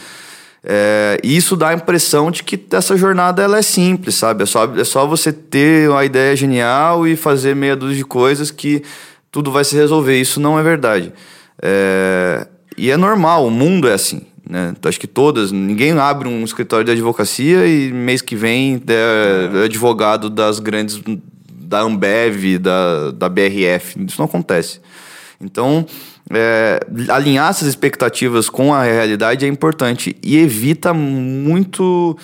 É, 0.61 1.19
isso 1.23 1.55
dá 1.55 1.69
a 1.69 1.73
impressão 1.73 2.29
de 2.29 2.43
que 2.43 2.61
essa 2.71 2.97
jornada 2.97 3.41
ela 3.41 3.57
é 3.57 3.61
simples, 3.61 4.15
sabe? 4.15 4.43
É 4.43 4.45
só, 4.45 4.65
é 4.75 4.83
só 4.83 5.07
você 5.07 5.31
ter 5.31 5.89
uma 5.89 6.03
ideia 6.03 6.35
genial 6.35 7.07
e 7.07 7.15
fazer 7.15 7.55
meia 7.55 7.75
dúzia 7.75 7.97
de 7.97 8.05
coisas 8.05 8.51
que 8.51 8.83
tudo 9.31 9.49
vai 9.49 9.63
se 9.63 9.75
resolver. 9.75 10.19
Isso 10.19 10.41
não 10.41 10.59
é 10.59 10.63
verdade. 10.63 11.13
É, 11.61 12.45
e 12.77 12.91
é 12.91 12.97
normal, 12.97 13.47
o 13.47 13.51
mundo 13.51 13.87
é 13.87 13.93
assim. 13.93 14.21
Né? 14.49 14.73
Então, 14.77 14.89
acho 14.89 14.99
que 14.99 15.07
todas, 15.07 15.51
ninguém 15.51 15.91
abre 15.93 16.27
um 16.27 16.43
escritório 16.43 16.85
de 16.85 16.91
advocacia 16.91 17.65
e 17.65 17.91
mês 17.93 18.21
que 18.21 18.35
vem 18.35 18.81
é, 18.87 19.65
advogado 19.65 20.29
das 20.29 20.59
grandes, 20.59 21.01
da 21.73 21.81
Ambev, 21.81 22.59
da, 22.59 23.09
da 23.11 23.27
BRF. 23.27 24.05
Isso 24.05 24.19
não 24.19 24.25
acontece. 24.25 24.79
Então, 25.41 25.85
é, 26.29 26.79
alinhar 27.09 27.49
essas 27.49 27.67
expectativas 27.67 28.47
com 28.47 28.71
a 28.71 28.83
realidade 28.83 29.43
é 29.43 29.47
importante 29.47 30.15
e 30.21 30.37
evita 30.37 30.93
muito 30.93 32.15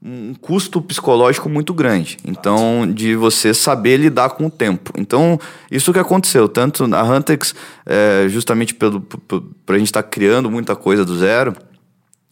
um 0.00 0.34
custo 0.34 0.80
psicológico 0.82 1.48
muito 1.48 1.72
grande. 1.72 2.18
Então, 2.22 2.86
de 2.86 3.16
você 3.16 3.54
saber 3.54 3.96
lidar 3.96 4.30
com 4.30 4.46
o 4.46 4.50
tempo. 4.50 4.92
Então, 4.98 5.40
isso 5.70 5.90
que 5.90 5.98
aconteceu. 5.98 6.46
Tanto 6.46 6.86
na 6.86 7.02
Huntex, 7.02 7.54
é, 7.86 8.26
justamente 8.28 8.74
para 8.74 8.88
a 8.88 9.78
gente 9.78 9.86
estar 9.86 10.02
tá 10.02 10.08
criando 10.08 10.50
muita 10.50 10.76
coisa 10.76 11.02
do 11.02 11.16
zero, 11.16 11.56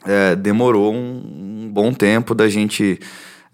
é, 0.04 0.36
demorou 0.36 0.94
um, 0.94 1.64
um, 1.64 1.70
bom 1.72 1.92
tempo 1.92 2.34
da 2.34 2.48
gente 2.48 3.00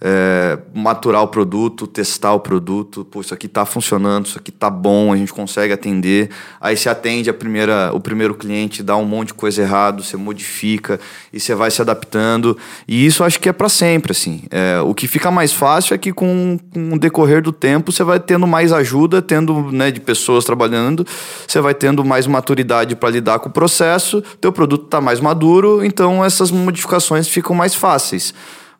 é, 0.04 0.58
maturar 0.74 1.22
o 1.22 1.28
produto, 1.28 1.86
testar 1.86 2.34
o 2.34 2.40
produto, 2.40 3.04
pô, 3.04 3.20
isso 3.20 3.32
aqui 3.32 3.46
está 3.46 3.64
funcionando, 3.64 4.26
isso 4.26 4.36
aqui 4.36 4.50
está 4.50 4.68
bom, 4.68 5.12
a 5.12 5.16
gente 5.16 5.32
consegue 5.32 5.72
atender. 5.72 6.28
Aí 6.60 6.76
você 6.76 6.88
atende 6.88 7.30
a 7.30 7.34
primeira, 7.34 7.92
o 7.94 8.00
primeiro 8.00 8.34
cliente, 8.34 8.82
dá 8.82 8.96
um 8.96 9.04
monte 9.04 9.28
de 9.28 9.34
coisa 9.34 9.62
errado, 9.62 10.02
você 10.02 10.16
modifica 10.16 10.98
e 11.32 11.38
você 11.38 11.54
vai 11.54 11.70
se 11.70 11.80
adaptando. 11.80 12.58
E 12.88 13.06
isso 13.06 13.22
acho 13.22 13.38
que 13.38 13.48
é 13.48 13.52
para 13.52 13.68
sempre, 13.68 14.10
assim. 14.10 14.42
É, 14.50 14.80
o 14.80 14.92
que 14.92 15.06
fica 15.06 15.30
mais 15.30 15.52
fácil 15.52 15.94
é 15.94 15.98
que 15.98 16.12
com, 16.12 16.58
com, 16.72 16.94
o 16.94 16.98
decorrer 16.98 17.40
do 17.40 17.52
tempo 17.52 17.92
você 17.92 18.02
vai 18.02 18.18
tendo 18.18 18.44
mais 18.44 18.72
ajuda, 18.72 19.22
tendo 19.22 19.70
né, 19.70 19.92
de 19.92 20.00
pessoas 20.00 20.44
trabalhando, 20.44 21.06
você 21.46 21.60
vai 21.60 21.74
tendo 21.74 22.04
mais 22.04 22.26
maturidade 22.26 22.96
para 22.96 23.10
lidar 23.10 23.38
com 23.38 23.48
o 23.48 23.52
processo, 23.52 24.20
teu 24.40 24.50
produto 24.50 24.86
está 24.86 25.00
mais 25.00 25.20
maduro, 25.20 25.84
então 25.84 26.24
essas 26.24 26.50
modificações 26.50 27.28
ficam 27.28 27.54
mais 27.54 27.72
fáceis. 27.72 28.34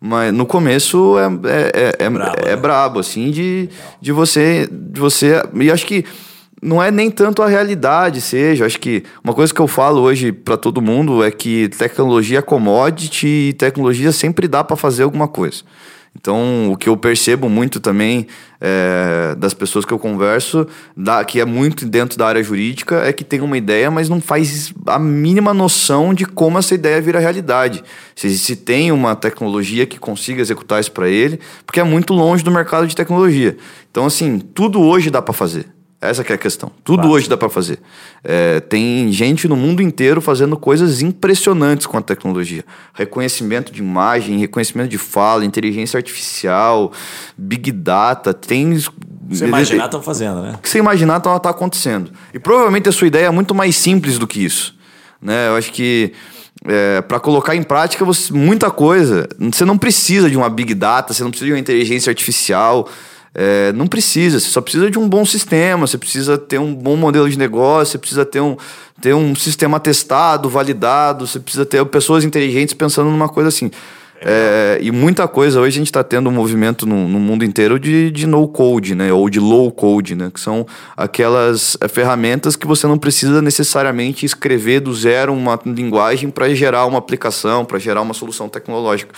Mas 0.04 0.34
no 0.34 0.44
começo 0.44 1.16
é, 1.16 1.26
é, 1.48 1.94
é, 2.00 2.06
é, 2.06 2.10
brabo, 2.10 2.36
é 2.40 2.48
né? 2.48 2.56
brabo, 2.56 2.98
assim, 2.98 3.30
de, 3.30 3.68
de 4.00 4.10
você. 4.10 4.68
De 4.68 4.98
você. 4.98 5.40
E 5.54 5.70
acho 5.70 5.86
que 5.86 6.04
não 6.60 6.82
é 6.82 6.90
nem 6.90 7.08
tanto 7.08 7.40
a 7.40 7.46
realidade, 7.46 8.20
seja. 8.20 8.66
Acho 8.66 8.80
que 8.80 9.04
uma 9.22 9.32
coisa 9.32 9.54
que 9.54 9.60
eu 9.60 9.68
falo 9.68 10.00
hoje 10.00 10.32
para 10.32 10.56
todo 10.56 10.82
mundo 10.82 11.22
é 11.22 11.30
que 11.30 11.68
tecnologia 11.68 12.40
é 12.40 12.42
commodity 12.42 13.28
e 13.28 13.52
tecnologia 13.52 14.10
sempre 14.10 14.48
dá 14.48 14.64
para 14.64 14.76
fazer 14.76 15.04
alguma 15.04 15.28
coisa. 15.28 15.62
Então, 16.14 16.70
o 16.70 16.76
que 16.76 16.88
eu 16.88 16.96
percebo 16.96 17.48
muito 17.48 17.80
também 17.80 18.26
é, 18.60 19.34
das 19.36 19.54
pessoas 19.54 19.84
que 19.84 19.92
eu 19.92 19.98
converso, 19.98 20.66
da, 20.96 21.24
que 21.24 21.40
é 21.40 21.44
muito 21.44 21.86
dentro 21.86 22.18
da 22.18 22.26
área 22.26 22.42
jurídica, 22.42 23.02
é 23.04 23.12
que 23.12 23.24
tem 23.24 23.40
uma 23.40 23.56
ideia, 23.56 23.90
mas 23.90 24.08
não 24.08 24.20
faz 24.20 24.72
a 24.86 24.98
mínima 24.98 25.54
noção 25.54 26.12
de 26.12 26.24
como 26.26 26.58
essa 26.58 26.74
ideia 26.74 27.00
vira 27.00 27.18
realidade. 27.18 27.82
Se, 28.14 28.38
se 28.38 28.54
tem 28.54 28.92
uma 28.92 29.16
tecnologia 29.16 29.86
que 29.86 29.98
consiga 29.98 30.40
executar 30.40 30.80
isso 30.80 30.92
para 30.92 31.08
ele, 31.08 31.40
porque 31.66 31.80
é 31.80 31.84
muito 31.84 32.12
longe 32.12 32.44
do 32.44 32.50
mercado 32.50 32.86
de 32.86 32.94
tecnologia. 32.94 33.56
Então, 33.90 34.06
assim, 34.06 34.38
tudo 34.38 34.80
hoje 34.80 35.10
dá 35.10 35.20
para 35.22 35.32
fazer. 35.32 35.66
Essa 36.02 36.22
é 36.22 36.32
a 36.32 36.36
questão. 36.36 36.72
Tudo 36.82 37.08
hoje 37.08 37.28
dá 37.28 37.36
para 37.36 37.48
fazer. 37.48 37.78
É, 38.24 38.58
tem 38.58 39.12
gente 39.12 39.46
no 39.46 39.54
mundo 39.54 39.80
inteiro 39.80 40.20
fazendo 40.20 40.56
coisas 40.56 41.00
impressionantes 41.00 41.86
com 41.86 41.96
a 41.96 42.02
tecnologia. 42.02 42.64
Reconhecimento 42.92 43.72
de 43.72 43.80
imagem, 43.80 44.36
reconhecimento 44.36 44.90
de 44.90 44.98
fala, 44.98 45.44
inteligência 45.44 45.96
artificial, 45.96 46.90
big 47.38 47.70
data. 47.70 48.34
Tem. 48.34 48.76
Você 49.28 49.46
imaginar 49.46 49.84
estão 49.84 50.02
fazendo, 50.02 50.42
né? 50.42 50.54
O 50.56 50.58
que 50.58 50.68
você 50.68 50.78
imaginar 50.78 51.18
está 51.18 51.38
tá 51.38 51.50
acontecendo. 51.50 52.10
E 52.34 52.38
provavelmente 52.40 52.88
a 52.88 52.92
sua 52.92 53.06
ideia 53.06 53.26
é 53.26 53.30
muito 53.30 53.54
mais 53.54 53.76
simples 53.76 54.18
do 54.18 54.26
que 54.26 54.44
isso. 54.44 54.74
Né? 55.22 55.50
Eu 55.50 55.54
acho 55.54 55.70
que 55.70 56.12
é, 56.66 57.00
para 57.00 57.20
colocar 57.20 57.54
em 57.54 57.62
prática 57.62 58.04
você, 58.04 58.32
muita 58.32 58.72
coisa. 58.72 59.28
Você 59.52 59.64
não 59.64 59.78
precisa 59.78 60.28
de 60.28 60.36
uma 60.36 60.50
big 60.50 60.74
data, 60.74 61.14
você 61.14 61.22
não 61.22 61.30
precisa 61.30 61.46
de 61.46 61.52
uma 61.52 61.60
inteligência 61.60 62.10
artificial. 62.10 62.88
É, 63.34 63.72
não 63.72 63.86
precisa, 63.86 64.38
você 64.38 64.48
só 64.48 64.60
precisa 64.60 64.90
de 64.90 64.98
um 64.98 65.08
bom 65.08 65.24
sistema, 65.24 65.86
você 65.86 65.96
precisa 65.96 66.36
ter 66.36 66.58
um 66.58 66.74
bom 66.74 66.96
modelo 66.96 67.28
de 67.30 67.38
negócio, 67.38 67.92
você 67.92 67.98
precisa 67.98 68.26
ter 68.26 68.40
um, 68.40 68.56
ter 69.00 69.14
um 69.14 69.34
sistema 69.34 69.80
testado, 69.80 70.50
validado, 70.50 71.26
você 71.26 71.40
precisa 71.40 71.64
ter 71.64 71.82
pessoas 71.86 72.24
inteligentes 72.24 72.74
pensando 72.74 73.10
numa 73.10 73.28
coisa 73.28 73.48
assim. 73.48 73.70
É, 74.24 74.78
e 74.80 74.92
muita 74.92 75.26
coisa, 75.26 75.60
hoje 75.60 75.76
a 75.76 75.78
gente 75.78 75.88
está 75.88 76.04
tendo 76.04 76.28
um 76.28 76.32
movimento 76.32 76.86
no, 76.86 77.08
no, 77.08 77.18
mundo 77.18 77.44
inteiro 77.44 77.80
de, 77.80 78.08
de 78.10 78.24
no 78.24 78.46
code, 78.46 78.94
né? 78.94 79.12
Ou 79.12 79.28
de 79.28 79.40
low 79.40 79.72
code, 79.72 80.14
né? 80.14 80.30
Que 80.32 80.38
são 80.38 80.64
aquelas 80.96 81.76
é, 81.80 81.88
ferramentas 81.88 82.54
que 82.54 82.64
você 82.64 82.86
não 82.86 82.96
precisa 82.96 83.42
necessariamente 83.42 84.24
escrever 84.24 84.78
do 84.78 84.94
zero 84.94 85.32
uma 85.32 85.58
linguagem 85.66 86.30
para 86.30 86.54
gerar 86.54 86.86
uma 86.86 86.98
aplicação, 86.98 87.64
para 87.64 87.80
gerar 87.80 88.02
uma 88.02 88.14
solução 88.14 88.48
tecnológica. 88.48 89.12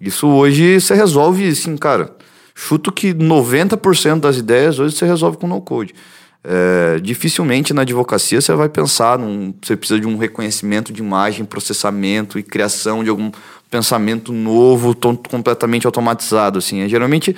Isso 0.00 0.26
hoje 0.26 0.80
você 0.80 0.94
resolve, 0.94 1.46
assim, 1.46 1.76
cara 1.76 2.17
chuto 2.60 2.90
que 2.90 3.14
90% 3.14 4.18
das 4.18 4.36
ideias 4.36 4.80
hoje 4.80 4.96
você 4.96 5.06
resolve 5.06 5.36
com 5.38 5.46
no-code. 5.46 5.94
É, 6.42 6.98
dificilmente 7.00 7.72
na 7.72 7.82
advocacia 7.82 8.40
você 8.40 8.52
vai 8.52 8.68
pensar 8.68 9.16
num, 9.16 9.54
você 9.62 9.76
precisa 9.76 10.00
de 10.00 10.08
um 10.08 10.18
reconhecimento 10.18 10.92
de 10.92 11.00
imagem, 11.00 11.44
processamento 11.44 12.36
e 12.36 12.42
criação 12.42 13.04
de 13.04 13.10
algum 13.10 13.30
pensamento 13.70 14.32
novo, 14.32 14.96
completamente 15.30 15.86
automatizado. 15.86 16.58
Assim. 16.58 16.80
É, 16.80 16.88
geralmente 16.88 17.36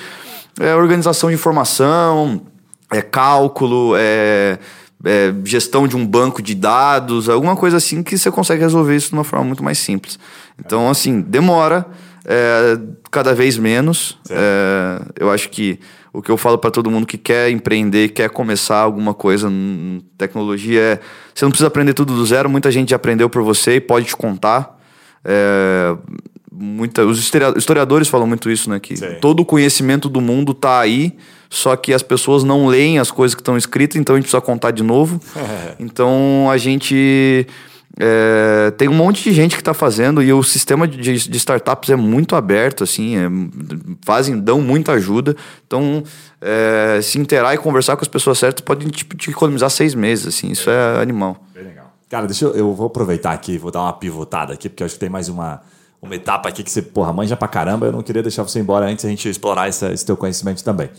é 0.59 0.75
organização 0.75 1.29
de 1.29 1.35
informação, 1.35 2.41
é 2.91 3.03
cálculo, 3.03 3.95
é, 3.97 4.59
é, 5.05 5.35
gestão 5.45 5.87
de 5.87 5.97
um 5.97 6.07
banco 6.07 6.41
de 6.41 6.55
dados, 6.55 7.29
alguma 7.29 7.57
coisa 7.57 7.77
assim 7.77 8.03
que 8.03 8.17
você 8.17 8.31
consegue 8.31 8.63
resolver 8.63 8.97
isso 8.97 9.11
de 9.11 9.15
uma 9.15 9.25
forma 9.25 9.45
muito 9.45 9.63
mais 9.63 9.77
simples. 9.79 10.19
Então, 10.59 10.89
assim, 10.89 11.21
demora 11.21 11.87
é, 12.33 12.79
cada 13.11 13.35
vez 13.35 13.59
menos. 13.59 14.17
É, 14.31 15.03
eu 15.19 15.29
acho 15.33 15.49
que 15.49 15.81
o 16.13 16.23
que 16.23 16.31
eu 16.31 16.37
falo 16.37 16.59
para 16.59 16.71
todo 16.71 16.89
mundo 16.89 17.05
que 17.05 17.19
quer 17.19 17.51
empreender, 17.51 18.11
quer 18.11 18.31
começar 18.31 18.79
alguma 18.79 19.13
coisa 19.13 19.49
em 19.51 20.01
tecnologia 20.17 20.81
é 20.81 21.01
você 21.35 21.45
não 21.45 21.51
precisa 21.51 21.67
aprender 21.67 21.93
tudo 21.93 22.15
do 22.15 22.25
zero. 22.25 22.49
Muita 22.49 22.71
gente 22.71 22.91
já 22.91 22.97
aprendeu 22.97 23.29
por 23.29 23.43
você 23.43 23.77
e 23.77 23.81
pode 23.81 24.07
te 24.07 24.17
contar. 24.17 24.79
É, 25.25 25.97
muita, 26.53 27.05
os 27.05 27.19
historiadores 27.57 28.07
falam 28.07 28.29
muito 28.29 28.49
isso, 28.49 28.71
né? 28.71 28.79
Que 28.79 28.97
Sim. 28.97 29.17
todo 29.21 29.41
o 29.41 29.45
conhecimento 29.45 30.09
do 30.09 30.21
mundo 30.21 30.53
está 30.53 30.79
aí, 30.79 31.17
só 31.49 31.75
que 31.75 31.93
as 31.93 32.03
pessoas 32.03 32.45
não 32.45 32.67
leem 32.67 33.01
as 33.01 33.11
coisas 33.11 33.35
que 33.35 33.41
estão 33.41 33.57
escritas, 33.57 33.97
então 33.97 34.15
a 34.15 34.19
gente 34.19 34.27
precisa 34.27 34.41
contar 34.41 34.71
de 34.71 34.85
novo. 34.85 35.21
então 35.81 36.49
a 36.49 36.57
gente 36.57 37.47
é, 37.99 38.71
tem 38.73 38.89
um 38.89 38.95
monte 38.95 39.25
de 39.25 39.33
gente 39.33 39.57
que 39.57 39.61
está 39.61 39.75
fazendo 39.75 40.23
e 40.23 40.33
o 40.33 40.43
sistema 40.43 40.87
de, 40.87 40.99
de, 41.29 41.37
startups 41.37 41.91
é 41.91 41.97
muito 41.97 42.37
aberto, 42.37 42.85
assim, 42.85 43.17
é, 43.17 43.29
fazem, 44.03 44.39
dão 44.39 44.61
muita 44.61 44.93
ajuda. 44.93 45.37
Então, 45.67 46.03
é, 46.41 47.01
se 47.03 47.19
interar 47.19 47.55
e 47.55 47.59
conversar 47.59 47.97
com 47.97 48.03
as 48.03 48.09
pessoas 48.09 48.39
certas 48.39 48.65
pode 48.65 48.89
tipo, 48.91 49.17
te 49.17 49.31
economizar 49.31 49.71
seis 49.71 49.95
meses, 49.95 50.27
assim, 50.29 50.51
isso 50.51 50.71
é 50.71 51.03
animal. 51.03 51.43
Bem 51.53 51.65
legal. 51.65 51.93
Cara, 52.09 52.27
deixa 52.27 52.45
eu, 52.45 52.55
eu 52.55 52.75
vou 52.75 52.87
aproveitar 52.87 53.33
aqui, 53.33 53.59
vou 53.59 53.71
dar 53.71 53.83
uma 53.83 53.93
pivotada 53.93 54.53
aqui, 54.53 54.69
porque 54.69 54.85
acho 54.85 54.95
que 54.95 55.01
tem 55.01 55.11
mais 55.11 55.29
uma, 55.29 55.61
uma 56.01 56.15
etapa 56.15 56.49
aqui 56.49 56.63
que 56.63 56.71
você, 56.71 56.83
porra, 56.83 57.13
manja 57.13 57.37
pra 57.37 57.49
caramba. 57.49 57.87
Eu 57.87 57.93
não 57.93 58.03
queria 58.03 58.23
deixar 58.23 58.43
você 58.43 58.61
embora 58.61 58.87
antes 58.87 59.05
a 59.05 59.09
gente 59.09 59.29
explorar 59.29 59.69
essa, 59.69 59.93
esse 59.93 60.07
teu 60.07 60.17
conhecimento 60.17 60.63
também. 60.65 60.91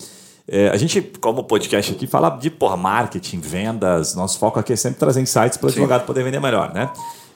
É, 0.47 0.69
a 0.69 0.77
gente, 0.77 1.01
como 1.21 1.43
podcast 1.43 1.91
aqui, 1.91 2.07
fala 2.07 2.29
de 2.29 2.49
porra, 2.49 2.75
marketing, 2.75 3.39
vendas. 3.39 4.15
Nosso 4.15 4.39
foco 4.39 4.59
aqui 4.59 4.73
é 4.73 4.75
sempre 4.75 4.99
trazer 4.99 5.21
insights 5.21 5.57
para 5.57 5.67
o 5.67 5.69
advogado 5.69 6.05
poder 6.05 6.23
vender 6.23 6.39
melhor, 6.39 6.73
né? 6.73 6.89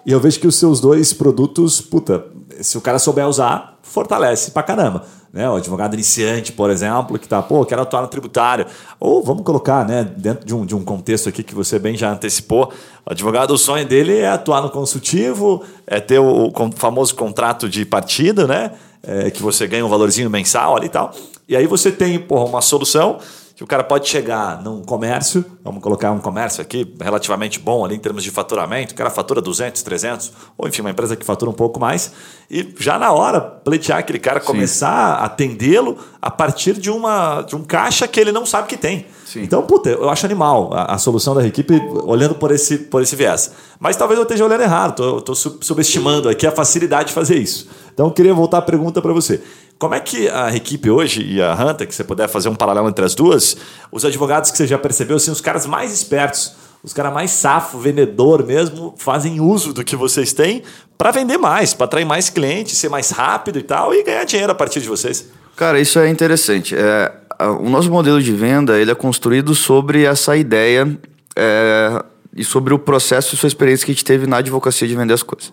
E 0.06 0.12
eu 0.12 0.20
vejo 0.20 0.40
que 0.40 0.48
os 0.48 0.56
seus 0.56 0.80
dois 0.80 1.14
produtos, 1.14 1.82
puta, 1.82 2.26
se 2.62 2.78
o 2.78 2.82
cara 2.82 3.00
souber 3.00 3.28
usar, 3.28 3.80
fortalece 3.82 4.52
pra 4.52 4.62
caramba. 4.62 5.04
Né? 5.34 5.50
O 5.50 5.56
advogado 5.56 5.96
iniciante, 5.96 6.52
por 6.52 6.70
exemplo, 6.70 7.18
que 7.18 7.28
tá, 7.28 7.42
pô, 7.42 7.66
quero 7.66 7.82
atuar 7.82 8.04
no 8.04 8.08
tributário. 8.08 8.68
Ou 9.00 9.24
vamos 9.24 9.44
colocar, 9.44 9.86
né, 9.86 10.08
dentro 10.16 10.46
de 10.46 10.54
um, 10.54 10.66
de 10.66 10.76
um 10.76 10.84
contexto 10.84 11.28
aqui 11.28 11.44
que 11.44 11.56
você 11.56 11.80
bem 11.80 11.98
já 11.98 12.12
antecipou, 12.12 12.72
o 13.06 13.12
advogado, 13.12 13.52
o 13.52 13.58
sonho 13.58 13.86
dele 13.86 14.20
é 14.20 14.30
atuar 14.30 14.62
no 14.62 14.70
consultivo, 14.70 15.64
é 15.88 16.00
ter 16.00 16.20
o, 16.20 16.48
o 16.48 16.72
famoso 16.76 17.16
contrato 17.16 17.68
de 17.68 17.84
partida, 17.84 18.48
né? 18.48 18.72
É, 19.04 19.30
que 19.30 19.42
você 19.42 19.68
ganha 19.68 19.86
um 19.86 19.90
valorzinho 19.90 20.30
mensal 20.30 20.78
ali 20.78 20.86
e 20.86 20.90
tal. 20.90 21.14
E 21.48 21.56
aí 21.56 21.68
você 21.68 21.92
tem 21.92 22.18
porra, 22.20 22.46
uma 22.46 22.62
solução 22.62 23.20
que 23.56 23.64
o 23.64 23.68
cara 23.68 23.86
pode 23.86 24.10
chegar 24.10 24.62
num 24.62 24.82
comércio, 24.82 25.46
vamos 25.64 25.82
colocar 25.82 26.12
um 26.12 26.20
comércio 26.20 26.62
aqui 26.62 26.94
relativamente 27.00 27.58
bom 27.58 27.86
ali 27.86 27.96
em 27.96 28.00
termos 28.00 28.22
de 28.22 28.30
faturamento, 28.30 28.94
o 28.94 28.98
cara 28.98 29.10
fatura 29.10 29.42
200, 29.42 29.82
300, 29.82 30.34
ou 30.58 30.68
enfim, 30.68 30.82
uma 30.82 30.92
empresa 30.92 31.16
que 31.16 31.26
fatura 31.26 31.50
um 31.50 31.54
pouco 31.54 31.80
mais, 31.80 32.12
e 32.52 32.76
já 32.78 33.00
na 33.00 33.14
hora 33.14 33.40
pleitear 33.40 34.00
aquele 34.00 34.20
cara, 34.20 34.42
Sim. 34.42 34.48
começar 34.48 34.90
a 34.90 35.24
atendê-lo 35.24 35.98
a 36.22 36.30
partir 36.30 36.74
de, 36.74 36.92
uma, 36.92 37.44
de 37.44 37.56
um 37.56 37.64
caixa 37.64 38.06
que 38.10 38.20
ele 38.20 38.34
não 38.34 38.46
sabe 38.46 38.68
que 38.68 38.76
tem. 38.76 39.06
Sim. 39.26 39.44
Então, 39.44 39.62
puta, 39.64 39.90
eu 39.90 40.10
acho 40.10 40.26
animal 40.26 40.72
a, 40.74 40.94
a, 40.94 40.98
solução 40.98 41.34
da 41.34 41.46
equipe 41.46 41.74
olhando 42.04 42.36
por 42.36 42.52
esse, 42.52 42.78
por 42.78 43.02
esse 43.02 43.16
viés. 43.16 43.52
Mas 43.80 43.96
talvez 43.96 44.18
eu 44.18 44.24
esteja 44.24 44.46
olhando 44.46 44.62
errado, 44.62 45.20
estou 45.20 45.36
subestimando 45.36 46.28
aqui 46.28 46.46
a 46.46 46.52
facilidade 46.52 47.10
de 47.10 47.14
fazer 47.14 47.38
isso. 47.38 47.68
Então, 47.94 48.08
eu 48.08 48.12
queria 48.12 48.34
voltar 48.34 48.58
a 48.58 48.62
pergunta 48.62 49.02
para 49.02 49.14
você. 49.14 49.42
Como 49.78 49.94
é 49.94 50.00
que 50.00 50.30
a 50.30 50.56
equipe 50.56 50.90
hoje 50.90 51.22
e 51.22 51.42
a 51.42 51.54
Hunter, 51.54 51.88
que 51.88 51.94
você 51.94 52.04
puder 52.04 52.30
fazer 52.30 52.48
um 52.48 52.56
paralelo 52.56 52.88
entre 52.88 53.04
as 53.04 53.14
duas, 53.14 53.58
os 53.92 54.06
advogados 54.06 54.50
que 54.50 54.58
você 54.58 54.66
já 54.66 54.78
percebeu, 54.78 55.18
assim, 55.18 55.32
os 55.32 55.42
caras 55.42 55.66
mais 55.66 55.94
espertos, 55.94 56.56
os 56.82 56.94
caras 56.94 57.14
mais 57.14 57.32
safo, 57.32 57.78
vendedor 57.78 58.46
mesmo, 58.46 58.94
fazem 58.98 59.42
uso 59.42 59.74
do 59.74 59.84
que 59.84 59.96
vocês 59.96 60.32
têm 60.32 60.64
para 60.98 61.12
vender 61.12 61.38
mais, 61.38 61.74
para 61.74 61.86
atrair 61.86 62.06
mais 62.06 62.30
clientes, 62.30 62.78
ser 62.78 62.90
mais 62.90 63.10
rápido 63.10 63.60
e 63.60 63.64
tal, 63.64 63.94
e 63.94 64.04
ganhar 64.04 64.24
dinheiro 64.24 64.52
a 64.52 64.56
partir 64.56 64.80
de 64.80 64.88
vocês? 64.88 65.28
Cara, 65.56 65.80
isso 65.80 66.00
é 66.00 66.10
interessante. 66.10 66.76
É, 66.76 67.12
o 67.60 67.70
nosso 67.70 67.90
modelo 67.90 68.22
de 68.22 68.32
venda 68.32 68.80
ele 68.80 68.92
é 68.92 68.96
construído 68.96 69.54
sobre 69.56 70.04
essa 70.04 70.38
ideia 70.38 70.98
é, 71.36 72.04
e 72.36 72.44
sobre 72.44 72.74
o 72.74 72.80
processo 72.80 73.36
e 73.36 73.38
sua 73.38 73.48
experiência 73.48 73.86
que 73.86 73.92
a 73.92 73.96
gente 73.96 74.06
teve 74.06 74.28
na 74.28 74.38
advocacia 74.38 74.88
de 74.88 74.96
vender 74.96 75.14
as 75.14 75.24
coisas. 75.24 75.52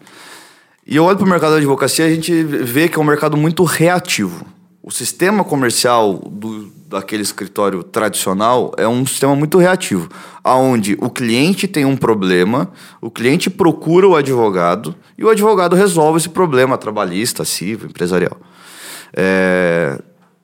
E 0.87 0.97
eu 0.97 1.05
olho 1.05 1.17
para 1.17 1.27
o 1.27 1.29
mercado 1.29 1.53
da 1.53 1.57
advocacia 1.59 2.07
e 2.07 2.13
a 2.13 2.15
gente 2.15 2.43
vê 2.43 2.89
que 2.89 2.99
é 2.99 3.01
um 3.01 3.05
mercado 3.05 3.37
muito 3.37 3.63
reativo. 3.65 4.45
O 4.83 4.91
sistema 4.91 5.45
comercial 5.45 6.15
do, 6.15 6.73
daquele 6.89 7.23
escritório 7.23 7.85
tradicional 7.85 8.73
é 8.77 8.87
um 8.89 9.07
sistema 9.07 9.37
muito 9.37 9.59
reativo, 9.59 10.09
aonde 10.43 10.97
o 11.01 11.09
cliente 11.09 11.69
tem 11.69 11.85
um 11.85 11.97
problema, 11.97 12.69
o 13.01 13.11
cliente 13.11 13.49
procura 13.49 14.09
o 14.09 14.17
advogado 14.17 14.95
e 15.17 15.25
o 15.25 15.31
advogado 15.31 15.77
resolve 15.77 16.19
esse 16.19 16.29
problema 16.29 16.77
trabalhista, 16.77 17.45
civil, 17.45 17.89
empresarial. 17.89 18.37
É, 19.15 20.01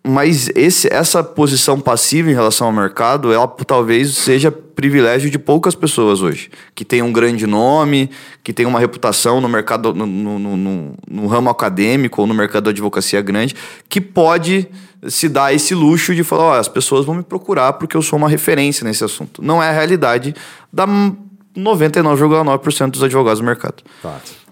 mas 0.07 0.49
esse, 0.55 0.93
essa 0.93 1.23
posição 1.23 1.81
passiva 1.81 2.31
em 2.31 2.35
relação 2.35 2.67
ao 2.67 2.73
mercado, 2.73 3.33
ela 3.33 3.47
talvez 3.47 4.17
seja 4.17 4.51
privilégio 4.51 5.31
de 5.31 5.39
poucas 5.39 5.75
pessoas 5.75 6.23
hoje. 6.23 6.51
Que 6.75 6.85
tem 6.85 7.03
um 7.03 7.13
grande 7.13 7.47
nome, 7.47 8.11
que 8.43 8.53
tem 8.53 8.65
uma 8.65 8.79
reputação 8.79 9.41
no 9.41 9.49
mercado, 9.49 9.93
no, 9.93 10.07
no, 10.07 10.39
no, 10.39 10.95
no 11.11 11.27
ramo 11.27 11.51
acadêmico 11.51 12.21
ou 12.21 12.27
no 12.27 12.35
mercado 12.35 12.65
da 12.65 12.71
advocacia 12.71 13.21
grande, 13.21 13.55
que 13.89 14.01
pode 14.01 14.69
se 15.07 15.29
dar 15.29 15.53
esse 15.53 15.75
luxo 15.75 16.15
de 16.15 16.25
falar: 16.25 16.51
oh, 16.51 16.61
as 16.61 16.69
pessoas 16.69 17.05
vão 17.05 17.17
me 17.17 17.23
procurar 17.23 17.75
porque 17.75 17.97
eu 17.97 18.03
sou 18.03 18.19
uma 18.19 18.29
referência 18.29 18.85
nesse 18.85 19.05
assunto. 19.05 19.43
Não 19.43 19.63
é 19.63 19.69
a 19.69 19.73
realidade 19.73 20.35
da 20.73 20.87
99,9% 20.87 22.91
dos 22.91 23.03
advogados 23.03 23.41
do 23.41 23.45
mercado. 23.45 23.83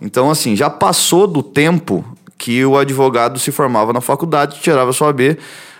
Então, 0.02 0.30
assim, 0.30 0.56
já 0.56 0.68
passou 0.68 1.26
do 1.26 1.42
tempo 1.42 2.04
que 2.38 2.64
o 2.64 2.76
advogado 2.76 3.38
se 3.38 3.50
formava 3.50 3.92
na 3.92 4.00
faculdade, 4.00 4.60
tirava 4.60 4.92
sua 4.92 5.10
AB, 5.10 5.38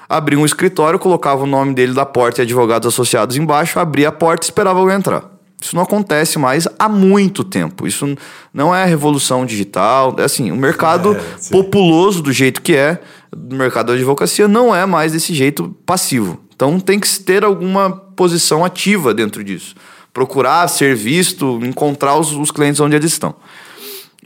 abria 0.09 0.39
um 0.39 0.45
escritório, 0.45 0.99
colocava 0.99 1.45
o 1.45 1.47
nome 1.47 1.75
dele 1.75 1.93
da 1.93 2.07
porta 2.07 2.41
e 2.41 2.43
advogados 2.43 2.89
associados 2.89 3.37
embaixo, 3.37 3.79
abria 3.79 4.09
a 4.09 4.13
porta 4.13 4.47
e 4.47 4.49
esperava 4.49 4.79
alguém 4.79 4.97
entrar. 4.97 5.37
Isso 5.61 5.75
não 5.75 5.83
acontece 5.83 6.39
mais 6.39 6.69
há 6.79 6.89
muito 6.89 7.43
tempo. 7.43 7.87
Isso 7.87 8.15
não 8.53 8.75
é 8.75 8.85
revolução 8.85 9.47
digital. 9.47 10.15
É 10.19 10.25
assim, 10.25 10.53
o 10.53 10.57
mercado 10.57 11.17
é, 11.17 11.51
populoso 11.51 12.23
do 12.23 12.31
jeito 12.31 12.61
que 12.61 12.77
é, 12.77 13.01
o 13.35 13.55
mercado 13.55 13.87
da 13.87 13.95
advocacia, 13.95 14.47
não 14.47 14.75
é 14.75 14.85
mais 14.85 15.13
desse 15.13 15.35
jeito 15.35 15.75
passivo. 15.87 16.41
Então 16.55 16.79
tem 16.79 17.01
que 17.01 17.09
ter 17.21 17.43
alguma 17.43 17.91
posição 17.91 18.65
ativa 18.65 19.15
dentro 19.15 19.43
disso. 19.43 19.75
Procurar 20.13 20.69
ser 20.69 20.95
visto, 20.95 21.59
encontrar 21.63 22.17
os, 22.17 22.33
os 22.33 22.51
clientes 22.51 22.81
onde 22.81 22.97
eles 22.97 23.13
estão. 23.13 23.35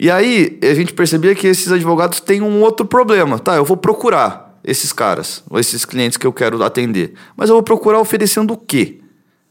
E 0.03 0.11
aí 0.11 0.59
a 0.62 0.72
gente 0.72 0.94
percebia 0.94 1.34
que 1.34 1.46
esses 1.46 1.70
advogados 1.70 2.20
têm 2.20 2.40
um 2.40 2.62
outro 2.62 2.86
problema. 2.86 3.38
Tá, 3.38 3.57
eu 3.57 3.66
vou 3.66 3.76
procurar 3.76 4.59
esses 4.64 4.94
caras, 4.94 5.44
ou 5.51 5.61
esses 5.61 5.84
clientes 5.84 6.16
que 6.16 6.26
eu 6.26 6.32
quero 6.32 6.62
atender. 6.62 7.12
Mas 7.36 7.51
eu 7.51 7.55
vou 7.55 7.62
procurar 7.62 8.01
oferecendo 8.01 8.55
o 8.55 8.57
quê? 8.57 8.98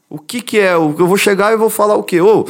O 0.10 0.18
que, 0.18 0.41
que 0.41 0.58
é? 0.58 0.74
Eu 0.74 0.91
vou 0.91 1.18
chegar 1.18 1.54
e 1.54 1.56
vou 1.56 1.70
falar 1.70 1.95
o 1.97 2.04
quê? 2.04 2.20
Ou 2.20 2.50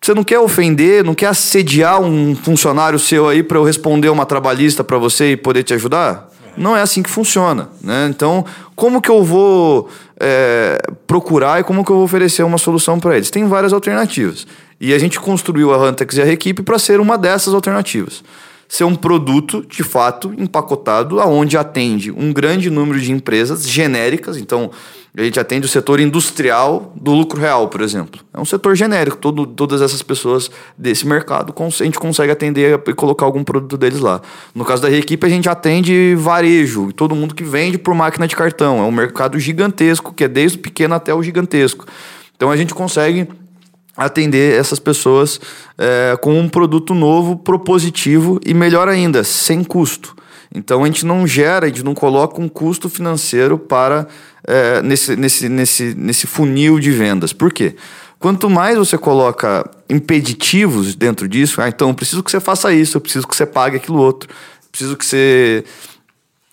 você 0.00 0.14
não 0.14 0.22
quer 0.22 0.38
ofender, 0.38 1.02
não 1.02 1.14
quer 1.14 1.26
assediar 1.26 2.00
um 2.00 2.36
funcionário 2.36 3.00
seu 3.00 3.28
aí 3.28 3.42
para 3.42 3.58
eu 3.58 3.64
responder 3.64 4.08
uma 4.08 4.24
trabalhista 4.24 4.84
para 4.84 4.96
você 4.96 5.32
e 5.32 5.36
poder 5.36 5.64
te 5.64 5.74
ajudar? 5.74 6.28
Não 6.56 6.76
é 6.76 6.82
assim 6.82 7.02
que 7.02 7.10
funciona, 7.10 7.70
né? 7.82 8.06
Então, 8.10 8.44
como 8.76 9.00
que 9.00 9.10
eu 9.10 9.24
vou 9.24 9.88
é, 10.20 10.78
procurar 11.06 11.60
e 11.60 11.64
como 11.64 11.84
que 11.84 11.90
eu 11.90 11.96
vou 11.96 12.04
oferecer 12.04 12.42
uma 12.42 12.58
solução 12.58 13.00
para 13.00 13.16
eles? 13.16 13.30
Tem 13.30 13.46
várias 13.46 13.72
alternativas. 13.72 14.46
E 14.80 14.92
a 14.92 14.98
gente 14.98 15.18
construiu 15.18 15.72
a 15.72 15.78
Huntex 15.78 16.16
e 16.16 16.22
a 16.22 16.26
equipe 16.26 16.62
para 16.62 16.78
ser 16.78 17.00
uma 17.00 17.16
dessas 17.16 17.54
alternativas. 17.54 18.22
Ser 18.68 18.84
um 18.84 18.94
produto, 18.94 19.64
de 19.68 19.82
fato, 19.82 20.34
empacotado, 20.36 21.20
aonde 21.20 21.56
atende 21.56 22.10
um 22.10 22.32
grande 22.32 22.70
número 22.70 23.00
de 23.00 23.12
empresas 23.12 23.68
genéricas. 23.68 24.36
Então, 24.36 24.70
a 25.14 25.22
gente 25.22 25.38
atende 25.38 25.66
o 25.66 25.68
setor 25.68 26.00
industrial 26.00 26.90
do 26.96 27.12
lucro 27.12 27.38
real, 27.38 27.68
por 27.68 27.82
exemplo. 27.82 28.22
É 28.32 28.40
um 28.40 28.46
setor 28.46 28.74
genérico. 28.74 29.18
Todo, 29.18 29.44
todas 29.44 29.82
essas 29.82 30.02
pessoas 30.02 30.50
desse 30.76 31.06
mercado, 31.06 31.54
a 31.58 31.84
gente 31.84 31.98
consegue 31.98 32.32
atender 32.32 32.80
e 32.86 32.94
colocar 32.94 33.26
algum 33.26 33.44
produto 33.44 33.76
deles 33.76 34.00
lá. 34.00 34.22
No 34.54 34.64
caso 34.64 34.80
da 34.80 34.90
equipe, 34.90 35.26
a 35.26 35.28
gente 35.28 35.50
atende 35.50 36.14
varejo, 36.16 36.94
todo 36.94 37.14
mundo 37.14 37.34
que 37.34 37.44
vende 37.44 37.76
por 37.76 37.94
máquina 37.94 38.26
de 38.26 38.34
cartão. 38.34 38.78
É 38.78 38.82
um 38.82 38.90
mercado 38.90 39.38
gigantesco, 39.38 40.14
que 40.14 40.24
é 40.24 40.28
desde 40.28 40.56
o 40.56 40.60
pequeno 40.62 40.94
até 40.94 41.12
o 41.12 41.22
gigantesco. 41.22 41.84
Então 42.34 42.50
a 42.50 42.56
gente 42.56 42.72
consegue 42.72 43.28
atender 43.94 44.58
essas 44.58 44.78
pessoas 44.78 45.38
é, 45.76 46.16
com 46.22 46.38
um 46.40 46.48
produto 46.48 46.94
novo, 46.94 47.36
propositivo 47.36 48.40
e 48.46 48.54
melhor 48.54 48.88
ainda, 48.88 49.22
sem 49.22 49.62
custo. 49.62 50.16
Então 50.54 50.82
a 50.82 50.86
gente 50.86 51.06
não 51.06 51.26
gera, 51.26 51.66
a 51.66 51.68
gente 51.68 51.82
não 51.82 51.94
coloca 51.94 52.40
um 52.40 52.48
custo 52.48 52.88
financeiro 52.88 53.58
para 53.58 54.06
é, 54.46 54.82
nesse, 54.82 55.16
nesse, 55.16 55.48
nesse, 55.48 55.94
nesse 55.94 56.26
funil 56.26 56.78
de 56.78 56.90
vendas. 56.90 57.32
Por 57.32 57.52
quê? 57.52 57.74
Quanto 58.18 58.48
mais 58.48 58.78
você 58.78 58.96
coloca 58.96 59.68
impeditivos 59.88 60.94
dentro 60.94 61.26
disso, 61.26 61.60
ah, 61.60 61.68
então 61.68 61.88
eu 61.88 61.94
preciso 61.94 62.22
que 62.22 62.30
você 62.30 62.38
faça 62.38 62.72
isso, 62.72 62.96
eu 62.96 63.00
preciso 63.00 63.26
que 63.26 63.34
você 63.34 63.44
pague 63.44 63.76
aquilo 63.76 63.98
outro, 63.98 64.28
preciso 64.70 64.96
que 64.96 65.04
você 65.04 65.64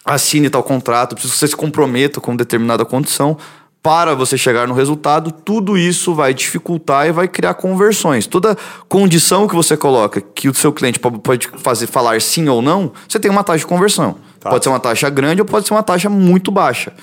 assine 0.04 0.50
tal 0.50 0.64
contrato, 0.64 1.14
preciso 1.14 1.34
que 1.34 1.40
você 1.40 1.48
se 1.50 1.56
comprometa 1.56 2.20
com 2.20 2.36
determinada 2.36 2.84
condição 2.86 3.38
para 3.82 4.14
você 4.14 4.38
chegar 4.38 4.68
no 4.68 4.74
resultado, 4.74 5.32
tudo 5.32 5.78
isso 5.78 6.14
vai 6.14 6.34
dificultar 6.34 7.08
e 7.08 7.12
vai 7.12 7.28
criar 7.28 7.54
conversões. 7.54 8.28
Toda 8.28 8.58
condição 8.90 9.48
que 9.48 9.56
você 9.56 9.78
coloca 9.78 10.20
que 10.20 10.50
o 10.50 10.54
seu 10.54 10.74
cliente 10.74 11.00
pode 11.00 11.50
fazer 11.58 11.88
falar 11.88 12.20
sim 12.20 12.50
ou 12.50 12.62
não, 12.62 12.92
você 13.08 13.20
tem 13.20 13.32
uma 13.32 13.44
taxa 13.44 13.60
de 13.60 13.68
conversão. 13.68 14.18
Tá. 14.40 14.50
Pode 14.50 14.64
ser 14.64 14.70
uma 14.70 14.80
taxa 14.80 15.10
grande 15.10 15.42
ou 15.42 15.46
pode 15.46 15.68
ser 15.68 15.74
uma 15.74 15.84
taxa 15.84 16.10
muito 16.10 16.52
baixa. 16.52 16.94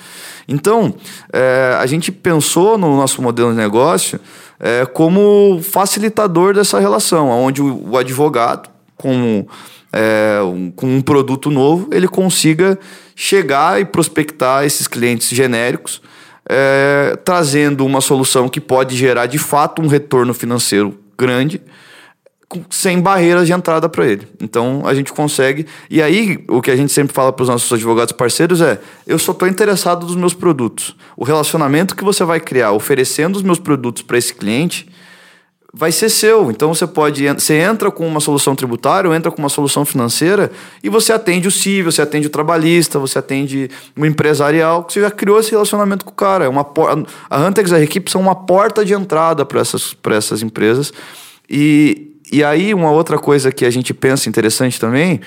Então, 0.47 0.93
é, 1.33 1.75
a 1.79 1.85
gente 1.85 2.11
pensou 2.11 2.77
no 2.77 2.95
nosso 2.95 3.21
modelo 3.21 3.51
de 3.51 3.57
negócio 3.57 4.19
é, 4.59 4.85
como 4.85 5.59
facilitador 5.61 6.53
dessa 6.53 6.79
relação, 6.79 7.29
onde 7.29 7.61
o, 7.61 7.89
o 7.89 7.97
advogado, 7.97 8.69
com, 8.95 9.45
é, 9.91 10.39
um, 10.41 10.71
com 10.71 10.87
um 10.87 11.01
produto 11.01 11.51
novo, 11.51 11.89
ele 11.91 12.07
consiga 12.07 12.79
chegar 13.15 13.81
e 13.81 13.85
prospectar 13.85 14.63
esses 14.63 14.87
clientes 14.87 15.29
genéricos, 15.29 16.01
é, 16.49 17.17
trazendo 17.23 17.85
uma 17.85 18.01
solução 18.01 18.47
que 18.47 18.61
pode 18.61 18.95
gerar 18.95 19.25
de 19.25 19.37
fato 19.37 19.81
um 19.81 19.87
retorno 19.87 20.33
financeiro 20.33 20.97
grande 21.17 21.61
sem 22.69 23.01
barreiras 23.01 23.45
de 23.45 23.53
entrada 23.53 23.89
para 23.89 24.05
ele. 24.05 24.27
Então 24.41 24.83
a 24.85 24.93
gente 24.93 25.11
consegue. 25.11 25.65
E 25.89 26.01
aí, 26.01 26.43
o 26.47 26.61
que 26.61 26.71
a 26.71 26.75
gente 26.75 26.93
sempre 26.93 27.13
fala 27.13 27.33
para 27.33 27.43
os 27.43 27.49
nossos 27.49 27.71
advogados 27.71 28.13
parceiros 28.13 28.61
é: 28.61 28.79
eu 29.05 29.19
só 29.19 29.33
estou 29.33 29.47
interessado 29.47 30.05
nos 30.05 30.15
meus 30.15 30.33
produtos. 30.33 30.95
O 31.15 31.25
relacionamento 31.25 31.95
que 31.95 32.03
você 32.03 32.23
vai 32.23 32.39
criar 32.39 32.71
oferecendo 32.71 33.35
os 33.35 33.43
meus 33.43 33.59
produtos 33.59 34.01
para 34.01 34.17
esse 34.17 34.33
cliente 34.33 34.87
vai 35.77 35.91
ser 35.91 36.09
seu. 36.09 36.49
Então 36.49 36.73
você 36.73 36.87
pode. 36.87 37.23
Você 37.27 37.53
entra 37.53 37.91
com 37.91 38.05
uma 38.07 38.19
solução 38.19 38.55
tributária 38.55 39.07
ou 39.07 39.15
entra 39.15 39.31
com 39.31 39.37
uma 39.37 39.49
solução 39.49 39.85
financeira 39.85 40.51
e 40.83 40.89
você 40.89 41.13
atende 41.13 41.47
o 41.47 41.51
civil, 41.51 41.91
você 41.91 42.01
atende 42.01 42.25
o 42.25 42.29
trabalhista, 42.31 42.97
você 42.97 43.19
atende 43.19 43.69
o 43.95 44.03
empresarial. 44.03 44.85
Você 44.89 45.01
já 45.01 45.11
criou 45.11 45.39
esse 45.39 45.51
relacionamento 45.51 46.03
com 46.03 46.11
o 46.11 46.15
cara. 46.15 46.45
É 46.45 46.49
uma, 46.49 46.65
a 47.29 47.39
Huntex 47.39 47.69
e 47.69 47.75
a 47.75 47.81
equipe 47.81 48.09
são 48.09 48.19
uma 48.19 48.33
porta 48.33 48.83
de 48.83 48.93
entrada 48.93 49.45
para 49.45 49.61
essas, 49.61 49.95
essas 50.09 50.41
empresas. 50.41 50.91
E, 51.47 52.15
e 52.31 52.43
aí, 52.43 52.73
uma 52.73 52.89
outra 52.89 53.19
coisa 53.19 53.51
que 53.51 53.63
a 53.63 53.69
gente 53.69 53.93
pensa 53.93 54.27
interessante 54.27 54.79
também 54.79 55.21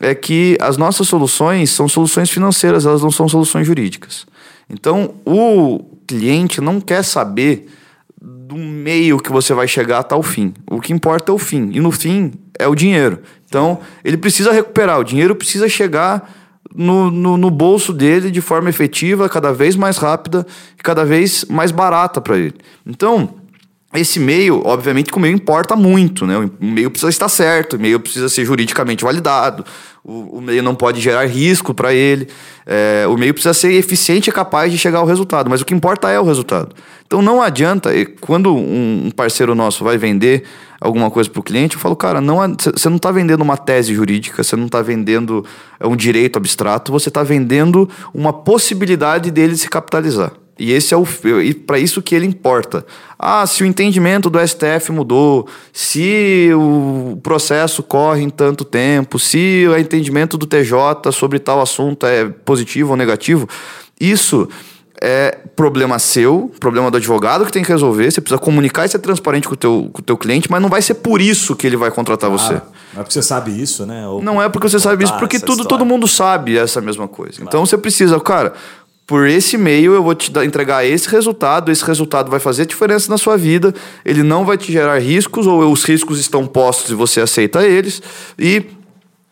é 0.00 0.14
que 0.14 0.58
as 0.60 0.76
nossas 0.76 1.06
soluções 1.06 1.70
são 1.70 1.88
soluções 1.88 2.28
financeiras, 2.28 2.84
elas 2.84 3.02
não 3.02 3.10
são 3.10 3.28
soluções 3.28 3.66
jurídicas. 3.66 4.26
Então, 4.68 5.14
o 5.24 5.80
cliente 6.08 6.60
não 6.60 6.80
quer 6.80 7.04
saber 7.04 7.68
do 8.52 8.58
meio 8.58 9.18
que 9.18 9.32
você 9.32 9.54
vai 9.54 9.66
chegar 9.66 10.00
até 10.00 10.14
o 10.14 10.22
fim. 10.22 10.52
O 10.70 10.78
que 10.78 10.92
importa 10.92 11.32
é 11.32 11.34
o 11.34 11.38
fim. 11.38 11.70
E 11.72 11.80
no 11.80 11.90
fim 11.90 12.32
é 12.58 12.68
o 12.68 12.74
dinheiro. 12.74 13.20
Então, 13.46 13.78
ele 14.04 14.18
precisa 14.18 14.52
recuperar. 14.52 15.00
O 15.00 15.04
dinheiro 15.04 15.34
precisa 15.34 15.68
chegar 15.70 16.30
no, 16.74 17.10
no, 17.10 17.38
no 17.38 17.50
bolso 17.50 17.94
dele 17.94 18.30
de 18.30 18.42
forma 18.42 18.68
efetiva, 18.68 19.28
cada 19.28 19.52
vez 19.52 19.74
mais 19.74 19.96
rápida 19.96 20.46
e 20.78 20.82
cada 20.82 21.02
vez 21.02 21.46
mais 21.46 21.70
barata 21.70 22.20
para 22.20 22.36
ele. 22.36 22.54
Então, 22.86 23.34
esse 24.00 24.18
e-mail, 24.18 24.62
obviamente 24.64 25.10
que 25.10 25.16
o 25.16 25.20
e-mail 25.20 25.34
importa 25.34 25.76
muito, 25.76 26.26
né? 26.26 26.38
O 26.38 26.50
e-mail 26.60 26.90
precisa 26.90 27.10
estar 27.10 27.28
certo, 27.28 27.74
o 27.74 27.76
e-mail 27.76 28.00
precisa 28.00 28.28
ser 28.28 28.44
juridicamente 28.44 29.04
validado, 29.04 29.64
o, 30.02 30.38
o 30.38 30.40
e-mail 30.40 30.62
não 30.62 30.74
pode 30.74 31.00
gerar 31.00 31.26
risco 31.26 31.74
para 31.74 31.92
ele, 31.92 32.26
é, 32.64 33.04
o 33.06 33.14
e-mail 33.14 33.34
precisa 33.34 33.52
ser 33.52 33.72
eficiente 33.72 34.30
e 34.30 34.32
capaz 34.32 34.72
de 34.72 34.78
chegar 34.78 35.00
ao 35.00 35.06
resultado, 35.06 35.50
mas 35.50 35.60
o 35.60 35.64
que 35.64 35.74
importa 35.74 36.10
é 36.10 36.18
o 36.18 36.24
resultado. 36.24 36.74
Então 37.06 37.20
não 37.20 37.42
adianta, 37.42 37.90
quando 38.20 38.56
um 38.56 39.10
parceiro 39.14 39.54
nosso 39.54 39.84
vai 39.84 39.98
vender 39.98 40.44
alguma 40.80 41.10
coisa 41.10 41.28
para 41.28 41.40
o 41.40 41.42
cliente, 41.42 41.76
eu 41.76 41.80
falo, 41.80 41.94
cara, 41.94 42.20
não 42.20 42.38
você 42.58 42.88
não 42.88 42.96
está 42.96 43.12
vendendo 43.12 43.42
uma 43.42 43.56
tese 43.56 43.94
jurídica, 43.94 44.42
você 44.42 44.56
não 44.56 44.66
está 44.66 44.80
vendendo 44.80 45.44
é, 45.78 45.86
um 45.86 45.94
direito 45.94 46.38
abstrato, 46.38 46.90
você 46.90 47.10
está 47.10 47.22
vendendo 47.22 47.88
uma 48.14 48.32
possibilidade 48.32 49.30
dele 49.30 49.54
se 49.54 49.68
capitalizar. 49.68 50.32
E 50.62 50.70
esse 50.70 50.94
é 50.94 50.96
o 50.96 51.04
e 51.42 51.52
para 51.52 51.76
isso 51.76 52.00
que 52.00 52.14
ele 52.14 52.24
importa. 52.24 52.86
Ah, 53.18 53.44
se 53.48 53.64
o 53.64 53.66
entendimento 53.66 54.30
do 54.30 54.38
STF 54.38 54.92
mudou, 54.92 55.48
se 55.72 56.50
o 56.54 57.18
processo 57.20 57.82
corre 57.82 58.22
em 58.22 58.30
tanto 58.30 58.64
tempo, 58.64 59.18
se 59.18 59.66
o 59.68 59.76
entendimento 59.76 60.38
do 60.38 60.46
TJ 60.46 61.10
sobre 61.10 61.40
tal 61.40 61.60
assunto 61.60 62.06
é 62.06 62.26
positivo 62.28 62.92
ou 62.92 62.96
negativo, 62.96 63.48
isso 64.00 64.48
é 65.00 65.36
problema 65.56 65.98
seu, 65.98 66.52
problema 66.60 66.88
do 66.92 66.96
advogado 66.96 67.44
que 67.44 67.50
tem 67.50 67.64
que 67.64 67.72
resolver. 67.72 68.08
Você 68.08 68.20
precisa 68.20 68.40
comunicar 68.40 68.86
e 68.86 68.88
ser 68.88 69.00
transparente 69.00 69.48
com 69.48 69.54
o 69.54 69.56
teu, 69.56 69.90
com 69.92 70.00
o 70.00 70.04
teu 70.04 70.16
cliente, 70.16 70.48
mas 70.48 70.62
não 70.62 70.68
vai 70.68 70.80
ser 70.80 70.94
por 70.94 71.20
isso 71.20 71.56
que 71.56 71.66
ele 71.66 71.76
vai 71.76 71.90
contratar 71.90 72.30
claro. 72.30 72.40
você. 72.40 72.62
Não 72.94 73.00
é 73.00 73.02
porque 73.02 73.14
você 73.14 73.22
sabe 73.22 73.60
isso, 73.60 73.84
né? 73.84 74.06
Ou 74.06 74.22
não 74.22 74.40
é 74.40 74.48
porque 74.48 74.68
você 74.68 74.78
sabe 74.78 75.02
isso, 75.02 75.18
porque 75.18 75.40
tudo, 75.40 75.64
todo 75.64 75.84
mundo 75.84 76.06
sabe 76.06 76.56
essa 76.56 76.80
mesma 76.80 77.08
coisa. 77.08 77.38
Claro. 77.38 77.48
Então 77.48 77.66
você 77.66 77.76
precisa, 77.76 78.20
cara, 78.20 78.52
por 79.06 79.26
esse 79.26 79.58
meio 79.58 79.94
eu 79.94 80.02
vou 80.02 80.14
te 80.14 80.32
entregar 80.44 80.84
esse 80.84 81.08
resultado, 81.08 81.70
esse 81.70 81.84
resultado 81.84 82.30
vai 82.30 82.40
fazer 82.40 82.66
diferença 82.66 83.10
na 83.10 83.18
sua 83.18 83.36
vida, 83.36 83.74
ele 84.04 84.22
não 84.22 84.44
vai 84.44 84.56
te 84.56 84.72
gerar 84.72 84.98
riscos, 84.98 85.46
ou 85.46 85.70
os 85.70 85.84
riscos 85.84 86.18
estão 86.20 86.46
postos 86.46 86.90
e 86.90 86.94
você 86.94 87.20
aceita 87.20 87.66
eles, 87.66 88.02
e 88.38 88.64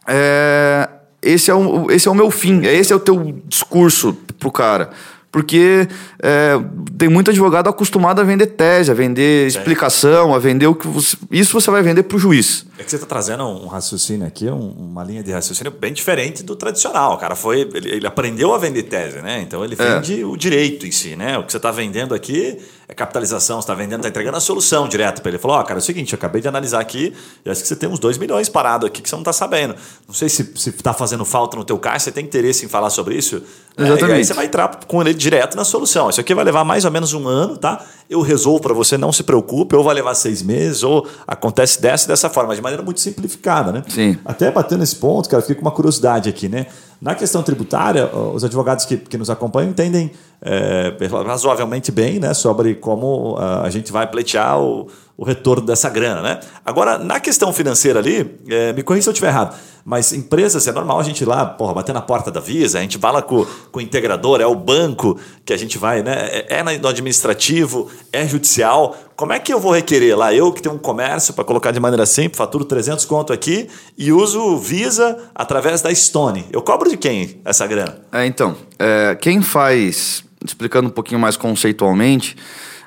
é, 0.06 0.88
esse, 1.22 1.50
é 1.50 1.54
o, 1.54 1.90
esse 1.90 2.08
é 2.08 2.10
o 2.10 2.14
meu 2.14 2.30
fim, 2.30 2.64
esse 2.64 2.92
é 2.92 2.96
o 2.96 3.00
teu 3.00 3.40
discurso 3.46 4.16
pro 4.38 4.50
cara. 4.50 4.90
Porque 5.32 5.86
é, 6.20 6.58
tem 6.98 7.08
muito 7.08 7.30
advogado 7.30 7.68
acostumado 7.68 8.20
a 8.20 8.24
vender 8.24 8.46
tese, 8.46 8.90
a 8.90 8.94
vender 8.94 9.46
explicação, 9.46 10.34
a 10.34 10.38
vender 10.40 10.66
o 10.66 10.74
que 10.74 10.88
você, 10.88 11.16
Isso 11.30 11.52
você 11.52 11.70
vai 11.70 11.82
vender 11.82 12.02
para 12.02 12.16
o 12.16 12.18
juiz. 12.18 12.66
É 12.76 12.82
que 12.82 12.90
você 12.90 12.96
está 12.96 13.06
trazendo 13.06 13.44
um 13.44 13.68
raciocínio 13.68 14.26
aqui, 14.26 14.46
um, 14.46 14.70
uma 14.70 15.04
linha 15.04 15.22
de 15.22 15.30
raciocínio 15.30 15.70
bem 15.70 15.92
diferente 15.92 16.42
do 16.42 16.56
tradicional. 16.56 17.14
O 17.14 17.18
cara 17.18 17.36
foi. 17.36 17.60
Ele, 17.60 17.90
ele 17.90 18.06
aprendeu 18.08 18.52
a 18.52 18.58
vender 18.58 18.84
tese, 18.84 19.22
né? 19.22 19.40
Então 19.40 19.64
ele 19.64 19.76
é. 19.78 19.94
vende 19.94 20.20
é. 20.20 20.24
o 20.24 20.36
direito 20.36 20.84
em 20.84 20.90
si, 20.90 21.14
né? 21.14 21.38
O 21.38 21.44
que 21.44 21.52
você 21.52 21.58
está 21.58 21.70
vendendo 21.70 22.12
aqui 22.12 22.58
é 22.88 22.94
capitalização, 22.94 23.58
você 23.58 23.64
está 23.64 23.74
vendendo, 23.74 23.98
está 24.00 24.08
entregando 24.08 24.36
a 24.36 24.40
solução 24.40 24.88
direto 24.88 25.22
para 25.22 25.28
ele. 25.28 25.36
Ele 25.36 25.42
falou: 25.42 25.58
Ó, 25.58 25.60
oh, 25.60 25.64
cara, 25.64 25.78
é 25.78 25.82
o 25.82 25.84
seguinte, 25.84 26.12
eu 26.12 26.16
acabei 26.16 26.42
de 26.42 26.48
analisar 26.48 26.80
aqui 26.80 27.12
e 27.44 27.50
acho 27.50 27.62
que 27.62 27.68
você 27.68 27.76
tem 27.76 27.88
uns 27.88 28.00
2 28.00 28.18
milhões 28.18 28.48
parado 28.48 28.84
aqui 28.84 29.00
que 29.00 29.08
você 29.08 29.14
não 29.14 29.22
está 29.22 29.32
sabendo. 29.32 29.76
Não 30.08 30.14
sei 30.14 30.28
se 30.28 30.42
está 30.56 30.92
fazendo 30.92 31.24
falta 31.24 31.56
no 31.56 31.64
teu 31.64 31.78
caixa, 31.78 32.06
você 32.06 32.12
tem 32.12 32.24
interesse 32.24 32.64
em 32.64 32.68
falar 32.68 32.90
sobre 32.90 33.14
isso? 33.14 33.42
Exatamente. 33.78 34.04
É, 34.04 34.08
e 34.08 34.12
aí 34.14 34.24
você 34.24 34.34
vai 34.34 34.46
entrar 34.46 34.80
com 34.86 35.00
ele 35.00 35.14
direto 35.20 35.54
na 35.54 35.64
solução. 35.64 36.08
Isso 36.08 36.20
aqui 36.20 36.34
vai 36.34 36.44
levar 36.44 36.64
mais 36.64 36.84
ou 36.84 36.90
menos 36.90 37.12
um 37.12 37.28
ano, 37.28 37.56
tá? 37.56 37.84
Eu 38.08 38.22
resolvo 38.22 38.60
para 38.60 38.72
você, 38.72 38.96
não 38.96 39.12
se 39.12 39.22
preocupe, 39.22 39.76
ou 39.76 39.84
vai 39.84 39.94
levar 39.94 40.14
seis 40.14 40.42
meses, 40.42 40.82
ou 40.82 41.06
acontece 41.26 41.80
dessa 41.80 42.06
e 42.06 42.08
dessa 42.08 42.30
forma, 42.30 42.54
de 42.56 42.62
maneira 42.62 42.82
muito 42.82 43.00
simplificada, 43.00 43.70
né? 43.70 43.82
Sim. 43.88 44.18
Até 44.24 44.50
batendo 44.50 44.80
nesse 44.80 44.96
ponto, 44.96 45.28
cara, 45.28 45.42
fica 45.42 45.56
com 45.56 45.60
uma 45.60 45.70
curiosidade 45.70 46.28
aqui, 46.28 46.48
né? 46.48 46.66
Na 47.00 47.14
questão 47.14 47.42
tributária, 47.42 48.14
os 48.14 48.44
advogados 48.44 48.84
que, 48.84 48.96
que 48.96 49.16
nos 49.16 49.30
acompanham 49.30 49.70
entendem 49.70 50.10
é, 50.42 50.94
razoavelmente 51.26 51.90
bem 51.90 52.18
né, 52.18 52.34
sobre 52.34 52.74
como 52.74 53.36
a 53.38 53.70
gente 53.70 53.90
vai 53.90 54.06
pleitear 54.06 54.60
o, 54.60 54.86
o 55.20 55.24
retorno 55.24 55.66
dessa 55.66 55.90
grana. 55.90 56.22
Né? 56.22 56.40
Agora, 56.64 56.96
na 56.96 57.20
questão 57.20 57.52
financeira 57.52 57.98
ali, 57.98 58.38
é, 58.48 58.72
me 58.72 58.82
corrija 58.82 59.02
se 59.02 59.08
eu 59.10 59.12
estiver 59.12 59.28
errado, 59.28 59.54
mas 59.84 60.14
empresas, 60.14 60.66
é 60.66 60.72
normal 60.72 60.98
a 60.98 61.02
gente 61.02 61.20
ir 61.20 61.26
lá, 61.26 61.44
porra, 61.44 61.74
bater 61.74 61.92
na 61.92 62.00
porta 62.00 62.30
da 62.30 62.40
Visa, 62.40 62.78
a 62.78 62.80
gente 62.80 62.96
fala 62.96 63.20
com, 63.20 63.44
com 63.70 63.80
o 63.80 63.82
integrador, 63.82 64.40
é 64.40 64.46
o 64.46 64.54
banco 64.54 65.20
que 65.44 65.52
a 65.52 65.58
gente 65.58 65.76
vai, 65.76 66.02
né? 66.02 66.14
É, 66.48 66.60
é 66.60 66.78
no 66.78 66.88
administrativo, 66.88 67.90
é 68.10 68.26
judicial. 68.26 68.96
Como 69.14 69.34
é 69.34 69.38
que 69.38 69.52
eu 69.52 69.60
vou 69.60 69.72
requerer 69.72 70.16
lá? 70.16 70.32
Eu 70.32 70.50
que 70.52 70.62
tenho 70.62 70.74
um 70.74 70.78
comércio, 70.78 71.34
para 71.34 71.44
colocar 71.44 71.70
de 71.70 71.80
maneira 71.80 72.06
simples, 72.06 72.38
faturo 72.38 72.64
300 72.64 73.04
conto 73.04 73.30
aqui 73.30 73.68
e 73.98 74.10
uso 74.12 74.56
Visa 74.56 75.18
através 75.34 75.82
da 75.82 75.94
Stone. 75.94 76.46
Eu 76.50 76.62
cobro 76.62 76.88
de 76.88 76.96
quem 76.96 77.42
essa 77.44 77.66
grana? 77.66 77.98
É, 78.10 78.24
então, 78.24 78.56
é, 78.78 79.14
quem 79.20 79.42
faz, 79.42 80.24
explicando 80.42 80.88
um 80.88 80.92
pouquinho 80.92 81.20
mais 81.20 81.36
conceitualmente, 81.36 82.38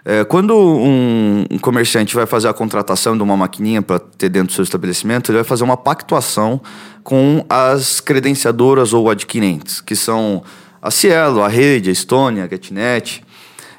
é, 0.06 0.26
quando 0.26 0.54
um, 0.54 1.46
um, 1.50 1.58
comerciante 1.58 2.14
vai 2.14 2.26
fazer 2.26 2.50
a 2.50 2.54
contratação 2.54 3.16
de 3.16 3.24
uma 3.24 3.38
maquininha 3.38 3.82
para 3.82 4.00
ter 4.00 4.28
dentro 4.28 4.48
do 4.50 4.54
seu 4.54 4.64
estabelecimento, 4.64 5.32
ele 5.32 5.38
vai 5.38 5.46
fazer 5.46 5.64
uma 5.64 5.78
pactuação 5.78 6.60
com 7.04 7.46
as 7.50 8.02
credenciadoras 8.02 8.92
ou 8.94 9.10
adquirentes, 9.10 9.80
que 9.80 9.96
são 9.96 10.44
a 10.82 10.92
Cielo, 10.92 11.42
a 11.42 11.48
Rede, 11.48 11.90
a 11.90 11.94
Estônia, 11.94 12.44
a 12.44 12.48
GetNet. 12.48 13.24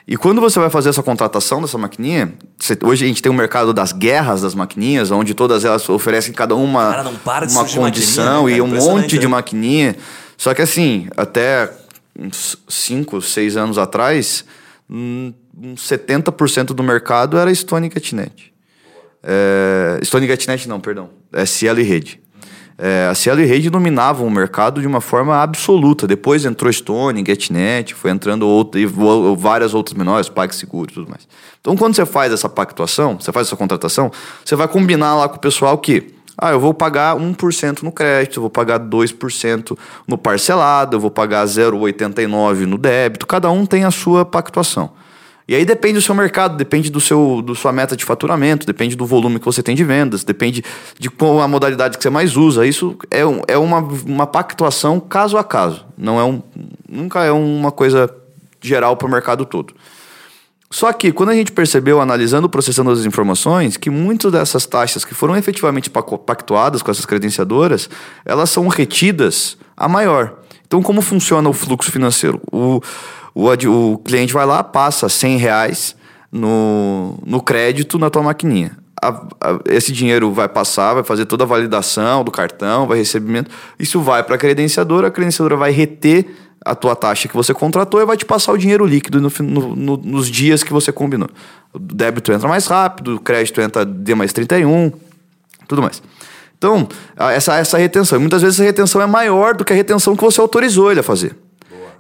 E 0.09 0.17
quando 0.17 0.41
você 0.41 0.59
vai 0.59 0.71
fazer 0.71 0.89
essa 0.91 1.03
contratação 1.03 1.61
dessa 1.61 1.77
maquininha, 1.77 2.33
você, 2.59 2.77
hoje 2.83 3.05
a 3.05 3.09
gente 3.09 3.21
tem 3.21 3.31
um 3.31 3.35
mercado 3.35 3.75
das 3.75 3.93
guerras 3.93 4.41
das 4.41 4.55
maquininhas, 4.55 5.11
onde 5.11 5.35
todas 5.35 5.65
elas 5.65 5.87
oferecem 5.91 6.33
cada 6.33 6.55
uma 6.55 6.91
Cara, 6.91 7.47
uma 7.51 7.65
condição 7.67 8.47
né, 8.47 8.53
e 8.53 8.63
um 8.63 8.67
monte 8.67 9.19
de 9.19 9.27
maquininha. 9.27 9.95
Só 10.39 10.55
que 10.55 10.63
assim, 10.63 11.07
até 11.17 11.71
uns 12.19 12.57
5, 12.67 13.21
6 13.21 13.57
anos 13.59 13.79
atrás, 13.79 14.45
uns 15.57 15.89
70% 15.89 16.67
do 16.67 16.83
mercado 16.83 17.39
era 17.39 17.55
Stone 17.55 17.91
GetNet. 17.93 18.53
É, 19.23 20.01
Stone 20.05 20.27
GetNet 20.27 20.69
não, 20.69 20.81
perdão. 20.81 21.11
É 21.33 21.47
Cielo 21.47 21.81
e 21.81 21.83
Rede. 21.83 22.21
É, 22.77 23.07
a 23.09 23.15
Cielo 23.15 23.41
e 23.41 23.45
Rede 23.45 23.71
dominavam 23.71 24.27
o 24.27 24.31
mercado 24.31 24.81
de 24.81 24.87
uma 24.87 25.01
forma 25.01 25.41
absoluta. 25.41 26.07
Depois 26.07 26.45
entrou 26.45 26.73
Stone, 26.73 27.25
GetNet, 27.25 27.95
foi 27.95 28.11
entrando 28.11 28.47
outra, 28.47 28.81
e 28.81 28.87
várias 28.87 29.75
outras 29.75 29.97
menores, 29.97 30.29
PagSeguro 30.29 30.91
e 30.91 30.95
tudo 30.95 31.09
mais. 31.09 31.27
Então, 31.61 31.77
quando 31.77 31.95
você 31.95 32.05
faz 32.05 32.33
essa 32.33 32.49
pactuação, 32.49 33.19
você 33.19 33.31
faz 33.31 33.47
essa 33.47 33.57
contratação, 33.57 34.11
você 34.45 34.57
vai 34.57 34.67
combinar 34.67 35.15
lá 35.15 35.29
com 35.29 35.37
o 35.37 35.41
pessoal 35.41 35.79
que 35.79 36.15
ah, 36.37 36.51
eu 36.51 36.59
vou 36.59 36.75
pagar 36.75 37.15
1% 37.17 37.83
no 37.83 37.93
crédito, 37.93 38.39
eu 38.39 38.41
vou 38.41 38.51
pagar 38.51 38.81
2% 38.81 39.79
no 40.07 40.19
parcelado, 40.19 40.97
eu 40.97 41.01
vou 41.01 41.11
pagar 41.11 41.47
0,89% 41.47 42.67
no 42.67 42.77
débito. 42.77 43.25
Cada 43.25 43.49
um 43.53 43.65
tem 43.65 43.85
a 43.85 43.93
sua 43.93 44.25
pactuação. 44.25 44.91
E 45.47 45.55
aí 45.55 45.65
depende 45.65 45.95
do 45.95 46.03
seu 46.03 46.15
mercado, 46.15 46.57
depende 46.57 46.91
do 46.91 47.01
seu 47.01 47.43
do 47.43 47.55
sua 47.55 47.71
meta 47.71 47.95
de 47.95 48.05
faturamento, 48.05 48.67
depende 48.67 48.97
do 48.97 49.05
volume 49.05 49.39
que 49.39 49.45
você 49.45 49.63
tem 49.63 49.77
de 49.77 49.85
vendas, 49.85 50.25
depende 50.25 50.65
de 50.99 51.11
qual 51.11 51.41
a 51.41 51.49
modalidade 51.49 51.99
que 51.99 52.03
você 52.03 52.09
mais 52.09 52.37
usa. 52.37 52.67
Isso 52.67 52.97
é, 53.11 53.21
é 53.49 53.59
uma, 53.59 53.79
uma 54.07 54.27
pactuação 54.27 54.99
caso 54.99 55.37
a 55.37 55.45
caso. 55.45 55.85
Não 55.99 56.19
é 56.19 56.25
um, 56.25 56.43
nunca 56.89 57.25
é 57.25 57.31
uma 57.31 57.71
coisa 57.71 58.09
geral 58.63 58.97
para 58.97 59.07
o 59.07 59.11
mercado 59.11 59.45
todo. 59.45 59.75
Só 60.71 60.93
que 60.93 61.13
quando 61.13 61.29
a 61.29 61.35
gente 61.35 61.53
percebeu, 61.53 62.01
analisando, 62.01 62.49
processando 62.49 62.91
as 62.91 63.05
informações, 63.05 63.77
que 63.77 63.91
muitas 63.91 64.33
dessas 64.33 64.67
taxas 64.67 65.05
que 65.05 65.15
foram 65.15 65.37
efetivamente 65.37 65.89
pactuadas 65.91 66.83
com 66.83 66.91
essas 66.91 67.07
credenciadoras, 67.07 67.89
elas 68.25 68.51
são 68.51 68.67
retidas 68.67 69.57
a 69.77 69.87
maior. 69.87 70.39
Então, 70.67 70.83
como 70.83 71.01
funciona 71.01 71.49
o 71.49 71.53
fluxo 71.53 71.93
financeiro? 71.93 72.41
O, 72.51 72.81
o, 73.35 73.93
o 73.93 73.99
cliente 73.99 74.33
vai 74.33 74.47
lá, 74.47 74.63
passa 74.63 75.09
100 75.09 75.37
reais 75.39 75.97
no, 76.31 77.19
no 77.27 77.43
crédito 77.43 77.99
na 77.99 78.09
tua 78.09 78.23
maquininha. 78.23 78.77
A, 79.03 79.09
a, 79.09 79.59
esse 79.67 79.93
dinheiro 79.93 80.33
vai 80.33 80.49
passar, 80.49 80.95
vai 80.95 81.05
fazer 81.05 81.27
toda 81.27 81.45
a 81.45 81.47
validação 81.47 82.25
do 82.25 82.31
cartão, 82.31 82.87
vai 82.87 82.99
recebimento. 82.99 83.51
Isso 83.79 84.01
vai 84.01 84.23
para 84.23 84.37
a 84.37 84.39
credenciadora, 84.39 85.09
a 85.09 85.11
credenciadora 85.11 85.57
vai 85.57 85.73
reter 85.73 86.27
a 86.65 86.75
tua 86.75 86.97
taxa 86.97 87.29
que 87.29 87.35
você 87.35 87.53
contratou 87.53 88.01
e 88.01 88.07
vai 88.07 88.17
te 88.17 88.25
passar 88.25 88.53
o 88.53 88.57
dinheiro 88.57 88.87
líquido 88.87 89.21
no, 89.21 89.31
no, 89.41 89.77
no, 89.77 89.97
nos 89.99 90.29
dias 90.29 90.63
que 90.63 90.73
você 90.73 90.91
combinou. 90.91 91.29
O 91.73 91.79
débito 91.79 92.33
entra 92.33 92.49
mais 92.49 92.67
rápido, 92.67 93.17
o 93.17 93.21
crédito 93.21 93.61
entra 93.61 93.85
D 93.85 94.15
mais 94.15 94.33
31, 94.33 94.91
tudo 95.69 95.83
mais. 95.83 96.03
Então, 96.57 96.89
essa, 97.17 97.57
essa 97.57 97.77
retenção. 97.77 98.19
Muitas 98.19 98.41
vezes 98.41 98.59
a 98.61 98.65
retenção 98.65 99.03
é 99.03 99.07
maior 99.07 99.55
do 99.55 99.65
que 99.65 99.73
a 99.73 99.77
retenção 99.77 100.17
que 100.17 100.25
você 100.25 100.41
autorizou 100.41 100.91
ele 100.91 101.01
a 101.01 101.03
fazer. 101.03 101.37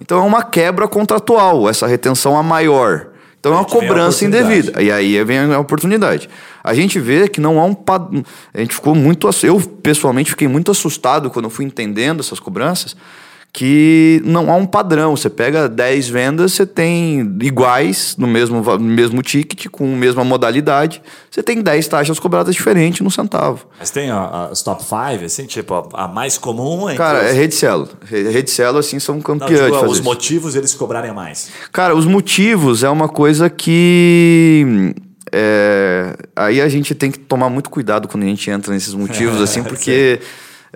Então 0.01 0.19
é 0.19 0.23
uma 0.23 0.43
quebra 0.43 0.87
contratual, 0.89 1.69
essa 1.69 1.87
retenção 1.87 2.37
a 2.37 2.43
maior. 2.43 3.09
Então 3.39 3.53
é 3.53 3.57
uma 3.57 3.65
cobrança 3.65 4.25
indevida. 4.25 4.83
E 4.83 4.91
aí 4.91 5.23
vem 5.23 5.53
a 5.53 5.59
oportunidade. 5.59 6.31
A 6.63 6.73
gente 6.73 6.99
vê 6.99 7.29
que 7.29 7.41
não 7.41 7.61
há 7.61 7.65
um. 7.67 7.77
A 8.55 8.59
gente 8.61 8.75
ficou 8.75 8.95
muito. 8.95 9.29
Eu, 9.43 9.61
pessoalmente, 9.61 10.31
fiquei 10.31 10.49
muito 10.49 10.71
assustado 10.71 11.29
quando 11.31 11.51
fui 11.51 11.67
entendendo 11.67 12.21
essas 12.21 12.41
cobranças 12.41 12.97
que 13.55 14.21
não 14.25 14.51
há 14.51 14.57
um 14.57 14.67
padrão. 14.67 15.17
Você 15.17 15.31
pega 15.31 15.69
10 15.69 16.09
vendas, 16.09 16.53
você 16.53 16.67
tem 16.67 17.21
iguais 17.41 18.17
no 18.19 18.27
mesmo, 18.27 18.61
no 18.61 18.81
mesmo 18.81 19.23
ticket, 19.23 19.69
com 19.71 19.85
a 19.85 19.97
mesma 19.97 20.25
modalidade, 20.25 21.01
você 21.31 21.41
tem 21.41 21.63
10 21.63 21.87
taxas 21.87 22.19
cobradas 22.19 22.53
diferentes 22.53 23.01
no 23.01 23.13
centavo. 23.13 23.65
Mas 23.79 23.93
tem 23.93 24.11
as 24.11 24.61
top 24.61 24.83
5, 24.83 25.25
assim, 25.25 25.47
tipo, 25.47 25.73
a, 25.73 26.05
a 26.05 26.09
mais 26.09 26.37
comum 26.37 26.91
é. 26.91 26.97
Cara, 26.97 27.23
é 27.23 27.33
rede 27.33 27.55
celo. 27.55 27.89
Rede 28.05 28.51
celo, 28.51 28.79
assim, 28.79 28.99
são 28.99 29.21
campeões. 29.21 29.61
Não, 29.61 29.71
tipo, 29.71 29.87
os 29.87 29.99
isso. 29.99 30.05
motivos 30.05 30.57
eles 30.57 30.75
cobrarem 30.75 31.15
mais. 31.15 31.51
Cara, 31.73 31.95
os 31.95 32.07
motivos 32.07 32.83
é 32.83 32.91
uma 32.91 33.09
coisa 33.09 33.49
que. 33.49 34.97
É, 35.33 36.17
aí 36.35 36.61
a 36.61 36.69
gente 36.69 36.93
tem 36.93 37.11
que 37.11 37.21
tomar 37.21 37.49
muito 37.49 37.71
cuidado 37.71 38.09
quando 38.09 38.25
a 38.25 38.27
gente 38.27 38.51
entra 38.51 38.73
nesses 38.73 38.95
motivos, 38.95 39.39
assim, 39.41 39.63
porque. 39.63 40.19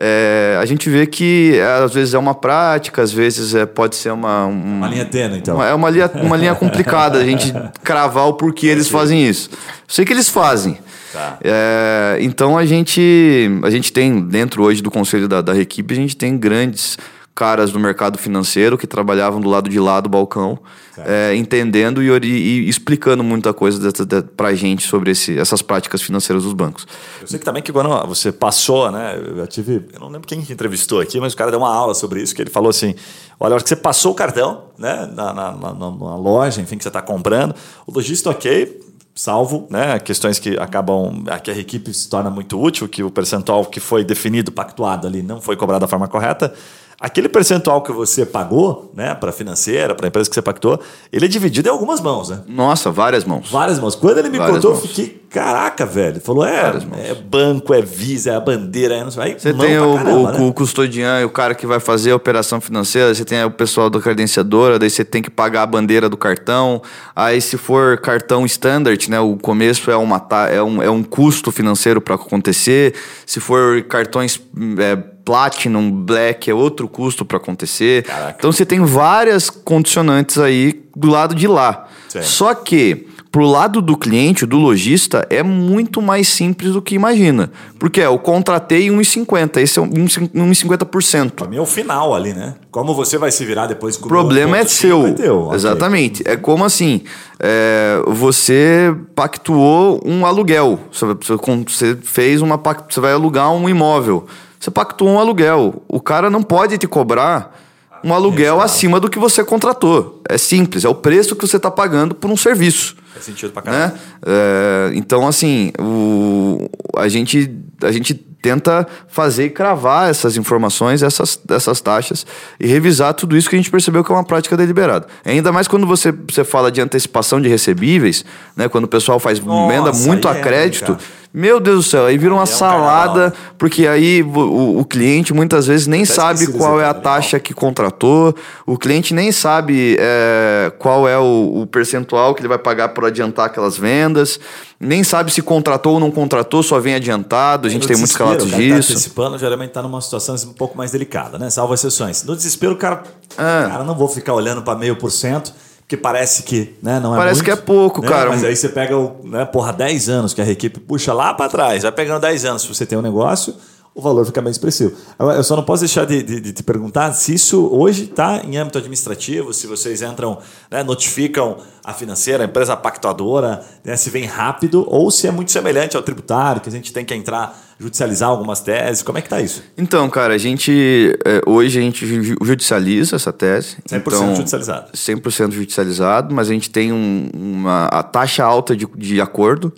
É, 0.00 0.56
a 0.60 0.64
gente 0.64 0.88
vê 0.88 1.06
que 1.06 1.58
às 1.82 1.92
vezes 1.92 2.14
é 2.14 2.18
uma 2.18 2.34
prática, 2.34 3.02
às 3.02 3.12
vezes 3.12 3.54
é, 3.54 3.66
pode 3.66 3.96
ser 3.96 4.10
uma. 4.10 4.46
Um, 4.46 4.76
uma 4.76 4.88
linha 4.88 5.04
tênue, 5.04 5.38
então. 5.38 5.56
Uma, 5.56 5.66
é 5.66 5.74
uma 5.74 5.90
linha, 5.90 6.10
uma 6.14 6.36
linha 6.36 6.54
complicada 6.54 7.18
a 7.18 7.24
gente 7.24 7.52
cravar 7.82 8.28
o 8.28 8.34
porquê 8.34 8.68
eles 8.68 8.88
fazem 8.88 9.28
isso. 9.28 9.50
Sei 9.88 10.04
que 10.04 10.12
eles 10.12 10.28
fazem. 10.28 10.78
Tá. 11.12 11.38
É, 11.42 12.18
então 12.20 12.56
a 12.56 12.64
gente, 12.64 13.50
a 13.64 13.70
gente 13.70 13.92
tem, 13.92 14.20
dentro 14.20 14.62
hoje 14.62 14.82
do 14.82 14.90
conselho 14.90 15.26
da, 15.26 15.40
da 15.40 15.56
equipe, 15.56 15.94
a 15.94 15.96
gente 15.96 16.16
tem 16.16 16.38
grandes 16.38 16.96
caras 17.38 17.70
do 17.70 17.78
mercado 17.78 18.18
financeiro 18.18 18.76
que 18.76 18.84
trabalhavam 18.84 19.40
do 19.40 19.48
lado 19.48 19.70
de 19.70 19.78
lá 19.78 20.00
do 20.00 20.08
balcão, 20.08 20.58
é, 20.98 21.36
entendendo 21.36 22.02
e, 22.02 22.10
e, 22.26 22.68
explicando 22.68 23.22
muita 23.22 23.54
coisa 23.54 23.92
para 24.36 24.48
a 24.48 24.54
gente 24.56 24.84
sobre 24.84 25.12
esse, 25.12 25.38
essas 25.38 25.62
práticas 25.62 26.02
financeiras 26.02 26.42
dos 26.42 26.52
bancos. 26.52 26.84
Eu 27.20 27.28
sei 27.28 27.38
que 27.38 27.44
também 27.44 27.62
que 27.62 27.70
quando 27.70 27.88
você 28.08 28.32
passou, 28.32 28.90
né? 28.90 29.16
Eu 29.16 29.46
tive, 29.46 29.86
eu 29.92 30.00
não 30.00 30.08
lembro 30.08 30.26
quem 30.26 30.40
entrevistou 30.40 31.00
aqui, 31.00 31.20
mas 31.20 31.32
o 31.32 31.36
cara 31.36 31.52
deu 31.52 31.60
uma 31.60 31.72
aula 31.72 31.94
sobre 31.94 32.20
isso, 32.20 32.34
que 32.34 32.42
ele 32.42 32.50
falou 32.50 32.70
assim: 32.70 32.96
olha, 33.38 33.52
a 33.52 33.54
hora 33.54 33.62
que 33.62 33.68
você 33.68 33.76
passou 33.76 34.10
o 34.10 34.14
cartão, 34.16 34.64
né, 34.76 35.08
na, 35.14 35.32
na, 35.32 35.52
na, 35.52 35.72
na 35.74 36.16
loja, 36.16 36.60
enfim, 36.60 36.76
que 36.76 36.82
você 36.82 36.88
está 36.88 37.00
comprando, 37.00 37.54
o 37.86 37.92
lojista 37.92 38.30
ok, 38.30 38.80
salvo 39.14 39.68
né, 39.70 40.00
questões 40.00 40.40
que 40.40 40.58
acabam 40.58 41.22
que 41.44 41.52
a 41.52 41.56
equipe 41.56 41.94
se 41.94 42.08
torna 42.08 42.30
muito 42.30 42.60
útil, 42.60 42.88
que 42.88 43.04
o 43.04 43.12
percentual 43.12 43.64
que 43.64 43.78
foi 43.78 44.02
definido, 44.02 44.50
pactuado 44.50 45.06
ali, 45.06 45.22
não 45.22 45.40
foi 45.40 45.56
cobrado 45.56 45.82
da 45.82 45.88
forma 45.88 46.08
correta 46.08 46.52
aquele 47.00 47.28
percentual 47.28 47.82
que 47.82 47.92
você 47.92 48.26
pagou, 48.26 48.90
né, 48.94 49.14
para 49.14 49.30
financeira, 49.30 49.94
para 49.94 50.08
empresa 50.08 50.28
que 50.28 50.34
você 50.34 50.42
pactou, 50.42 50.80
ele 51.12 51.26
é 51.26 51.28
dividido 51.28 51.68
em 51.68 51.72
algumas 51.72 52.00
mãos, 52.00 52.28
né? 52.30 52.40
Nossa, 52.48 52.90
várias 52.90 53.24
mãos. 53.24 53.50
Várias 53.50 53.78
mãos. 53.78 53.94
Quando 53.94 54.18
ele 54.18 54.28
me 54.28 54.38
várias 54.38 54.56
contou, 54.56 54.72
mãos. 54.72 54.82
eu 54.82 54.88
fiquei, 54.88 55.22
caraca, 55.30 55.84
velho. 55.84 56.20
Falou, 56.20 56.46
é, 56.46 56.72
é 57.10 57.14
banco, 57.14 57.74
é 57.74 57.82
Visa, 57.82 58.30
é 58.30 58.36
a 58.36 58.40
bandeira, 58.40 58.94
é 58.94 59.04
não 59.04 59.10
sei. 59.10 59.22
Aí, 59.22 59.34
você 59.38 59.52
tem 59.52 59.78
o, 59.78 59.94
caramba, 59.94 60.12
o, 60.12 60.32
né? 60.32 60.48
o 60.48 60.52
custodian, 60.52 61.26
o 61.26 61.30
cara 61.30 61.54
que 61.54 61.66
vai 61.66 61.80
fazer 61.80 62.12
a 62.12 62.16
operação 62.16 62.60
financeira, 62.60 63.14
você 63.14 63.24
tem 63.24 63.42
o 63.44 63.50
pessoal 63.50 63.90
da 63.90 64.00
credenciadora, 64.00 64.78
daí 64.78 64.90
você 64.90 65.04
tem 65.04 65.22
que 65.22 65.30
pagar 65.30 65.62
a 65.62 65.66
bandeira 65.66 66.08
do 66.08 66.16
cartão. 66.16 66.82
Aí 67.14 67.40
se 67.40 67.56
for 67.56 67.98
cartão 67.98 68.46
standard, 68.46 69.10
né, 69.10 69.20
o 69.20 69.36
começo 69.36 69.90
é, 69.90 69.96
uma, 69.96 70.26
é, 70.50 70.62
um, 70.62 70.82
é 70.82 70.90
um 70.90 71.02
custo 71.02 71.50
financeiro 71.50 72.00
para 72.00 72.14
acontecer. 72.14 72.94
Se 73.26 73.40
for 73.40 73.82
cartões 73.82 74.40
é, 74.78 74.96
Platinum, 74.96 75.90
Black 75.90 76.50
é 76.50 76.54
outro 76.54 76.88
custo 76.88 77.22
para 77.22 77.36
acontecer. 77.36 78.04
Caraca. 78.04 78.36
Então 78.38 78.50
você 78.50 78.64
tem 78.64 78.82
várias 78.82 79.50
condicionantes 79.50 80.38
aí 80.38 80.84
do 80.96 81.10
lado 81.10 81.34
de 81.34 81.46
lá. 81.46 81.86
Sim. 82.08 82.22
Só 82.22 82.54
que 82.54 83.07
pro 83.38 83.46
lado 83.46 83.80
do 83.80 83.96
cliente, 83.96 84.44
do 84.44 84.58
lojista, 84.58 85.24
é 85.30 85.44
muito 85.44 86.02
mais 86.02 86.26
simples 86.26 86.72
do 86.72 86.82
que 86.82 86.96
imagina. 86.96 87.52
Porque 87.78 88.00
é, 88.00 88.06
eu 88.06 88.18
contratei 88.18 88.88
1,50, 88.88 89.58
esse 89.58 89.78
é 89.78 89.82
1,50%. 89.84 91.30
Para 91.30 91.46
mim 91.46 91.56
é 91.56 91.60
o 91.60 91.64
final 91.64 92.16
ali, 92.16 92.32
né? 92.32 92.56
Como 92.72 92.92
você 92.96 93.16
vai 93.16 93.30
se 93.30 93.44
virar 93.44 93.68
depois 93.68 93.96
com 93.96 94.06
o 94.06 94.08
problema 94.08 94.58
é 94.58 94.64
seu. 94.64 95.06
É 95.06 95.12
teu. 95.12 95.50
Exatamente. 95.54 96.22
Okay. 96.22 96.34
É 96.34 96.36
como 96.36 96.64
assim, 96.64 97.02
é, 97.38 98.02
você 98.08 98.92
pactuou 99.14 100.02
um 100.04 100.26
aluguel. 100.26 100.80
Você 100.90 101.96
fez 102.02 102.42
uma 102.42 102.60
você 102.90 102.98
vai 102.98 103.12
alugar 103.12 103.52
um 103.52 103.68
imóvel. 103.68 104.26
Você 104.58 104.68
pactuou 104.68 105.12
um 105.12 105.18
aluguel. 105.20 105.80
O 105.86 106.00
cara 106.00 106.28
não 106.28 106.42
pode 106.42 106.76
te 106.76 106.88
cobrar 106.88 107.56
um 108.04 108.14
aluguel 108.14 108.60
acima 108.60 109.00
do 109.00 109.08
que 109.10 109.18
você 109.18 109.44
contratou. 109.44 110.22
É 110.28 110.38
simples, 110.38 110.84
é 110.84 110.88
o 110.88 110.94
preço 110.94 111.34
que 111.36 111.46
você 111.46 111.56
está 111.56 111.70
pagando 111.70 112.14
por 112.14 112.30
um 112.30 112.36
serviço. 112.36 112.96
Faz 113.12 113.24
sentido 113.24 113.52
pra 113.52 113.62
caramba. 113.62 113.86
Né? 113.86 114.00
É, 114.26 114.90
então, 114.94 115.26
assim, 115.26 115.72
o, 115.78 116.68
a, 116.96 117.08
gente, 117.08 117.50
a 117.82 117.90
gente 117.90 118.14
tenta 118.14 118.86
fazer 119.08 119.46
e 119.46 119.50
cravar 119.50 120.08
essas 120.08 120.36
informações, 120.36 121.02
essas, 121.02 121.40
essas 121.50 121.80
taxas, 121.80 122.24
e 122.60 122.66
revisar 122.66 123.12
tudo 123.14 123.36
isso 123.36 123.48
que 123.48 123.56
a 123.56 123.58
gente 123.58 123.70
percebeu 123.70 124.04
que 124.04 124.12
é 124.12 124.14
uma 124.14 124.24
prática 124.24 124.56
deliberada. 124.56 125.06
Ainda 125.24 125.50
mais 125.50 125.66
quando 125.66 125.86
você, 125.86 126.12
você 126.12 126.44
fala 126.44 126.70
de 126.70 126.80
antecipação 126.80 127.40
de 127.40 127.48
recebíveis, 127.48 128.24
né? 128.56 128.68
quando 128.68 128.84
o 128.84 128.88
pessoal 128.88 129.18
faz 129.18 129.40
Nossa, 129.40 129.72
venda 129.72 129.92
muito 129.92 130.28
a 130.28 130.36
é, 130.36 130.40
crédito. 130.40 130.92
É, 130.92 131.17
meu 131.38 131.60
Deus 131.60 131.84
do 131.84 131.88
céu, 131.88 132.06
aí 132.06 132.18
vira 132.18 132.34
uma 132.34 132.40
é 132.40 132.42
um 132.42 132.46
salada, 132.46 133.32
porque 133.56 133.86
aí 133.86 134.24
o, 134.24 134.80
o, 134.80 134.84
cliente 134.84 135.32
muitas 135.32 135.68
vezes 135.68 135.86
nem 135.86 136.04
sabe 136.04 136.48
qual 136.48 136.80
é 136.80 136.84
a 136.84 136.92
taxa 136.92 137.38
que 137.38 137.54
contratou, 137.54 138.34
o 138.66 138.76
cliente 138.76 139.14
nem 139.14 139.30
sabe 139.30 139.96
é, 140.00 140.72
qual 140.80 141.06
é 141.08 141.16
o, 141.16 141.60
o, 141.60 141.66
percentual 141.68 142.34
que 142.34 142.40
ele 142.40 142.48
vai 142.48 142.58
pagar 142.58 142.88
por 142.88 143.04
adiantar 143.04 143.46
aquelas 143.46 143.78
vendas, 143.78 144.40
nem 144.80 145.04
sabe 145.04 145.32
se 145.32 145.40
contratou 145.40 145.94
ou 145.94 146.00
não 146.00 146.10
contratou, 146.10 146.60
só 146.60 146.80
vem 146.80 146.96
adiantado, 146.96 147.68
a 147.68 147.70
gente 147.70 147.86
tem 147.86 147.96
muitos 147.96 148.16
relatos 148.16 148.50
disso. 148.50 148.88
Tá 148.88 148.94
antecipando 148.94 149.38
geralmente 149.38 149.68
está 149.68 149.80
numa 149.80 150.00
situação 150.00 150.34
um 150.34 150.54
pouco 150.54 150.76
mais 150.76 150.90
delicada, 150.90 151.38
né? 151.38 151.50
Salvo 151.50 151.72
exceções. 151.72 152.24
No 152.24 152.34
desespero, 152.34 152.72
o 152.72 152.76
cara, 152.76 153.04
é. 153.34 153.68
cara 153.68 153.84
não 153.84 153.94
vou 153.94 154.08
ficar 154.08 154.34
olhando 154.34 154.62
para 154.62 154.76
meio 154.76 154.96
por 154.96 155.12
cento 155.12 155.52
que 155.88 155.96
parece 155.96 156.42
que 156.42 156.76
né, 156.82 157.00
não 157.00 157.14
é 157.14 157.16
Parece 157.16 157.36
muito, 157.40 157.44
que 157.46 157.50
é 157.50 157.56
pouco, 157.56 158.02
né? 158.02 158.08
cara. 158.08 158.28
Mas 158.28 158.44
aí 158.44 158.54
você 158.54 158.68
pega, 158.68 158.94
o, 158.94 159.16
né, 159.24 159.46
porra, 159.46 159.72
10 159.72 160.10
anos 160.10 160.34
que 160.34 160.40
a 160.42 160.46
equipe 160.46 160.78
puxa 160.78 161.14
lá 161.14 161.32
para 161.32 161.48
trás, 161.48 161.82
vai 161.82 161.90
pegando 161.90 162.20
10 162.20 162.44
anos. 162.44 162.62
Se 162.62 162.68
você 162.68 162.84
tem 162.84 162.98
um 162.98 163.02
negócio, 163.02 163.54
o 163.98 164.00
valor 164.00 164.24
fica 164.24 164.40
bem 164.40 164.52
expressivo. 164.52 164.96
Eu 165.18 165.42
só 165.42 165.56
não 165.56 165.64
posso 165.64 165.80
deixar 165.80 166.04
de, 166.04 166.22
de, 166.22 166.40
de 166.40 166.52
te 166.52 166.62
perguntar 166.62 167.12
se 167.14 167.34
isso 167.34 167.68
hoje 167.72 168.04
está 168.04 168.40
em 168.44 168.56
âmbito 168.56 168.78
administrativo, 168.78 169.52
se 169.52 169.66
vocês 169.66 170.02
entram, 170.02 170.38
né, 170.70 170.84
notificam 170.84 171.56
a 171.84 171.92
financeira, 171.92 172.44
a 172.44 172.46
empresa 172.46 172.76
pactuadora, 172.76 173.60
né, 173.84 173.96
se 173.96 174.08
vem 174.08 174.24
rápido, 174.24 174.84
ou 174.86 175.10
se 175.10 175.26
é 175.26 175.32
muito 175.32 175.50
semelhante 175.50 175.96
ao 175.96 176.02
tributário, 176.04 176.60
que 176.60 176.68
a 176.68 176.72
gente 176.72 176.92
tem 176.92 177.04
que 177.04 177.12
entrar, 177.12 177.60
judicializar 177.76 178.28
algumas 178.28 178.60
teses. 178.60 179.02
Como 179.02 179.18
é 179.18 179.20
que 179.20 179.26
está 179.26 179.40
isso? 179.40 179.64
Então, 179.76 180.08
cara, 180.08 180.34
a 180.34 180.38
gente. 180.38 181.18
É, 181.24 181.40
hoje 181.44 181.80
a 181.80 181.82
gente 181.82 182.06
judicializa 182.40 183.16
essa 183.16 183.32
tese. 183.32 183.78
100% 183.78 183.96
então, 183.96 184.36
judicializado. 184.36 184.92
100% 184.92 185.50
judicializado, 185.50 186.32
mas 186.32 186.48
a 186.48 186.52
gente 186.52 186.70
tem 186.70 186.92
um, 186.92 187.28
uma 187.34 187.86
a 187.86 188.04
taxa 188.04 188.44
alta 188.44 188.76
de, 188.76 188.86
de 188.96 189.20
acordo. 189.20 189.72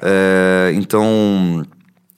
É, 0.00 0.72
então 0.76 1.62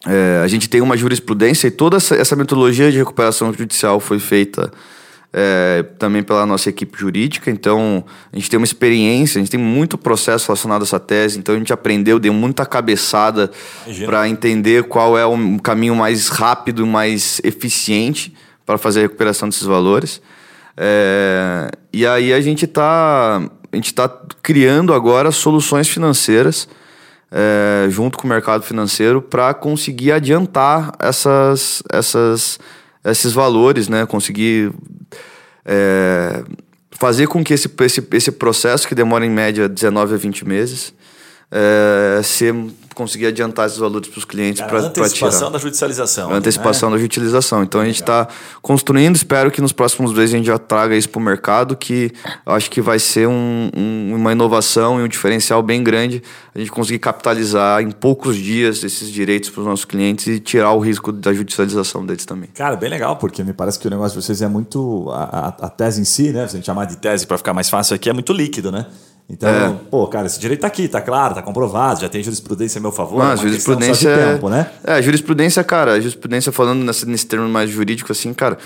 é, 0.07 0.42
a 0.42 0.48
gente 0.48 0.68
tem 0.68 0.80
uma 0.80 0.96
jurisprudência 0.96 1.68
e 1.68 1.70
toda 1.70 1.96
essa, 1.96 2.34
metodologia 2.34 2.90
de 2.90 2.98
recuperação 2.98 3.53
judicial 3.53 4.00
foi 4.00 4.18
feita 4.18 4.72
é, 5.32 5.84
também 5.98 6.22
pela 6.22 6.44
nossa 6.44 6.68
equipe 6.68 6.98
jurídica, 6.98 7.50
então 7.50 8.05
a 8.32 8.36
gente 8.36 8.50
tem 8.50 8.59
uma 8.59 8.66
experiência, 8.66 9.38
a 9.38 9.42
gente 9.42 9.50
tem 9.50 9.61
muito 9.61 9.96
processo 9.96 10.48
relacionado 10.48 10.82
a 10.82 10.84
essa 10.84 11.00
tese, 11.00 11.38
então 11.38 11.55
a 11.55 11.59
gente 11.59 11.72
aprendeu, 11.72 12.18
deu 12.18 12.34
muita 12.34 12.66
cabeçada 12.66 13.50
para 14.05 14.28
entender 14.28 14.84
qual 14.84 15.16
é 15.16 15.24
o 15.24 15.59
caminho 15.61 15.94
mais 15.94 16.28
rápido, 16.28 16.86
mais 16.86 17.40
eficiente 17.44 18.34
para 18.66 18.76
fazer 18.76 19.00
a 19.00 19.03
recuperação 19.03 19.48
desses 19.48 19.64
valores. 19.64 20.20
É, 20.76 21.70
e 21.92 22.07
aí 22.07 22.32
a 22.32 22.40
gente 22.40 22.64
está 22.64 23.42
a 23.72 23.76
gente 23.76 23.86
está 23.86 24.09
criando 24.42 24.92
agora 24.92 25.30
soluções 25.30 25.88
financeiras 25.88 26.68
é, 27.33 27.89
junto 27.89 28.18
com 28.18 28.26
o 28.26 28.30
mercado 28.30 28.62
financeiro 28.62 29.22
para 29.22 29.55
conseguir 29.55 30.12
adiantar 30.12 30.93
essas, 30.99 31.83
essas, 31.91 32.61
esses 33.03 33.33
valores, 33.33 33.89
né? 33.89 34.05
Conseguir 34.05 34.70
é, 35.64 36.45
fazer 36.91 37.26
com 37.26 37.43
que 37.43 37.55
esse, 37.55 37.70
esse, 37.80 38.07
esse 38.12 38.33
processo, 38.33 38.87
que 38.87 38.95
demora 38.95 39.24
em 39.24 39.30
média 39.30 39.66
19 39.66 40.14
a 40.14 40.16
20 40.18 40.47
meses, 40.47 40.93
é, 41.51 42.20
ser 42.22 42.55
conseguir 43.03 43.26
adiantar 43.26 43.66
esses 43.66 43.78
valores 43.78 44.09
para 44.09 44.18
os 44.18 44.24
clientes 44.24 44.61
para 44.62 44.78
tirar. 44.78 44.86
Antecipação 44.88 45.50
da 45.53 45.59
judicialização. 45.59 46.30
A 46.30 46.34
antecipação 46.34 46.90
né? 46.90 46.96
da 46.96 47.03
judicialização. 47.03 47.62
Então 47.62 47.80
a 47.80 47.84
gente 47.84 48.00
está 48.00 48.28
construindo, 48.61 49.16
espero 49.16 49.50
que 49.50 49.61
nos 49.61 49.72
próximos 49.72 50.12
meses 50.12 50.34
a 50.34 50.36
gente 50.36 50.46
já 50.46 50.59
traga 50.59 50.96
isso 50.96 51.09
para 51.09 51.18
o 51.18 51.22
mercado, 51.22 51.76
que 51.76 52.12
acho 52.46 52.70
que 52.70 52.80
vai 52.80 52.98
ser 52.98 53.28
um, 53.28 53.70
um, 53.76 54.16
uma 54.16 54.32
inovação 54.32 55.00
e 55.00 55.03
um 55.03 55.09
diferencial 55.09 55.62
bem 55.62 55.82
grande 55.82 56.22
a 56.55 56.59
gente 56.59 56.70
conseguir 56.70 56.98
capitalizar 56.98 57.82
em 57.82 57.90
poucos 57.90 58.36
dias 58.36 58.84
esses 58.84 59.11
direitos 59.11 59.48
para 59.48 59.61
os 59.61 59.66
nossos 59.66 59.84
clientes 59.84 60.26
e 60.26 60.38
tirar 60.38 60.72
o 60.72 60.78
risco 60.80 61.11
da 61.11 61.32
judicialização 61.32 62.05
deles 62.05 62.26
também. 62.26 62.50
Cara, 62.55 62.76
bem 62.76 62.90
legal, 62.90 63.16
porque 63.16 63.42
me 63.42 63.53
parece 63.53 63.78
que 63.78 63.86
o 63.86 63.90
negócio 63.90 64.18
de 64.18 64.24
vocês 64.24 64.42
é 64.42 64.48
muito. 64.48 65.11
A, 65.11 65.22
a, 65.22 65.48
a 65.66 65.70
tese 65.70 66.00
em 66.00 66.05
si, 66.05 66.30
né? 66.30 66.46
Se 66.46 66.57
a 66.57 66.59
gente 66.59 66.66
chamar 66.66 66.84
de 66.84 66.96
tese 66.96 67.26
para 67.26 67.38
ficar 67.38 67.55
mais 67.55 67.70
fácil 67.70 67.94
aqui, 67.96 68.11
é 68.11 68.12
muito 68.12 68.32
líquido, 68.32 68.70
né? 68.70 68.86
Então, 69.33 69.49
é. 69.49 69.74
pô, 69.91 70.07
cara, 70.09 70.26
esse 70.26 70.39
direito 70.39 70.61
tá 70.61 70.66
aqui, 70.66 70.87
tá 70.87 71.01
claro, 71.01 71.35
tá 71.35 71.41
comprovado, 71.41 72.03
já 72.03 72.09
tem 72.09 72.22
jurisprudência 72.22 72.78
a 72.78 72.83
meu 72.83 72.93
favor. 72.93 73.18
Não, 73.18 73.33
é 73.33 73.37
jurisprudência. 73.39 74.14
De 74.14 74.33
tempo, 74.33 74.51
né? 74.51 74.70
É, 74.85 75.01
jurisprudência, 75.01 75.64
cara, 75.64 75.93
a 75.93 76.01
jurisprudência 76.01 76.53
falando 76.53 76.85
nesse, 76.85 77.07
nesse 77.07 77.26
termo 77.26 77.49
mais 77.49 77.70
jurídico, 77.70 78.12
assim, 78.12 78.35
cara, 78.35 78.59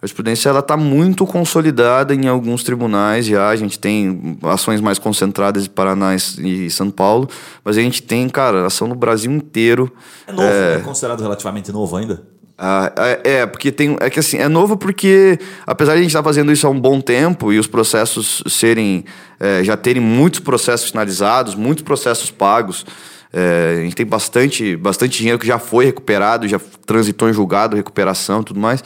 A 0.00 0.06
jurisprudência 0.06 0.48
ela 0.48 0.60
está 0.60 0.76
muito 0.76 1.26
consolidada 1.26 2.14
em 2.14 2.26
alguns 2.26 2.62
tribunais 2.62 3.26
já. 3.26 3.48
A 3.48 3.56
gente 3.56 3.78
tem 3.78 4.38
ações 4.42 4.80
mais 4.80 4.98
concentradas 4.98 5.66
em 5.66 5.70
Paraná 5.70 6.14
e 6.14 6.70
São 6.70 6.90
Paulo, 6.90 7.28
mas 7.62 7.76
a 7.76 7.80
gente 7.80 8.02
tem, 8.02 8.28
cara, 8.28 8.66
ação 8.66 8.88
no 8.88 8.94
Brasil 8.94 9.30
inteiro. 9.30 9.92
É 10.26 10.32
novo, 10.32 10.48
é, 10.48 10.74
é 10.76 10.78
considerado 10.80 11.20
relativamente 11.20 11.70
novo 11.70 11.96
ainda? 11.96 12.22
Ah, 12.56 12.92
é, 12.96 13.20
é, 13.30 13.46
porque 13.46 13.72
tem. 13.72 13.96
É 14.00 14.08
que 14.08 14.20
assim, 14.20 14.38
é 14.38 14.48
novo 14.48 14.76
porque, 14.76 15.38
apesar 15.66 15.92
de 15.92 15.98
a 15.98 16.02
gente 16.02 16.10
estar 16.10 16.22
tá 16.22 16.28
fazendo 16.28 16.52
isso 16.52 16.66
há 16.66 16.70
um 16.70 16.78
bom 16.78 17.00
tempo 17.00 17.52
e 17.52 17.58
os 17.58 17.66
processos 17.66 18.42
serem. 18.46 19.04
É, 19.40 19.64
já 19.64 19.76
terem 19.76 20.00
muitos 20.00 20.40
processos 20.40 20.90
finalizados, 20.90 21.54
muitos 21.54 21.82
processos 21.82 22.30
pagos. 22.30 22.86
É, 23.32 23.78
a 23.78 23.82
gente 23.82 23.96
tem 23.96 24.06
bastante, 24.06 24.76
bastante 24.76 25.18
dinheiro 25.18 25.40
que 25.40 25.46
já 25.46 25.58
foi 25.58 25.84
recuperado, 25.84 26.46
já 26.46 26.60
transitou 26.86 27.28
em 27.28 27.32
julgado, 27.32 27.74
recuperação 27.74 28.44
tudo 28.44 28.60
mais. 28.60 28.82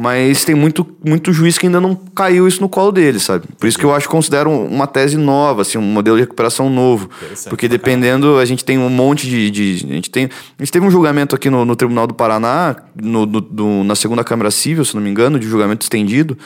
Mas 0.00 0.44
tem 0.44 0.54
muito, 0.54 0.86
muito 1.04 1.32
juiz 1.32 1.58
que 1.58 1.66
ainda 1.66 1.80
não 1.80 1.96
caiu 1.96 2.46
isso 2.46 2.60
no 2.60 2.68
colo 2.68 2.92
dele, 2.92 3.18
sabe? 3.18 3.48
Por 3.58 3.66
isso 3.66 3.76
que 3.76 3.84
eu 3.84 3.92
acho 3.92 4.06
que 4.06 4.12
considero 4.12 4.48
uma 4.48 4.86
tese 4.86 5.16
nova, 5.16 5.62
assim, 5.62 5.76
um 5.76 5.82
modelo 5.82 6.16
de 6.16 6.22
recuperação 6.22 6.70
novo. 6.70 7.10
Porque 7.48 7.66
dependendo, 7.66 8.38
a 8.38 8.44
gente 8.44 8.64
tem 8.64 8.78
um 8.78 8.88
monte 8.88 9.26
de. 9.28 9.50
de 9.50 9.86
a, 9.90 9.94
gente 9.94 10.08
tem, 10.08 10.26
a 10.26 10.62
gente 10.62 10.70
teve 10.70 10.86
um 10.86 10.90
julgamento 10.90 11.34
aqui 11.34 11.50
no, 11.50 11.64
no 11.64 11.74
Tribunal 11.74 12.06
do 12.06 12.14
Paraná, 12.14 12.76
no, 12.94 13.26
no, 13.26 13.82
na 13.82 13.96
segunda 13.96 14.22
Câmara 14.22 14.52
Civil, 14.52 14.84
se 14.84 14.94
não 14.94 15.02
me 15.02 15.10
engano, 15.10 15.36
de 15.36 15.48
julgamento 15.48 15.82
estendido, 15.82 16.38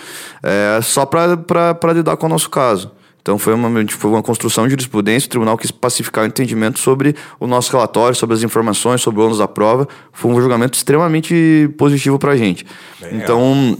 é, 0.43 0.81
só 0.81 1.05
para 1.05 1.93
lidar 1.93 2.17
com 2.17 2.25
o 2.25 2.31
nosso 2.31 2.49
caso. 2.49 2.91
Então 3.23 3.39
foi 3.39 3.55
uma, 3.55 3.71
foi 3.89 4.11
uma 4.11 4.23
construção 4.23 4.65
de 4.65 4.71
jurisprudência, 4.71 5.29
o 5.29 5.31
tribunal 5.31 5.57
quis 5.57 5.71
pacificar 5.71 6.25
o 6.25 6.27
entendimento 6.27 6.81
sobre 6.81 7.15
o 7.39 7.47
nosso 7.47 7.71
relatório, 7.71 8.17
sobre 8.17 8.35
as 8.35 8.43
informações, 8.43 9.01
sobre 9.01 9.21
o 9.21 9.25
ônus 9.25 9.39
da 9.39 9.47
prova. 9.47 9.87
Foi 10.13 10.31
um 10.33 10.41
julgamento 10.41 10.77
extremamente 10.77 11.71
positivo 11.79 12.19
para 12.19 12.33
a 12.33 12.37
gente. 12.37 12.67
Bem 13.01 13.17
então, 13.17 13.79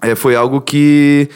é, 0.00 0.14
foi 0.14 0.36
algo 0.36 0.60
que, 0.60 1.28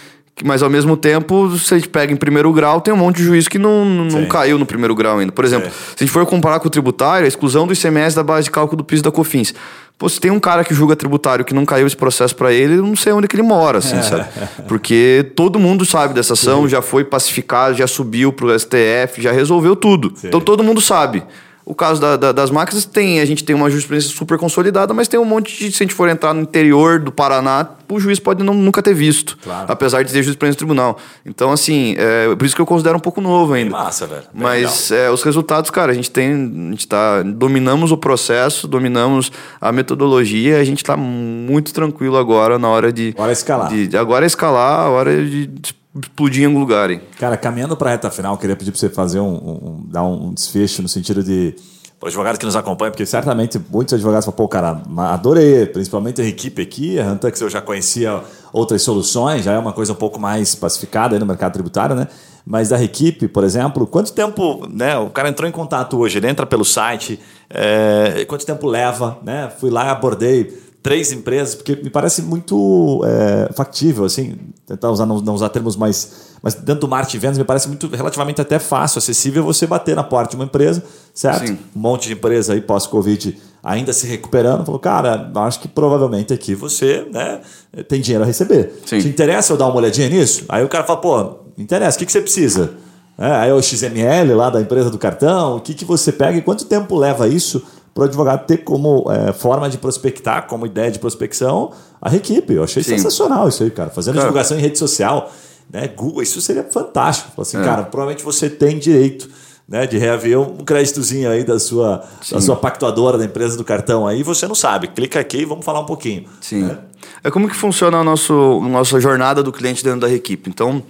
mas 0.45 0.63
ao 0.63 0.71
mesmo 0.71 0.97
tempo, 0.97 1.51
se 1.59 1.75
a 1.75 1.79
gente 1.79 1.89
pega 1.89 2.13
em 2.13 2.17
primeiro 2.17 2.53
grau, 2.53 2.81
tem 2.81 2.95
um 2.95 2.97
monte 2.97 3.17
de 3.17 3.25
juiz 3.25 3.49
que 3.49 3.59
não, 3.59 3.85
não 3.85 4.27
caiu 4.27 4.57
no 4.57 4.65
primeiro 4.65 4.95
grau 4.95 5.19
ainda. 5.19 5.33
Por 5.33 5.45
exemplo, 5.45 5.69
Sim. 5.71 5.77
se 5.77 6.05
a 6.05 6.07
gente 6.07 6.13
for 6.13 6.25
comparar 6.27 6.61
com 6.61 6.69
o 6.69 6.71
tributário, 6.71 7.25
a 7.25 7.29
exclusão 7.29 7.67
do 7.67 7.73
ICMS 7.73 8.15
da 8.15 8.23
base 8.23 8.45
de 8.45 8.53
cálculo 8.53 8.77
do 8.77 8.85
piso 8.85 9.03
da 9.03 9.11
COFINS. 9.11 9.55
Pô, 10.01 10.09
se 10.09 10.19
tem 10.19 10.31
um 10.31 10.41
cara 10.41 10.65
que 10.65 10.73
julga 10.73 10.97
tributário 10.97 11.45
que 11.45 11.53
não 11.53 11.67
caiu 11.67 11.87
esse 11.87 11.95
processo 11.95 12.35
para 12.35 12.51
ele, 12.51 12.79
eu 12.79 12.83
não 12.83 12.97
sei 12.97 13.13
onde 13.13 13.29
que 13.29 13.37
ele 13.37 13.43
mora, 13.43 13.81
assim, 13.81 13.99
é. 13.99 14.03
sabe? 14.03 14.25
Porque 14.67 15.31
todo 15.37 15.59
mundo 15.59 15.85
sabe 15.85 16.15
dessa 16.15 16.33
ação, 16.33 16.63
Sim. 16.63 16.71
já 16.71 16.81
foi 16.81 17.05
pacificado, 17.05 17.77
já 17.77 17.87
subiu 17.87 18.33
pro 18.33 18.59
STF, 18.59 19.21
já 19.21 19.31
resolveu 19.31 19.77
tudo. 19.77 20.11
Sim. 20.17 20.29
Então 20.29 20.41
todo 20.41 20.65
mundo 20.65 20.81
sabe. 20.81 21.23
O 21.65 21.75
caso 21.75 22.01
da, 22.01 22.17
da, 22.17 22.33
das 22.33 22.51
máquinas 22.51 22.85
tem, 22.85 23.21
a 23.21 23.25
gente 23.25 23.45
tem 23.45 23.55
uma 23.55 23.71
jurisprudência 23.71 24.11
super 24.11 24.39
consolidada, 24.39 24.93
mas 24.95 25.09
tem 25.09 25.21
um 25.21 25.25
monte 25.25 25.57
de. 25.57 25.73
Se 25.73 25.83
a 25.83 25.87
gente 25.87 25.95
for 25.95 26.09
entrar 26.09 26.35
no 26.35 26.41
interior 26.41 26.99
do 26.99 27.13
Paraná, 27.13 27.69
o 27.89 28.01
juiz 28.01 28.19
pode 28.19 28.43
não, 28.43 28.55
nunca 28.55 28.83
ter 28.83 28.95
visto. 28.95 29.39
Claro. 29.43 29.67
Apesar 29.71 30.03
de 30.03 30.13
ter 30.13 30.23
jurisprudência 30.23 30.57
no 30.57 30.59
tribunal. 30.59 30.99
Então, 31.25 31.53
assim, 31.53 31.95
é, 31.99 32.35
por 32.35 32.45
isso 32.45 32.57
que 32.57 32.63
eu 32.63 32.67
considero 32.67 32.97
um 32.97 33.01
pouco 33.01 33.21
novo 33.21 33.53
ainda. 33.53 33.71
Massa, 33.71 34.07
velho. 34.07 34.23
Bem 34.33 34.43
mas 34.43 34.91
é, 34.91 35.11
os 35.11 35.23
resultados, 35.23 35.71
cara, 35.71 35.93
a 35.93 35.95
gente 35.95 36.11
tem. 36.11 36.33
A 36.33 36.71
gente 36.71 36.89
tá. 36.89 37.23
Dominamos 37.23 37.93
o 37.93 37.97
processo, 37.97 38.67
dominamos 38.67 39.31
a 39.61 39.71
metodologia, 39.71 40.59
a 40.59 40.65
gente 40.65 40.83
tá 40.83 40.97
muito 40.97 41.73
tranquilo 41.73 42.17
agora 42.17 42.59
na 42.59 42.69
hora 42.69 42.93
de. 42.93 43.11
Agora 43.17 43.33
escalar. 43.33 43.69
De, 43.69 43.97
agora 43.97 44.25
é 44.25 44.27
escalar, 44.27 44.81
a 44.81 44.89
hora 44.89 45.25
de 45.25 45.51
explodir 45.99 46.43
em 46.43 46.47
algum 46.47 46.61
lugar. 46.61 46.91
Hein? 46.91 47.01
Cara, 47.19 47.37
caminhando 47.37 47.77
para 47.77 47.91
a 47.91 47.93
reta 47.93 48.11
final, 48.11 48.37
queria 48.39 48.57
pedir 48.57 48.71
para 48.71 48.81
você 48.81 48.89
fazer 48.89 49.21
um, 49.21 49.35
um, 49.35 49.87
dar 49.89 50.05
um 50.05 50.33
desfecho 50.33 50.83
no 50.83 50.89
sentido 50.89 51.23
de 51.23 51.55
o 52.03 52.07
advogado 52.07 52.39
que 52.39 52.47
nos 52.47 52.57
acompanha, 52.57 52.91
porque 52.91 53.05
certamente 53.05 53.61
muitos 53.71 53.93
advogados 53.93 54.25
falam, 54.25 54.37
pô, 54.37 54.49
cara, 54.49 54.81
adorei, 55.13 55.67
principalmente 55.67 56.23
a 56.23 56.25
equipe 56.25 56.63
aqui, 56.63 56.99
a 56.99 57.07
Hantux 57.07 57.39
eu 57.43 57.51
já 57.51 57.61
conhecia 57.61 58.23
outras 58.55 58.81
soluções, 58.81 59.45
já 59.45 59.53
é 59.53 59.59
uma 59.59 59.73
coisa 59.73 59.93
um 59.93 59.97
pouco 59.97 60.19
mais 60.19 60.55
pacificada 60.55 61.19
no 61.19 61.27
mercado 61.27 61.53
tributário, 61.53 61.95
né? 61.95 62.09
Mas 62.47 62.71
da 62.71 62.83
equipe, 62.83 63.29
por 63.29 63.45
exemplo, 63.45 63.87
quanto 63.87 64.15
tempo, 64.15 64.67
né? 64.73 64.97
O 64.97 65.11
cara 65.11 65.29
entrou 65.29 65.47
em 65.47 65.53
contato 65.53 65.99
hoje, 65.99 66.17
ele 66.17 66.27
entra 66.27 66.47
pelo 66.47 66.65
site, 66.65 67.21
é, 67.51 68.25
quanto 68.27 68.47
tempo 68.47 68.67
leva, 68.67 69.19
né? 69.23 69.53
Fui 69.59 69.69
lá, 69.69 69.91
abordei 69.91 70.70
três 70.83 71.13
empresas, 71.13 71.55
porque 71.55 71.77
me 71.77 71.91
parece 71.91 72.23
muito 72.23 73.03
é, 73.05 73.53
factível, 73.53 74.05
assim, 74.05 74.37
tentar 74.67 74.91
usar, 74.91 75.07
não, 75.07 75.21
não, 75.21 75.35
usar 75.35 75.49
termos 75.51 75.77
mais. 75.77 76.31
Mas 76.43 76.55
dentro 76.55 76.83
do 76.83 76.89
marketing 76.89 77.19
vendas, 77.19 77.39
me 77.39 77.45
parece 77.45 77.69
muito 77.69 77.87
relativamente 77.89 78.41
até 78.41 78.59
fácil, 78.59 78.99
acessível 78.99 79.45
você 79.45 79.67
bater 79.67 79.95
na 79.95 80.03
porta 80.03 80.31
de 80.31 80.37
uma 80.37 80.45
empresa, 80.47 80.83
certo? 81.13 81.49
Sim. 81.49 81.59
Um 81.77 81.81
monte 81.81 82.09
de 82.09 82.15
empresa 82.15 82.55
aí 82.55 82.63
pós-Covid 82.63 83.39
ainda 83.63 83.93
se 83.93 84.07
recuperando, 84.07 84.65
falou, 84.65 84.81
cara, 84.81 85.31
acho 85.35 85.61
que 85.61 85.69
provavelmente 85.69 86.33
aqui 86.33 86.55
você 86.55 87.07
né, 87.13 87.41
tem 87.89 88.01
dinheiro 88.01 88.25
a 88.25 88.27
receber. 88.27 88.73
Sim. 88.87 89.01
Te 89.01 89.09
interessa 89.09 89.53
eu 89.53 89.59
dar 89.59 89.67
uma 89.67 89.77
olhadinha 89.77 90.09
nisso? 90.09 90.47
Aí 90.49 90.65
o 90.65 90.69
cara 90.69 90.85
fala, 90.85 91.01
pô, 91.01 91.41
interessa, 91.59 91.97
o 91.97 91.99
que, 91.99 92.07
que 92.07 92.13
você 92.13 92.23
precisa? 92.23 92.73
É, 93.19 93.31
aí 93.33 93.51
é 93.51 93.53
o 93.53 93.63
XML 93.63 94.33
lá 94.33 94.49
da 94.49 94.63
empresa 94.63 94.89
do 94.89 94.97
cartão, 94.97 95.57
o 95.57 95.61
que, 95.61 95.75
que 95.75 95.85
você 95.85 96.11
pega 96.11 96.39
e 96.39 96.41
quanto 96.41 96.65
tempo 96.65 96.97
leva 96.97 97.29
isso 97.29 97.63
para 97.95 98.03
o 98.03 98.05
advogado 98.05 98.47
ter 98.47 98.59
como 98.59 99.11
é, 99.11 99.33
forma 99.33 99.69
de 99.69 99.79
prospectar, 99.79 100.47
como 100.47 100.67
ideia 100.67 100.91
de 100.91 100.99
prospecção, 100.99 101.73
a 102.01 102.15
equipe. 102.15 102.55
Eu 102.55 102.65
achei 102.65 102.83
Sim. 102.83 102.97
sensacional 102.97 103.49
isso 103.49 103.63
aí, 103.63 103.71
cara. 103.71 103.91
Fazendo 103.91 104.19
divulgação 104.19 104.57
em 104.57 104.61
rede 104.61 104.79
social, 104.79 105.31
né? 105.73 105.89
Google, 105.89 106.23
isso 106.23 106.41
seria 106.41 106.65
fantástico. 106.65 107.41
Assim, 107.41 107.59
é. 107.59 107.65
cara, 107.65 107.83
provavelmente 107.83 108.25
você 108.25 108.49
tem 108.49 108.79
direito 108.79 109.29
né, 109.71 109.87
de 109.87 109.99
reaver 109.99 110.41
um 110.41 110.65
créditozinho 110.65 111.31
aí 111.31 111.45
da 111.45 111.61
sua, 111.61 112.05
da 112.33 112.41
sua 112.41 112.57
pactuadora, 112.57 113.17
da 113.17 113.25
empresa 113.25 113.57
do 113.57 113.63
cartão 113.63 114.05
aí, 114.05 114.25
você 114.25 114.49
não 114.49 114.55
sabe. 114.55 114.89
Clica 114.89 115.21
aqui 115.21 115.39
e 115.39 115.45
vamos 115.45 115.65
falar 115.65 115.79
um 115.79 115.87
pouquinho. 115.87 116.25
Sim. 116.41 116.63
Né? 116.65 116.79
É 117.23 117.31
como 117.31 117.49
que 117.49 117.55
funciona 117.55 117.99
a, 117.99 118.05
nosso, 118.05 118.33
a 118.65 118.69
nossa 118.69 119.01
jornada 119.01 119.45
do 119.45 119.53
cliente 119.53 119.85
dentro 119.85 120.01
da 120.01 120.11
equipe. 120.11 120.51
Então, 120.51 120.83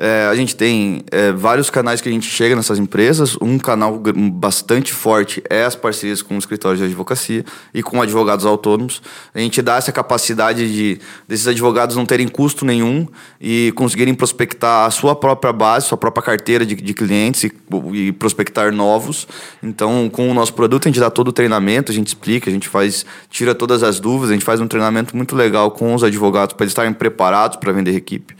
é, 0.00 0.28
a 0.30 0.34
gente 0.36 0.54
tem 0.54 1.02
é, 1.10 1.32
vários 1.32 1.68
canais 1.70 2.00
que 2.00 2.08
a 2.08 2.12
gente 2.12 2.30
chega 2.30 2.54
nessas 2.54 2.78
empresas. 2.78 3.36
Um 3.42 3.58
canal 3.58 4.00
bastante 4.32 4.92
forte 4.92 5.42
é 5.50 5.64
as 5.64 5.74
parcerias 5.74 6.22
com 6.22 6.38
escritórios 6.38 6.78
de 6.78 6.86
advocacia 6.86 7.44
e 7.74 7.82
com 7.82 8.00
advogados 8.00 8.46
autônomos. 8.46 9.02
A 9.34 9.40
gente 9.40 9.60
dá 9.60 9.74
essa 9.74 9.90
capacidade 9.90 10.72
de 10.72 11.00
desses 11.26 11.48
advogados 11.48 11.96
não 11.96 12.06
terem 12.06 12.28
custo 12.28 12.64
nenhum 12.64 13.08
e 13.40 13.72
conseguirem 13.74 14.14
prospectar 14.14 14.86
a 14.86 14.90
sua 14.92 15.16
própria 15.16 15.52
base, 15.52 15.88
sua 15.88 15.98
própria 15.98 16.22
carteira 16.22 16.64
de, 16.64 16.76
de 16.76 16.94
clientes 16.94 17.42
e, 17.42 17.52
e 17.92 18.12
prospectar 18.12 18.72
novos. 18.72 19.26
Então, 19.60 20.08
com 20.08 20.30
o 20.30 20.34
nosso 20.34 20.54
produto, 20.54 20.86
a 20.86 20.90
gente 20.90 21.00
dá 21.00 21.10
todo 21.10 21.28
o 21.28 21.32
treinamento, 21.32 21.90
a 21.90 21.94
gente 21.94 22.06
explica, 22.06 22.48
a 22.48 22.52
gente 22.52 22.68
faz, 22.68 23.04
tira 23.28 23.52
todas 23.52 23.82
as 23.82 23.98
dúvidas, 23.98 24.30
a 24.30 24.34
gente 24.34 24.44
faz 24.44 24.60
um 24.60 24.68
treinamento 24.68 25.16
muito 25.16 25.34
legal 25.34 25.72
com 25.72 25.92
os 25.92 26.04
advogados 26.04 26.54
para 26.54 26.62
eles 26.62 26.70
estarem 26.70 26.92
preparados 26.92 27.56
para 27.56 27.72
vender 27.72 27.96
equipe. 27.96 28.36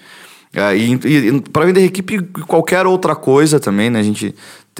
É, 0.52 0.76
e, 0.76 0.94
e 0.94 1.40
para 1.40 1.66
vender 1.66 1.84
equipe, 1.84 2.22
qualquer 2.46 2.86
outra 2.86 3.14
coisa 3.14 3.60
também, 3.60 3.90
né? 3.90 4.00
A 4.00 4.02
gente 4.02 4.34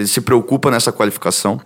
se 0.06 0.20
preocupa 0.20 0.70
nessa 0.70 0.92
qualificação. 0.92 1.60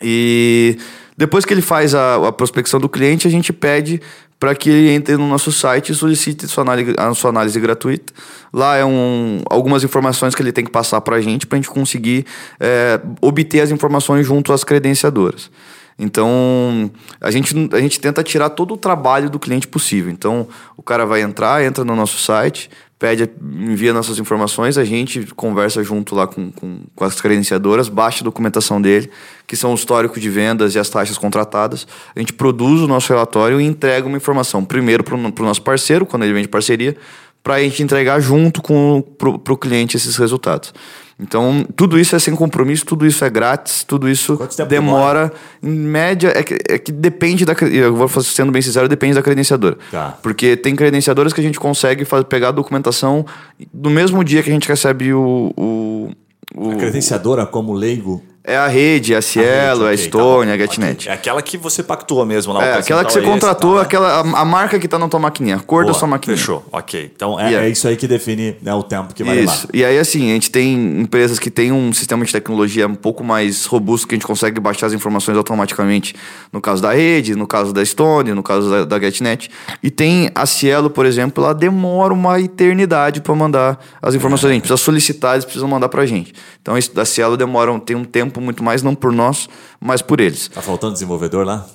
E 0.00 0.78
depois 1.16 1.44
que 1.44 1.54
ele 1.54 1.62
faz 1.62 1.94
a, 1.94 2.28
a 2.28 2.32
prospecção 2.32 2.78
do 2.78 2.88
cliente, 2.88 3.26
a 3.26 3.30
gente 3.30 3.52
pede 3.52 4.00
para 4.38 4.54
que 4.54 4.68
ele 4.68 4.90
entre 4.90 5.16
no 5.16 5.26
nosso 5.26 5.50
site 5.50 5.92
e 5.92 5.94
solicite 5.94 6.46
sua 6.46 6.62
análise, 6.62 6.94
a 6.98 7.14
sua 7.14 7.30
análise 7.30 7.58
gratuita. 7.58 8.12
Lá 8.52 8.76
é 8.76 8.84
um, 8.84 9.40
algumas 9.48 9.82
informações 9.82 10.34
que 10.34 10.42
ele 10.42 10.52
tem 10.52 10.64
que 10.64 10.70
passar 10.70 11.00
para 11.00 11.16
a 11.16 11.20
gente 11.20 11.46
para 11.46 11.56
a 11.56 11.60
gente 11.60 11.70
conseguir 11.70 12.26
é, 12.60 13.00
obter 13.22 13.60
as 13.60 13.70
informações 13.70 14.26
junto 14.26 14.52
às 14.52 14.62
credenciadoras. 14.62 15.50
Então, 15.98 16.90
a 17.18 17.30
gente, 17.30 17.54
a 17.72 17.80
gente 17.80 17.98
tenta 17.98 18.22
tirar 18.22 18.50
todo 18.50 18.74
o 18.74 18.76
trabalho 18.76 19.30
do 19.30 19.38
cliente 19.38 19.66
possível. 19.66 20.12
Então, 20.12 20.46
o 20.76 20.82
cara 20.82 21.06
vai 21.06 21.22
entrar, 21.22 21.64
entra 21.64 21.84
no 21.84 21.96
nosso 21.96 22.18
site, 22.18 22.68
pede, 22.98 23.30
envia 23.42 23.92
nossas 23.92 24.18
informações, 24.18 24.78
a 24.78 24.84
gente 24.84 25.26
conversa 25.34 25.82
junto 25.84 26.14
lá 26.14 26.26
com, 26.26 26.50
com, 26.50 26.80
com, 26.94 27.04
as 27.04 27.20
credenciadoras, 27.20 27.88
baixa 27.88 28.22
a 28.22 28.24
documentação 28.24 28.80
dele, 28.80 29.10
que 29.46 29.54
são 29.54 29.72
o 29.72 29.74
histórico 29.74 30.18
de 30.18 30.30
vendas 30.30 30.74
e 30.74 30.78
as 30.78 30.88
taxas 30.88 31.18
contratadas. 31.18 31.86
A 32.14 32.18
gente 32.18 32.32
produz 32.32 32.80
o 32.80 32.86
nosso 32.86 33.12
relatório 33.12 33.60
e 33.60 33.64
entrega 33.64 34.06
uma 34.06 34.16
informação, 34.16 34.64
primeiro 34.64 35.04
para 35.04 35.14
o 35.14 35.46
nosso 35.46 35.62
parceiro, 35.62 36.06
quando 36.06 36.22
ele 36.22 36.32
vende 36.32 36.48
parceria, 36.48 36.96
para 37.42 37.54
a 37.54 37.62
gente 37.62 37.82
entregar 37.82 38.18
junto 38.18 38.62
com 38.62 39.04
para 39.18 39.52
o 39.52 39.56
cliente 39.56 39.96
esses 39.96 40.16
resultados. 40.16 40.72
Então, 41.18 41.66
tudo 41.74 41.98
isso 41.98 42.14
é 42.14 42.18
sem 42.18 42.34
compromisso, 42.34 42.84
tudo 42.84 43.06
isso 43.06 43.24
é 43.24 43.30
grátis, 43.30 43.82
tudo 43.82 44.06
isso 44.06 44.38
demora, 44.68 45.32
em 45.62 45.70
média, 45.70 46.30
é 46.36 46.42
que, 46.42 46.58
é 46.68 46.78
que 46.78 46.92
depende 46.92 47.42
da. 47.46 47.54
Eu 47.72 47.96
vou 47.96 48.06
sendo 48.22 48.52
bem 48.52 48.60
sincero, 48.60 48.86
depende 48.86 49.14
da 49.14 49.22
credenciadora. 49.22 49.78
Tá. 49.90 50.18
Porque 50.22 50.58
tem 50.58 50.76
credenciadoras 50.76 51.32
que 51.32 51.40
a 51.40 51.42
gente 51.42 51.58
consegue 51.58 52.04
fazer, 52.04 52.24
pegar 52.24 52.48
a 52.48 52.52
documentação 52.52 53.24
no 53.72 53.88
mesmo 53.88 54.22
dia 54.22 54.42
que 54.42 54.50
a 54.50 54.52
gente 54.52 54.68
recebe 54.68 55.14
o. 55.14 55.54
o, 55.56 56.10
o 56.54 56.70
a 56.72 56.76
credenciadora, 56.76 57.46
como 57.46 57.72
leigo, 57.72 58.22
É 58.48 58.56
a 58.56 58.68
rede, 58.68 59.12
a 59.12 59.20
Cielo, 59.20 59.86
a, 59.86 59.90
rede, 59.90 60.02
a 60.02 60.04
Estônia, 60.04 60.56
tá 60.56 60.62
a 60.62 60.66
GetNet. 60.66 61.00
Okay. 61.00 61.10
É 61.10 61.14
aquela 61.14 61.42
que 61.42 61.58
você 61.58 61.82
pactuou 61.82 62.24
mesmo 62.24 62.52
lá. 62.52 62.64
É, 62.64 62.78
aquela 62.78 63.04
que 63.04 63.12
você 63.12 63.20
contratou, 63.20 63.72
esse, 63.72 63.80
tá, 63.80 63.86
aquela, 63.86 64.20
a, 64.20 64.40
a, 64.42 64.44
marca 64.44 64.78
que 64.78 64.84
está 64.84 65.00
na 65.00 65.08
tua 65.08 65.18
maquininha, 65.18 65.56
a 65.56 65.58
cor 65.58 65.82
Boa, 65.82 65.92
da 65.92 65.98
sua 65.98 66.06
maquininha. 66.06 66.38
Fechou, 66.38 66.64
ok. 66.70 67.10
Então 67.12 67.40
é, 67.40 67.54
é, 67.54 67.68
isso 67.68 67.88
aí 67.88 67.96
que 67.96 68.06
define 68.06 68.54
né, 68.62 68.72
o 68.72 68.84
tempo 68.84 69.12
que 69.12 69.24
vai 69.24 69.40
isso. 69.40 69.66
levar. 69.66 69.68
E 69.74 69.84
aí 69.84 69.98
assim, 69.98 70.30
a 70.30 70.34
gente 70.34 70.52
tem 70.52 70.74
empresas 71.00 71.40
que 71.40 71.50
têm 71.50 71.72
um 71.72 71.92
sistema 71.92 72.24
de 72.24 72.30
tecnologia 72.30 72.86
um 72.86 72.94
pouco 72.94 73.24
mais 73.24 73.66
robusto, 73.66 74.06
que 74.06 74.14
a 74.14 74.16
gente 74.16 74.26
consegue 74.26 74.60
baixar 74.60 74.86
as 74.86 74.92
informações 74.92 75.36
automaticamente. 75.36 76.14
No 76.52 76.60
caso 76.60 76.80
da 76.80 76.92
rede, 76.92 77.34
no 77.34 77.48
caso 77.48 77.72
da 77.72 77.82
Estônia, 77.82 78.32
no 78.32 78.44
caso 78.44 78.70
da, 78.70 78.84
da 78.84 79.00
GetNet. 79.00 79.50
E 79.82 79.90
tem 79.90 80.30
a 80.36 80.46
Cielo, 80.46 80.88
por 80.88 81.04
exemplo, 81.04 81.42
ela 81.42 81.52
demora 81.52 82.14
uma 82.14 82.40
eternidade 82.40 83.20
para 83.20 83.34
mandar 83.34 83.84
as 84.00 84.14
informações. 84.14 84.50
A 84.50 84.54
gente 84.54 84.62
precisa 84.62 84.76
solicitar, 84.76 85.34
eles 85.34 85.44
precisam 85.44 85.68
mandar 85.68 85.88
para 85.88 86.02
a 86.02 86.06
gente. 86.06 86.32
Então, 86.62 86.76
a 86.76 87.04
Cielo 87.04 87.36
demora, 87.36 87.76
tem 87.80 87.96
um 87.96 88.04
tempo 88.04 88.35
muito 88.40 88.62
mais, 88.62 88.82
não 88.82 88.94
por 88.94 89.12
nós, 89.12 89.48
mas 89.80 90.02
por 90.02 90.20
eles. 90.20 90.48
Tá 90.48 90.62
faltando 90.62 90.92
desenvolvedor 90.92 91.44
lá? 91.44 91.66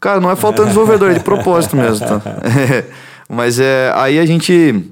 Cara, 0.00 0.20
não 0.20 0.30
é 0.30 0.36
faltando 0.36 0.68
desenvolvedor, 0.68 1.10
é 1.10 1.14
de 1.14 1.20
propósito 1.20 1.76
mesmo. 1.76 2.06
Tá? 2.06 2.20
É, 2.42 2.84
mas 3.28 3.58
é, 3.60 3.92
aí 3.94 4.18
a 4.18 4.26
gente 4.26 4.84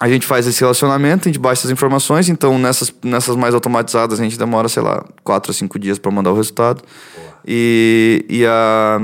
a 0.00 0.08
gente 0.08 0.26
faz 0.26 0.46
esse 0.46 0.60
relacionamento, 0.60 1.28
a 1.28 1.32
gente 1.32 1.40
baixa 1.40 1.66
as 1.66 1.72
informações, 1.72 2.28
então 2.28 2.56
nessas, 2.56 2.92
nessas 3.02 3.34
mais 3.34 3.52
automatizadas 3.52 4.20
a 4.20 4.22
gente 4.22 4.38
demora, 4.38 4.68
sei 4.68 4.82
lá, 4.82 5.04
4 5.24 5.50
a 5.50 5.54
5 5.54 5.78
dias 5.78 5.98
para 5.98 6.10
mandar 6.10 6.30
o 6.30 6.36
resultado. 6.36 6.82
E, 7.50 8.26
e, 8.28 8.44
a, 8.44 9.00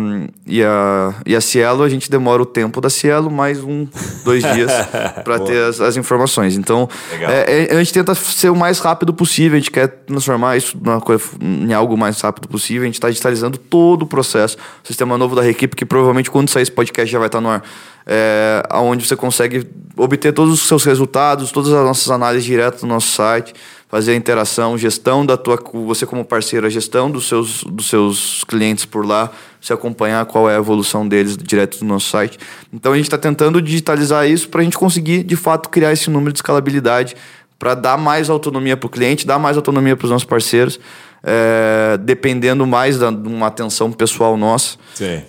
e, 0.46 0.62
a, 0.62 1.14
e 1.24 1.34
a 1.34 1.40
Cielo, 1.40 1.82
a 1.82 1.88
gente 1.88 2.10
demora 2.10 2.42
o 2.42 2.44
tempo 2.44 2.78
da 2.78 2.90
Cielo 2.90 3.30
mais 3.30 3.64
um, 3.64 3.88
dois 4.22 4.42
dias 4.42 4.70
para 5.24 5.38
ter 5.38 5.62
as, 5.62 5.80
as, 5.80 5.96
informações. 5.96 6.54
Então, 6.54 6.86
é, 7.10 7.68
é, 7.70 7.74
a 7.74 7.78
gente 7.78 7.94
tenta 7.94 8.14
ser 8.14 8.50
o 8.50 8.54
mais 8.54 8.80
rápido 8.80 9.14
possível, 9.14 9.56
a 9.56 9.58
gente 9.58 9.70
quer 9.70 9.88
transformar 9.88 10.58
isso 10.58 10.76
numa 10.78 11.00
coisa, 11.00 11.24
em 11.40 11.72
algo 11.72 11.96
mais 11.96 12.20
rápido 12.20 12.46
possível. 12.46 12.82
A 12.82 12.84
gente 12.84 12.96
está 12.96 13.08
digitalizando 13.08 13.56
todo 13.56 14.02
o 14.02 14.06
processo. 14.06 14.58
O 14.84 14.86
sistema 14.86 15.16
novo 15.16 15.34
da 15.34 15.40
Reequipe, 15.40 15.74
que 15.74 15.86
provavelmente 15.86 16.30
quando 16.30 16.50
sair 16.50 16.64
esse 16.64 16.72
podcast 16.72 17.10
já 17.10 17.18
vai 17.18 17.28
estar 17.28 17.38
tá 17.38 17.42
no 17.42 17.48
ar, 17.48 17.62
é, 18.06 18.62
onde 18.74 19.08
você 19.08 19.16
consegue 19.16 19.66
obter 19.96 20.34
todos 20.34 20.52
os 20.52 20.68
seus 20.68 20.84
resultados, 20.84 21.50
todas 21.50 21.72
as 21.72 21.82
nossas 21.82 22.10
análises 22.10 22.44
direto 22.44 22.82
no 22.82 22.92
nosso 22.92 23.10
site 23.10 23.54
fazer 23.94 24.10
a 24.10 24.16
interação, 24.16 24.76
gestão 24.76 25.24
da 25.24 25.36
tua, 25.36 25.56
você 25.86 26.04
como 26.04 26.24
parceiro, 26.24 26.66
a 26.66 26.68
gestão 26.68 27.08
dos 27.08 27.28
seus, 27.28 27.62
dos 27.62 27.88
seus 27.88 28.42
clientes 28.42 28.84
por 28.84 29.06
lá, 29.06 29.30
se 29.60 29.72
acompanhar 29.72 30.26
qual 30.26 30.50
é 30.50 30.56
a 30.56 30.58
evolução 30.58 31.06
deles 31.06 31.36
direto 31.36 31.78
do 31.78 31.84
nosso 31.84 32.10
site. 32.10 32.36
Então 32.72 32.92
a 32.92 32.96
gente 32.96 33.04
está 33.04 33.16
tentando 33.16 33.62
digitalizar 33.62 34.28
isso 34.28 34.48
para 34.48 34.62
a 34.62 34.64
gente 34.64 34.76
conseguir, 34.76 35.22
de 35.22 35.36
fato, 35.36 35.68
criar 35.68 35.92
esse 35.92 36.10
número 36.10 36.32
de 36.32 36.38
escalabilidade 36.38 37.14
para 37.56 37.76
dar 37.76 37.96
mais 37.96 38.28
autonomia 38.28 38.76
para 38.76 38.88
o 38.88 38.90
cliente, 38.90 39.24
dar 39.24 39.38
mais 39.38 39.56
autonomia 39.56 39.94
para 39.94 40.06
os 40.06 40.10
nossos 40.10 40.26
parceiros, 40.26 40.80
é, 41.24 41.96
dependendo 41.98 42.66
mais 42.66 42.98
da, 42.98 43.10
de 43.10 43.28
uma 43.28 43.46
atenção 43.46 43.90
pessoal 43.90 44.36
nossa. 44.36 44.76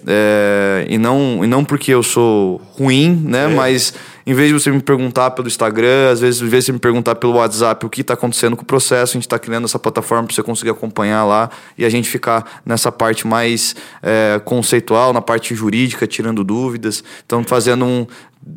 É, 0.06 0.86
e, 0.90 0.98
não, 0.98 1.44
e 1.44 1.48
não 1.48 1.64
porque 1.64 1.92
eu 1.92 2.04
sou 2.04 2.62
ruim, 2.78 3.22
né? 3.24 3.48
Mas 3.48 3.94
em 4.28 4.34
vez 4.34 4.48
de 4.50 4.54
você 4.54 4.72
me 4.72 4.82
perguntar 4.82 5.32
pelo 5.32 5.48
Instagram, 5.48 6.12
às 6.12 6.20
vezes, 6.20 6.42
em 6.42 6.48
vez 6.48 6.64
de 6.64 6.68
você 6.68 6.72
me 6.74 6.80
perguntar 6.80 7.16
pelo 7.16 7.34
WhatsApp 7.34 7.86
o 7.86 7.90
que 7.90 8.02
está 8.02 8.16
acontecendo 8.16 8.56
com 8.56 8.64
o 8.64 8.66
processo, 8.66 9.12
a 9.12 9.14
gente 9.14 9.28
está 9.28 9.38
criando 9.38 9.66
essa 9.66 9.78
plataforma 9.78 10.26
para 10.26 10.36
você 10.36 10.42
conseguir 10.42 10.72
acompanhar 10.72 11.24
lá 11.24 11.50
e 11.78 11.86
a 11.86 11.90
gente 11.90 12.10
ficar 12.10 12.62
nessa 12.66 12.92
parte 12.92 13.28
mais 13.28 13.76
é, 14.02 14.42
conceitual, 14.44 15.14
na 15.14 15.22
parte 15.22 15.54
jurídica, 15.54 16.08
tirando 16.08 16.44
dúvidas. 16.44 17.04
Então, 17.26 17.44
fazendo 17.44 17.86
um, 17.86 18.08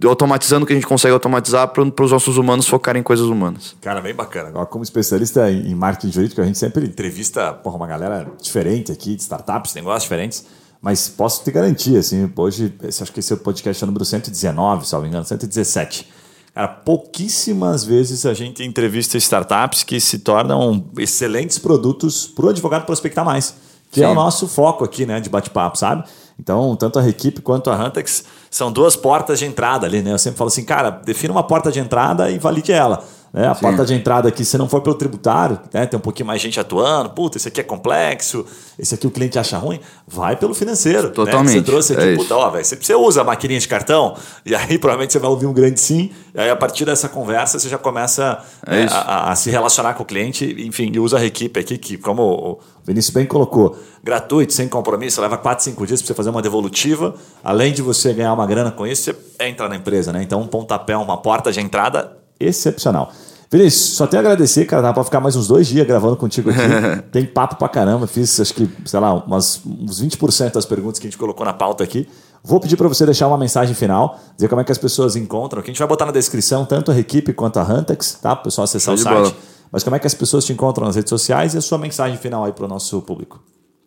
automatizando 0.04 0.64
o 0.64 0.66
que 0.66 0.72
a 0.72 0.76
gente 0.76 0.86
consegue 0.86 1.12
automatizar 1.12 1.68
para 1.68 2.04
os 2.04 2.10
nossos 2.10 2.36
humanos 2.36 2.68
focarem 2.68 3.00
em 3.00 3.02
coisas 3.02 3.26
humanas. 3.26 3.74
Cara, 3.80 4.00
bem 4.00 4.14
bacana. 4.14 4.48
Agora, 4.48 4.66
como 4.66 4.84
especialista 4.84 5.50
em 5.50 5.74
marketing 5.74 6.12
jurídico, 6.12 6.40
a 6.40 6.44
gente 6.44 6.58
sempre 6.58 6.84
entrevista 6.84 7.52
porra, 7.52 7.76
uma 7.76 7.86
galera 7.86 8.30
diferente 8.40 8.92
aqui, 8.92 9.16
de 9.16 9.22
startups, 9.22 9.74
negócios 9.74 10.02
diferentes. 10.02 10.44
Mas 10.80 11.08
posso 11.08 11.42
te 11.42 11.50
garantir, 11.50 11.96
assim, 11.96 12.30
hoje, 12.36 12.72
acho 12.84 13.12
que 13.12 13.18
esse 13.18 13.32
é 13.32 13.36
o 13.36 13.38
podcast 13.38 13.82
é 13.82 13.84
o 13.84 13.86
número 13.86 14.04
119, 14.04 14.86
se 14.86 14.92
não 14.92 15.02
me 15.02 15.08
engano, 15.08 15.24
117. 15.24 16.08
Cara, 16.54 16.68
pouquíssimas 16.68 17.84
vezes 17.84 18.24
a 18.24 18.34
gente 18.34 18.62
entrevista 18.62 19.16
startups 19.16 19.82
que 19.82 20.00
se 20.00 20.20
tornam 20.20 20.84
excelentes 20.96 21.58
produtos 21.58 22.26
para 22.26 22.46
o 22.46 22.48
advogado 22.50 22.84
prospectar 22.84 23.24
mais, 23.24 23.54
que 23.90 24.00
Sim. 24.00 24.06
é 24.06 24.08
o 24.08 24.14
nosso 24.14 24.46
foco 24.46 24.84
aqui, 24.84 25.04
né, 25.04 25.20
de 25.20 25.28
bate-papo, 25.28 25.76
sabe? 25.76 26.04
Então, 26.38 26.76
tanto 26.76 26.98
a 26.98 27.02
Requipe 27.02 27.42
quanto 27.42 27.70
a 27.70 27.86
Huntex 27.86 28.24
são 28.50 28.72
duas 28.72 28.96
portas 28.96 29.38
de 29.38 29.46
entrada 29.46 29.86
ali, 29.86 30.02
né? 30.02 30.12
Eu 30.12 30.18
sempre 30.18 30.38
falo 30.38 30.48
assim, 30.48 30.64
cara, 30.64 30.90
defina 30.90 31.32
uma 31.32 31.42
porta 31.42 31.70
de 31.70 31.80
entrada 31.80 32.30
e 32.30 32.38
valide 32.38 32.72
ela. 32.72 33.04
Né? 33.32 33.46
A 33.46 33.54
Sim. 33.54 33.60
porta 33.60 33.84
de 33.84 33.94
entrada 33.94 34.28
aqui, 34.28 34.44
se 34.44 34.56
não 34.56 34.68
for 34.68 34.80
pelo 34.80 34.94
tributário, 34.94 35.58
né? 35.72 35.86
tem 35.86 35.98
um 35.98 36.00
pouquinho 36.00 36.26
mais 36.26 36.40
gente 36.40 36.58
atuando, 36.58 37.10
puta, 37.10 37.36
esse 37.36 37.48
aqui 37.48 37.60
é 37.60 37.64
complexo, 37.64 38.44
esse 38.78 38.94
aqui 38.94 39.06
o 39.06 39.10
cliente 39.10 39.38
acha 39.38 39.58
ruim, 39.58 39.80
vai 40.06 40.36
pelo 40.36 40.54
financeiro. 40.54 41.10
Totalmente. 41.10 41.54
Né? 41.54 41.60
Você 41.60 41.62
trouxe 41.62 41.92
aqui, 41.92 42.02
é 42.02 42.16
puta, 42.16 42.36
ó, 42.36 42.50
você, 42.50 42.94
usa 42.94 43.20
a 43.20 43.24
maquininha 43.24 43.60
de 43.60 43.68
cartão, 43.68 44.16
e 44.44 44.54
aí 44.54 44.76
provavelmente 44.78 45.12
você 45.12 45.18
vai 45.18 45.30
ouvir 45.30 45.46
um 45.46 45.52
grande 45.52 45.78
sim, 45.78 46.10
e 46.34 46.40
aí 46.40 46.50
a 46.50 46.56
partir 46.56 46.84
dessa 46.84 47.08
conversa 47.08 47.58
você 47.58 47.68
já 47.68 47.78
começa 47.78 48.42
é 48.66 48.84
né, 48.84 48.88
a, 48.90 49.32
a, 49.32 49.36
se 49.36 49.50
relacionar 49.50 49.94
com 49.94 50.02
o 50.02 50.06
cliente, 50.06 50.56
enfim, 50.58 50.90
e 50.92 50.98
usa 50.98 51.18
a 51.18 51.24
equipe 51.24 51.60
aqui, 51.60 51.76
que 51.76 51.98
como 51.98 52.22
o 52.22 52.60
Vinícius 52.86 53.12
bem 53.12 53.26
colocou, 53.26 53.76
gratuito, 54.02 54.54
sem 54.54 54.68
compromisso, 54.68 55.20
leva 55.20 55.36
4, 55.36 55.64
5 55.64 55.86
dias 55.86 56.00
para 56.00 56.06
você 56.06 56.14
fazer 56.14 56.30
uma 56.30 56.40
devolutiva, 56.40 57.14
além 57.44 57.72
de 57.72 57.82
você 57.82 58.14
ganhar 58.14 58.32
uma 58.32 58.46
grana 58.46 58.70
com 58.70 58.86
isso, 58.86 59.02
você 59.02 59.16
entra 59.40 59.68
na 59.68 59.76
empresa, 59.76 60.12
né? 60.12 60.22
Então 60.22 60.40
um 60.40 60.46
pontapé, 60.46 60.96
uma 60.96 61.18
porta 61.18 61.52
de 61.52 61.60
entrada 61.60 62.17
excepcional. 62.38 63.12
Vinícius, 63.50 63.96
só 63.96 64.06
tenho 64.06 64.22
a 64.22 64.26
agradecer, 64.26 64.66
cara. 64.66 64.82
Dá 64.82 64.92
pra 64.92 65.02
ficar 65.02 65.20
mais 65.20 65.34
uns 65.34 65.48
dois 65.48 65.66
dias 65.66 65.86
gravando 65.86 66.16
contigo 66.16 66.50
aqui. 66.50 66.60
Tem 67.10 67.24
papo 67.24 67.56
pra 67.56 67.68
caramba. 67.68 68.06
Fiz, 68.06 68.38
acho 68.38 68.52
que, 68.52 68.68
sei 68.84 69.00
lá, 69.00 69.14
umas, 69.14 69.62
uns 69.64 70.02
20% 70.02 70.52
das 70.52 70.66
perguntas 70.66 70.98
que 70.98 71.06
a 71.06 71.10
gente 71.10 71.18
colocou 71.18 71.46
na 71.46 71.54
pauta 71.54 71.82
aqui. 71.82 72.06
Vou 72.44 72.60
pedir 72.60 72.76
para 72.76 72.86
você 72.88 73.04
deixar 73.04 73.26
uma 73.26 73.38
mensagem 73.38 73.74
final, 73.74 74.18
dizer 74.36 74.48
como 74.48 74.60
é 74.60 74.64
que 74.64 74.70
as 74.70 74.78
pessoas 74.78 75.16
encontram, 75.16 75.60
que 75.62 75.70
a 75.70 75.72
gente 75.72 75.78
vai 75.78 75.88
botar 75.88 76.06
na 76.06 76.12
descrição 76.12 76.64
tanto 76.64 76.90
a 76.90 76.98
Equipe 76.98 77.32
quanto 77.32 77.58
a 77.58 77.62
Huntex, 77.62 78.18
tá? 78.22 78.36
Para 78.36 78.42
o 78.42 78.44
pessoal 78.44 78.64
acessar 78.64 78.94
o 78.94 78.98
site. 78.98 79.14
Bola. 79.14 79.34
Mas 79.72 79.82
como 79.82 79.96
é 79.96 79.98
que 79.98 80.06
as 80.06 80.14
pessoas 80.14 80.44
te 80.44 80.52
encontram 80.52 80.86
nas 80.86 80.96
redes 80.96 81.10
sociais 81.10 81.54
e 81.54 81.58
a 81.58 81.60
sua 81.60 81.78
mensagem 81.78 82.16
final 82.16 82.44
aí 82.44 82.52
para 82.52 82.64
o 82.64 82.68
nosso 82.68 83.00
público? 83.02 83.40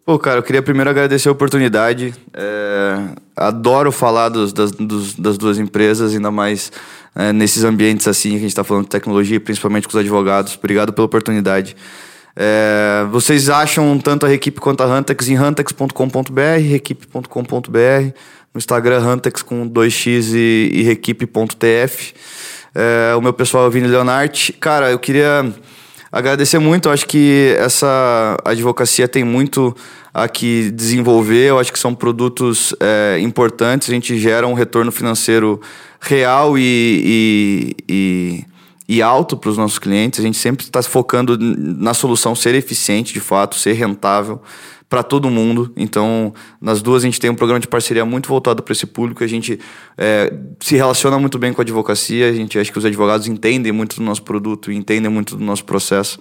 Pô, 0.04 0.18
cara, 0.18 0.40
eu 0.40 0.44
queria 0.44 0.64
primeiro 0.64 0.90
agradecer 0.90 1.30
a 1.30 1.32
oportunidade. 1.32 2.14
É, 2.34 3.10
adoro 3.36 3.92
falar 3.92 4.30
dos, 4.30 4.52
das, 4.52 4.72
dos, 4.72 5.14
das 5.14 5.38
duas 5.38 5.60
empresas, 5.60 6.14
ainda 6.14 6.32
mais 6.32 6.72
é, 7.16 7.32
nesses 7.32 7.64
ambientes 7.64 8.08
assim 8.08 8.32
que 8.32 8.38
a 8.38 8.40
gente 8.40 8.50
está 8.50 8.64
falando 8.64 8.86
de 8.86 8.90
tecnologia, 8.90 9.40
principalmente 9.40 9.88
com 9.88 9.96
os 9.96 10.00
advogados. 10.00 10.58
Obrigado 10.58 10.92
pela 10.92 11.06
oportunidade. 11.06 11.76
É, 12.36 13.06
vocês 13.12 13.48
acham 13.50 14.00
tanto 14.00 14.26
a 14.26 14.34
equipe 14.34 14.60
quanto 14.60 14.82
a 14.82 14.88
Huntex 14.88 15.28
em 15.30 15.38
huntex.com.br, 15.40 16.74
equipe.com.br, 16.74 18.18
no 18.54 18.58
Instagram 18.58 19.00
Huntex 19.06 19.44
com 19.44 19.70
2x 19.70 20.34
e, 20.34 20.72
e 20.74 20.90
equipe.tf. 20.90 22.14
É, 22.74 23.14
o 23.16 23.22
meu 23.22 23.34
pessoal 23.34 23.66
é 23.66 23.68
o 23.68 23.72
Vini 23.72 23.88
Leonardi. 23.88 24.54
Cara, 24.54 24.90
eu 24.90 24.98
queria 24.98 25.54
agradecer 26.12 26.60
muito. 26.60 26.90
Eu 26.90 26.94
acho 26.94 27.08
que 27.08 27.56
essa 27.58 28.38
advocacia 28.44 29.08
tem 29.08 29.24
muito 29.24 29.76
a 30.14 30.28
que 30.28 30.72
desenvolver. 30.72 31.50
Eu 31.50 31.60
acho 31.60 31.72
que 31.72 31.80
são 31.80 31.96
produtos 31.96 32.76
é, 32.80 33.20
importantes. 33.20 33.90
A 33.90 33.94
gente 33.94 34.18
gera 34.20 34.48
um 34.48 34.54
retorno 34.54 34.92
financeiro 34.92 35.62
real 36.00 36.58
e, 36.58 36.62
e, 37.06 37.76
e, 37.88 38.46
e 38.98 39.02
alto 39.02 39.38
para 39.38 39.50
os 39.50 39.58
nossos 39.58 39.80
clientes. 39.80 40.20
A 40.20 40.24
gente 40.24 40.38
sempre 40.38 40.66
está 40.66 40.84
focando 40.84 41.38
na 41.40 41.94
solução 41.94 42.36
ser 42.36 42.56
eficiente, 42.56 43.14
de 43.14 43.20
fato, 43.20 43.56
ser 43.56 43.74
rentável 43.74 44.42
para 44.92 45.04
todo 45.04 45.30
mundo. 45.30 45.72
Então, 45.78 46.34
nas 46.60 46.82
duas 46.82 47.04
a 47.04 47.06
gente 47.06 47.18
tem 47.18 47.30
um 47.30 47.36
programa 47.36 47.62
de 47.62 47.68
parceria 47.68 48.04
muito 48.04 48.28
voltado 48.28 48.62
para 48.62 48.74
esse 48.74 48.86
público. 48.86 49.24
A 49.24 49.28
gente 49.28 49.58
é, 49.98 50.34
se 50.60 50.76
relaciona 50.76 51.18
muito 51.18 51.40
bem 51.40 51.54
com 51.54 51.62
a 51.62 51.64
advocacia. 51.64 52.28
A 52.28 52.34
gente 52.34 52.60
acha 52.60 52.70
que 52.70 52.78
os 52.78 52.84
advogados 52.84 53.26
entendem 53.26 53.72
muito 53.72 53.96
do 53.96 54.04
nosso 54.04 54.22
produto 54.22 54.70
e 54.70 54.76
entendem 54.76 55.10
muito 55.10 55.38
do 55.38 55.46
nosso 55.46 55.64
processo. 55.64 56.20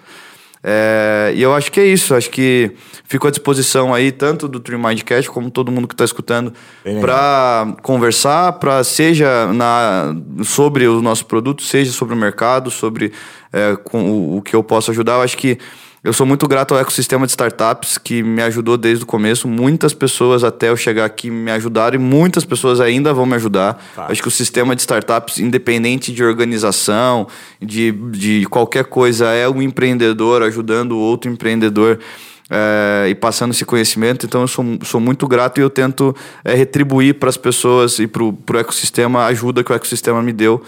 É, 0.62 1.32
e 1.34 1.42
eu 1.42 1.52
acho 1.52 1.72
que 1.72 1.80
é 1.80 1.84
isso. 1.84 2.14
Acho 2.14 2.30
que 2.30 2.70
fico 3.08 3.26
à 3.26 3.30
disposição 3.32 3.92
aí, 3.92 4.12
tanto 4.12 4.46
do 4.46 4.60
Tree 4.60 4.78
Mindcast 4.78 5.28
como 5.32 5.50
todo 5.50 5.72
mundo 5.72 5.88
que 5.88 5.94
está 5.94 6.04
escutando, 6.04 6.52
para 7.00 7.74
conversar, 7.82 8.52
para 8.52 8.84
seja 8.84 9.52
na, 9.52 10.14
sobre 10.44 10.86
o 10.86 11.02
nosso 11.02 11.26
produto, 11.26 11.64
seja 11.64 11.90
sobre 11.90 12.14
o 12.14 12.16
mercado, 12.16 12.70
sobre 12.70 13.10
é, 13.52 13.74
com, 13.82 14.08
o, 14.08 14.36
o 14.36 14.42
que 14.42 14.54
eu 14.54 14.62
posso 14.62 14.92
ajudar. 14.92 15.14
Eu 15.14 15.22
acho 15.22 15.36
que 15.36 15.58
eu 16.02 16.14
sou 16.14 16.24
muito 16.26 16.48
grato 16.48 16.72
ao 16.72 16.80
ecossistema 16.80 17.26
de 17.26 17.32
startups 17.32 17.98
que 17.98 18.22
me 18.22 18.40
ajudou 18.42 18.78
desde 18.78 19.04
o 19.04 19.06
começo. 19.06 19.46
Muitas 19.46 19.92
pessoas 19.92 20.42
até 20.42 20.70
eu 20.70 20.76
chegar 20.76 21.04
aqui 21.04 21.30
me 21.30 21.50
ajudaram 21.50 21.96
e 21.96 21.98
muitas 21.98 22.42
pessoas 22.42 22.80
ainda 22.80 23.12
vão 23.12 23.26
me 23.26 23.34
ajudar. 23.34 23.74
Tá. 23.94 24.06
Acho 24.08 24.22
que 24.22 24.28
o 24.28 24.30
sistema 24.30 24.74
de 24.74 24.80
startups, 24.80 25.38
independente 25.38 26.10
de 26.10 26.24
organização, 26.24 27.26
de, 27.60 27.92
de 27.92 28.46
qualquer 28.46 28.84
coisa, 28.84 29.26
é 29.26 29.46
um 29.46 29.60
empreendedor 29.60 30.42
ajudando 30.42 30.96
outro 30.96 31.30
empreendedor. 31.30 31.98
É, 32.52 33.06
e 33.08 33.14
passando 33.14 33.52
esse 33.52 33.64
conhecimento. 33.64 34.26
Então, 34.26 34.40
eu 34.40 34.48
sou, 34.48 34.64
sou 34.82 35.00
muito 35.00 35.28
grato 35.28 35.60
e 35.60 35.62
eu 35.62 35.70
tento 35.70 36.16
é, 36.44 36.52
retribuir 36.52 37.14
para 37.14 37.28
as 37.28 37.36
pessoas 37.36 38.00
e 38.00 38.08
para 38.08 38.24
o 38.24 38.58
ecossistema 38.58 39.20
a 39.20 39.26
ajuda 39.26 39.62
que 39.62 39.70
o 39.70 39.74
ecossistema 39.74 40.20
me 40.20 40.32
deu. 40.32 40.60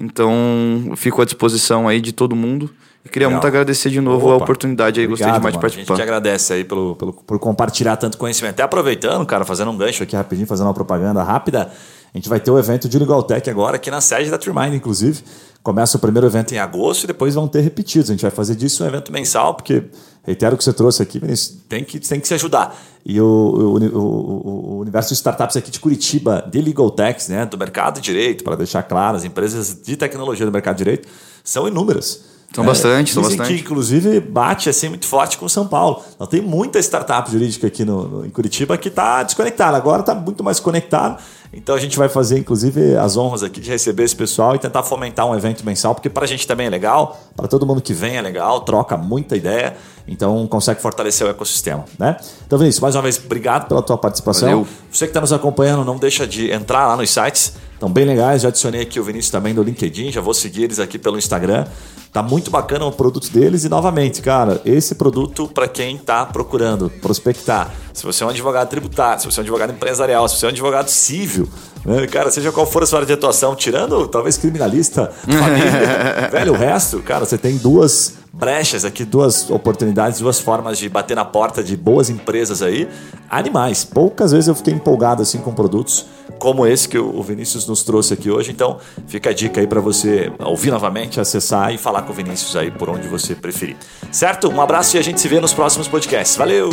Então, 0.00 0.92
fico 0.96 1.22
à 1.22 1.24
disposição 1.24 1.86
aí 1.86 2.00
de 2.00 2.10
todo 2.10 2.34
mundo. 2.34 2.68
E 3.04 3.08
queria 3.08 3.28
Legal. 3.28 3.40
muito 3.40 3.46
agradecer 3.46 3.90
de 3.90 4.00
novo 4.00 4.26
Opa. 4.26 4.34
a 4.34 4.36
oportunidade 4.36 5.00
aí, 5.00 5.06
Obrigado, 5.06 5.28
gostei 5.28 5.38
demais 5.38 5.42
mano. 5.42 5.52
de 5.52 5.60
participar. 5.60 5.94
A 5.94 5.96
gente 5.96 6.02
agradece 6.02 6.52
aí 6.52 6.64
pelo, 6.64 6.96
pelo, 6.96 7.12
por 7.12 7.38
compartilhar 7.38 7.96
tanto 7.96 8.18
conhecimento. 8.18 8.54
Até 8.54 8.62
aproveitando, 8.62 9.24
cara, 9.24 9.44
fazendo 9.44 9.70
um 9.70 9.76
gancho 9.76 10.02
aqui 10.02 10.16
rapidinho, 10.16 10.46
fazendo 10.46 10.66
uma 10.66 10.74
propaganda 10.74 11.22
rápida. 11.22 11.70
A 12.12 12.18
gente 12.18 12.28
vai 12.28 12.40
ter 12.40 12.50
o 12.50 12.58
evento 12.58 12.88
de 12.88 12.98
Legaltech 12.98 13.48
agora 13.50 13.76
aqui 13.76 13.90
na 13.90 14.00
sede 14.00 14.30
da 14.30 14.38
Trimind, 14.38 14.74
inclusive. 14.74 15.22
Começa 15.62 15.96
o 15.98 16.00
primeiro 16.00 16.26
evento 16.26 16.54
em 16.54 16.58
agosto 16.58 17.04
e 17.04 17.06
depois 17.06 17.34
vão 17.34 17.46
ter 17.46 17.60
repetidos. 17.60 18.10
A 18.10 18.14
gente 18.14 18.22
vai 18.22 18.30
fazer 18.30 18.54
disso 18.54 18.82
um 18.82 18.86
evento 18.86 19.12
mensal, 19.12 19.54
porque, 19.54 19.84
reitero 20.24 20.54
o 20.54 20.58
que 20.58 20.64
você 20.64 20.72
trouxe 20.72 21.02
aqui, 21.02 21.18
Vinícius, 21.18 21.58
tem 21.68 21.84
que, 21.84 22.00
tem 22.00 22.18
que 22.18 22.26
se 22.26 22.34
ajudar. 22.34 22.74
E 23.04 23.20
o, 23.20 23.24
o, 23.24 23.78
o, 23.78 24.76
o 24.76 24.80
universo 24.80 25.10
de 25.10 25.14
startups 25.14 25.56
aqui 25.56 25.70
de 25.70 25.78
Curitiba, 25.78 26.46
de 26.50 26.60
Legal 26.62 26.90
Techs, 26.90 27.28
né, 27.28 27.44
do 27.44 27.58
mercado 27.58 27.96
de 27.96 28.02
direito, 28.02 28.42
para 28.42 28.56
deixar 28.56 28.82
claro, 28.82 29.16
as 29.16 29.24
empresas 29.24 29.78
de 29.82 29.96
tecnologia 29.96 30.46
do 30.46 30.52
mercado 30.52 30.76
de 30.76 30.84
direito 30.84 31.08
são 31.44 31.68
inúmeras. 31.68 32.37
São 32.54 32.64
bastante, 32.64 33.10
é, 33.10 33.14
são 33.14 33.22
bastante. 33.22 33.54
que, 33.54 33.60
inclusive, 33.60 34.20
bate 34.20 34.70
assim 34.70 34.88
muito 34.88 35.06
forte 35.06 35.36
com 35.36 35.48
São 35.48 35.66
Paulo. 35.66 36.02
Então, 36.14 36.26
tem 36.26 36.40
muita 36.40 36.78
startup 36.78 37.30
jurídica 37.30 37.66
aqui 37.66 37.84
no, 37.84 38.08
no 38.08 38.26
em 38.26 38.30
Curitiba 38.30 38.76
que 38.78 38.88
está 38.88 39.22
desconectada. 39.22 39.76
Agora 39.76 40.00
está 40.00 40.14
muito 40.14 40.42
mais 40.42 40.58
conectado. 40.58 41.22
Então, 41.52 41.74
a 41.74 41.78
gente 41.78 41.96
vai 41.98 42.08
fazer, 42.08 42.38
inclusive, 42.38 42.96
as 42.96 43.16
honras 43.16 43.42
aqui 43.42 43.60
de 43.60 43.70
receber 43.70 44.04
esse 44.04 44.16
pessoal 44.16 44.54
e 44.54 44.58
tentar 44.58 44.82
fomentar 44.82 45.26
um 45.26 45.34
evento 45.34 45.64
mensal, 45.64 45.94
porque 45.94 46.08
para 46.08 46.24
a 46.24 46.26
gente 46.28 46.46
também 46.46 46.66
é 46.66 46.70
legal, 46.70 47.18
para 47.36 47.46
todo 47.48 47.66
mundo 47.66 47.80
que 47.80 47.92
vem 47.92 48.16
é 48.16 48.22
legal, 48.22 48.60
troca 48.62 48.96
muita 48.96 49.36
ideia. 49.36 49.76
Então, 50.08 50.46
consegue 50.46 50.80
fortalecer 50.80 51.26
o 51.26 51.30
ecossistema. 51.30 51.84
Né? 51.98 52.16
Então, 52.46 52.58
Vinícius, 52.58 52.80
mais 52.80 52.94
uma 52.94 53.02
vez, 53.02 53.20
obrigado 53.22 53.68
pela 53.68 53.82
tua 53.82 53.98
participação. 53.98 54.48
Valeu. 54.48 54.66
Você 54.90 55.04
que 55.04 55.10
está 55.10 55.20
nos 55.20 55.32
acompanhando, 55.32 55.84
não 55.84 55.96
deixa 55.96 56.26
de 56.26 56.50
entrar 56.50 56.86
lá 56.86 56.96
nos 56.96 57.10
sites. 57.10 57.52
Estão 57.74 57.90
bem 57.90 58.04
legais. 58.04 58.42
Já 58.42 58.48
adicionei 58.48 58.80
aqui 58.80 58.98
o 58.98 59.04
Vinícius 59.04 59.30
também 59.30 59.54
do 59.54 59.62
LinkedIn. 59.62 60.10
Já 60.10 60.20
vou 60.20 60.34
seguir 60.34 60.64
eles 60.64 60.80
aqui 60.80 60.98
pelo 60.98 61.16
Instagram. 61.16 61.66
Tá 62.12 62.22
muito 62.22 62.50
bacana 62.50 62.86
o 62.86 62.90
produto 62.90 63.30
deles 63.30 63.64
e 63.64 63.68
novamente, 63.68 64.22
cara, 64.22 64.60
esse 64.64 64.94
produto 64.94 65.46
para 65.46 65.68
quem 65.68 65.96
está 65.96 66.24
procurando 66.24 66.90
prospectar. 67.02 67.70
Se 67.92 68.02
você 68.02 68.24
é 68.24 68.26
um 68.26 68.30
advogado 68.30 68.68
tributário, 68.68 69.20
se 69.20 69.26
você 69.30 69.38
é 69.38 69.42
um 69.42 69.44
advogado 69.44 69.72
empresarial, 69.72 70.26
se 70.26 70.36
você 70.36 70.46
é 70.46 70.48
um 70.48 70.50
advogado 70.52 70.88
civil, 70.88 71.46
né? 71.84 72.06
cara, 72.06 72.30
seja 72.30 72.50
qual 72.50 72.64
for 72.64 72.82
a 72.82 72.86
sua 72.86 73.00
área 73.00 73.06
de 73.06 73.12
atuação, 73.12 73.54
tirando 73.54 74.08
talvez 74.08 74.38
criminalista, 74.38 75.12
família, 75.20 76.30
velho, 76.32 76.54
o 76.54 76.56
resto, 76.56 77.00
cara, 77.00 77.26
você 77.26 77.36
tem 77.36 77.58
duas 77.58 78.14
brechas 78.38 78.84
aqui, 78.84 79.04
duas 79.04 79.50
oportunidades, 79.50 80.20
duas 80.20 80.38
formas 80.38 80.78
de 80.78 80.88
bater 80.88 81.16
na 81.16 81.24
porta 81.24 81.62
de 81.62 81.76
boas 81.76 82.08
empresas 82.08 82.62
aí, 82.62 82.88
animais. 83.28 83.84
Poucas 83.84 84.32
vezes 84.32 84.48
eu 84.48 84.54
fiquei 84.54 84.72
empolgado 84.72 85.22
assim 85.22 85.38
com 85.38 85.52
produtos 85.52 86.06
como 86.38 86.64
esse 86.66 86.88
que 86.88 86.98
o 86.98 87.20
Vinícius 87.22 87.66
nos 87.66 87.82
trouxe 87.82 88.14
aqui 88.14 88.30
hoje. 88.30 88.52
Então, 88.52 88.78
fica 89.08 89.30
a 89.30 89.32
dica 89.32 89.60
aí 89.60 89.66
para 89.66 89.80
você 89.80 90.32
ouvir 90.38 90.70
novamente, 90.70 91.20
acessar 91.20 91.74
e 91.74 91.78
falar 91.78 92.02
com 92.02 92.12
o 92.12 92.14
Vinícius 92.14 92.54
aí 92.54 92.70
por 92.70 92.88
onde 92.88 93.08
você 93.08 93.34
preferir. 93.34 93.76
Certo? 94.12 94.48
Um 94.48 94.60
abraço 94.60 94.96
e 94.96 95.00
a 95.00 95.02
gente 95.02 95.20
se 95.20 95.26
vê 95.26 95.40
nos 95.40 95.52
próximos 95.52 95.88
podcasts. 95.88 96.36
Valeu! 96.36 96.70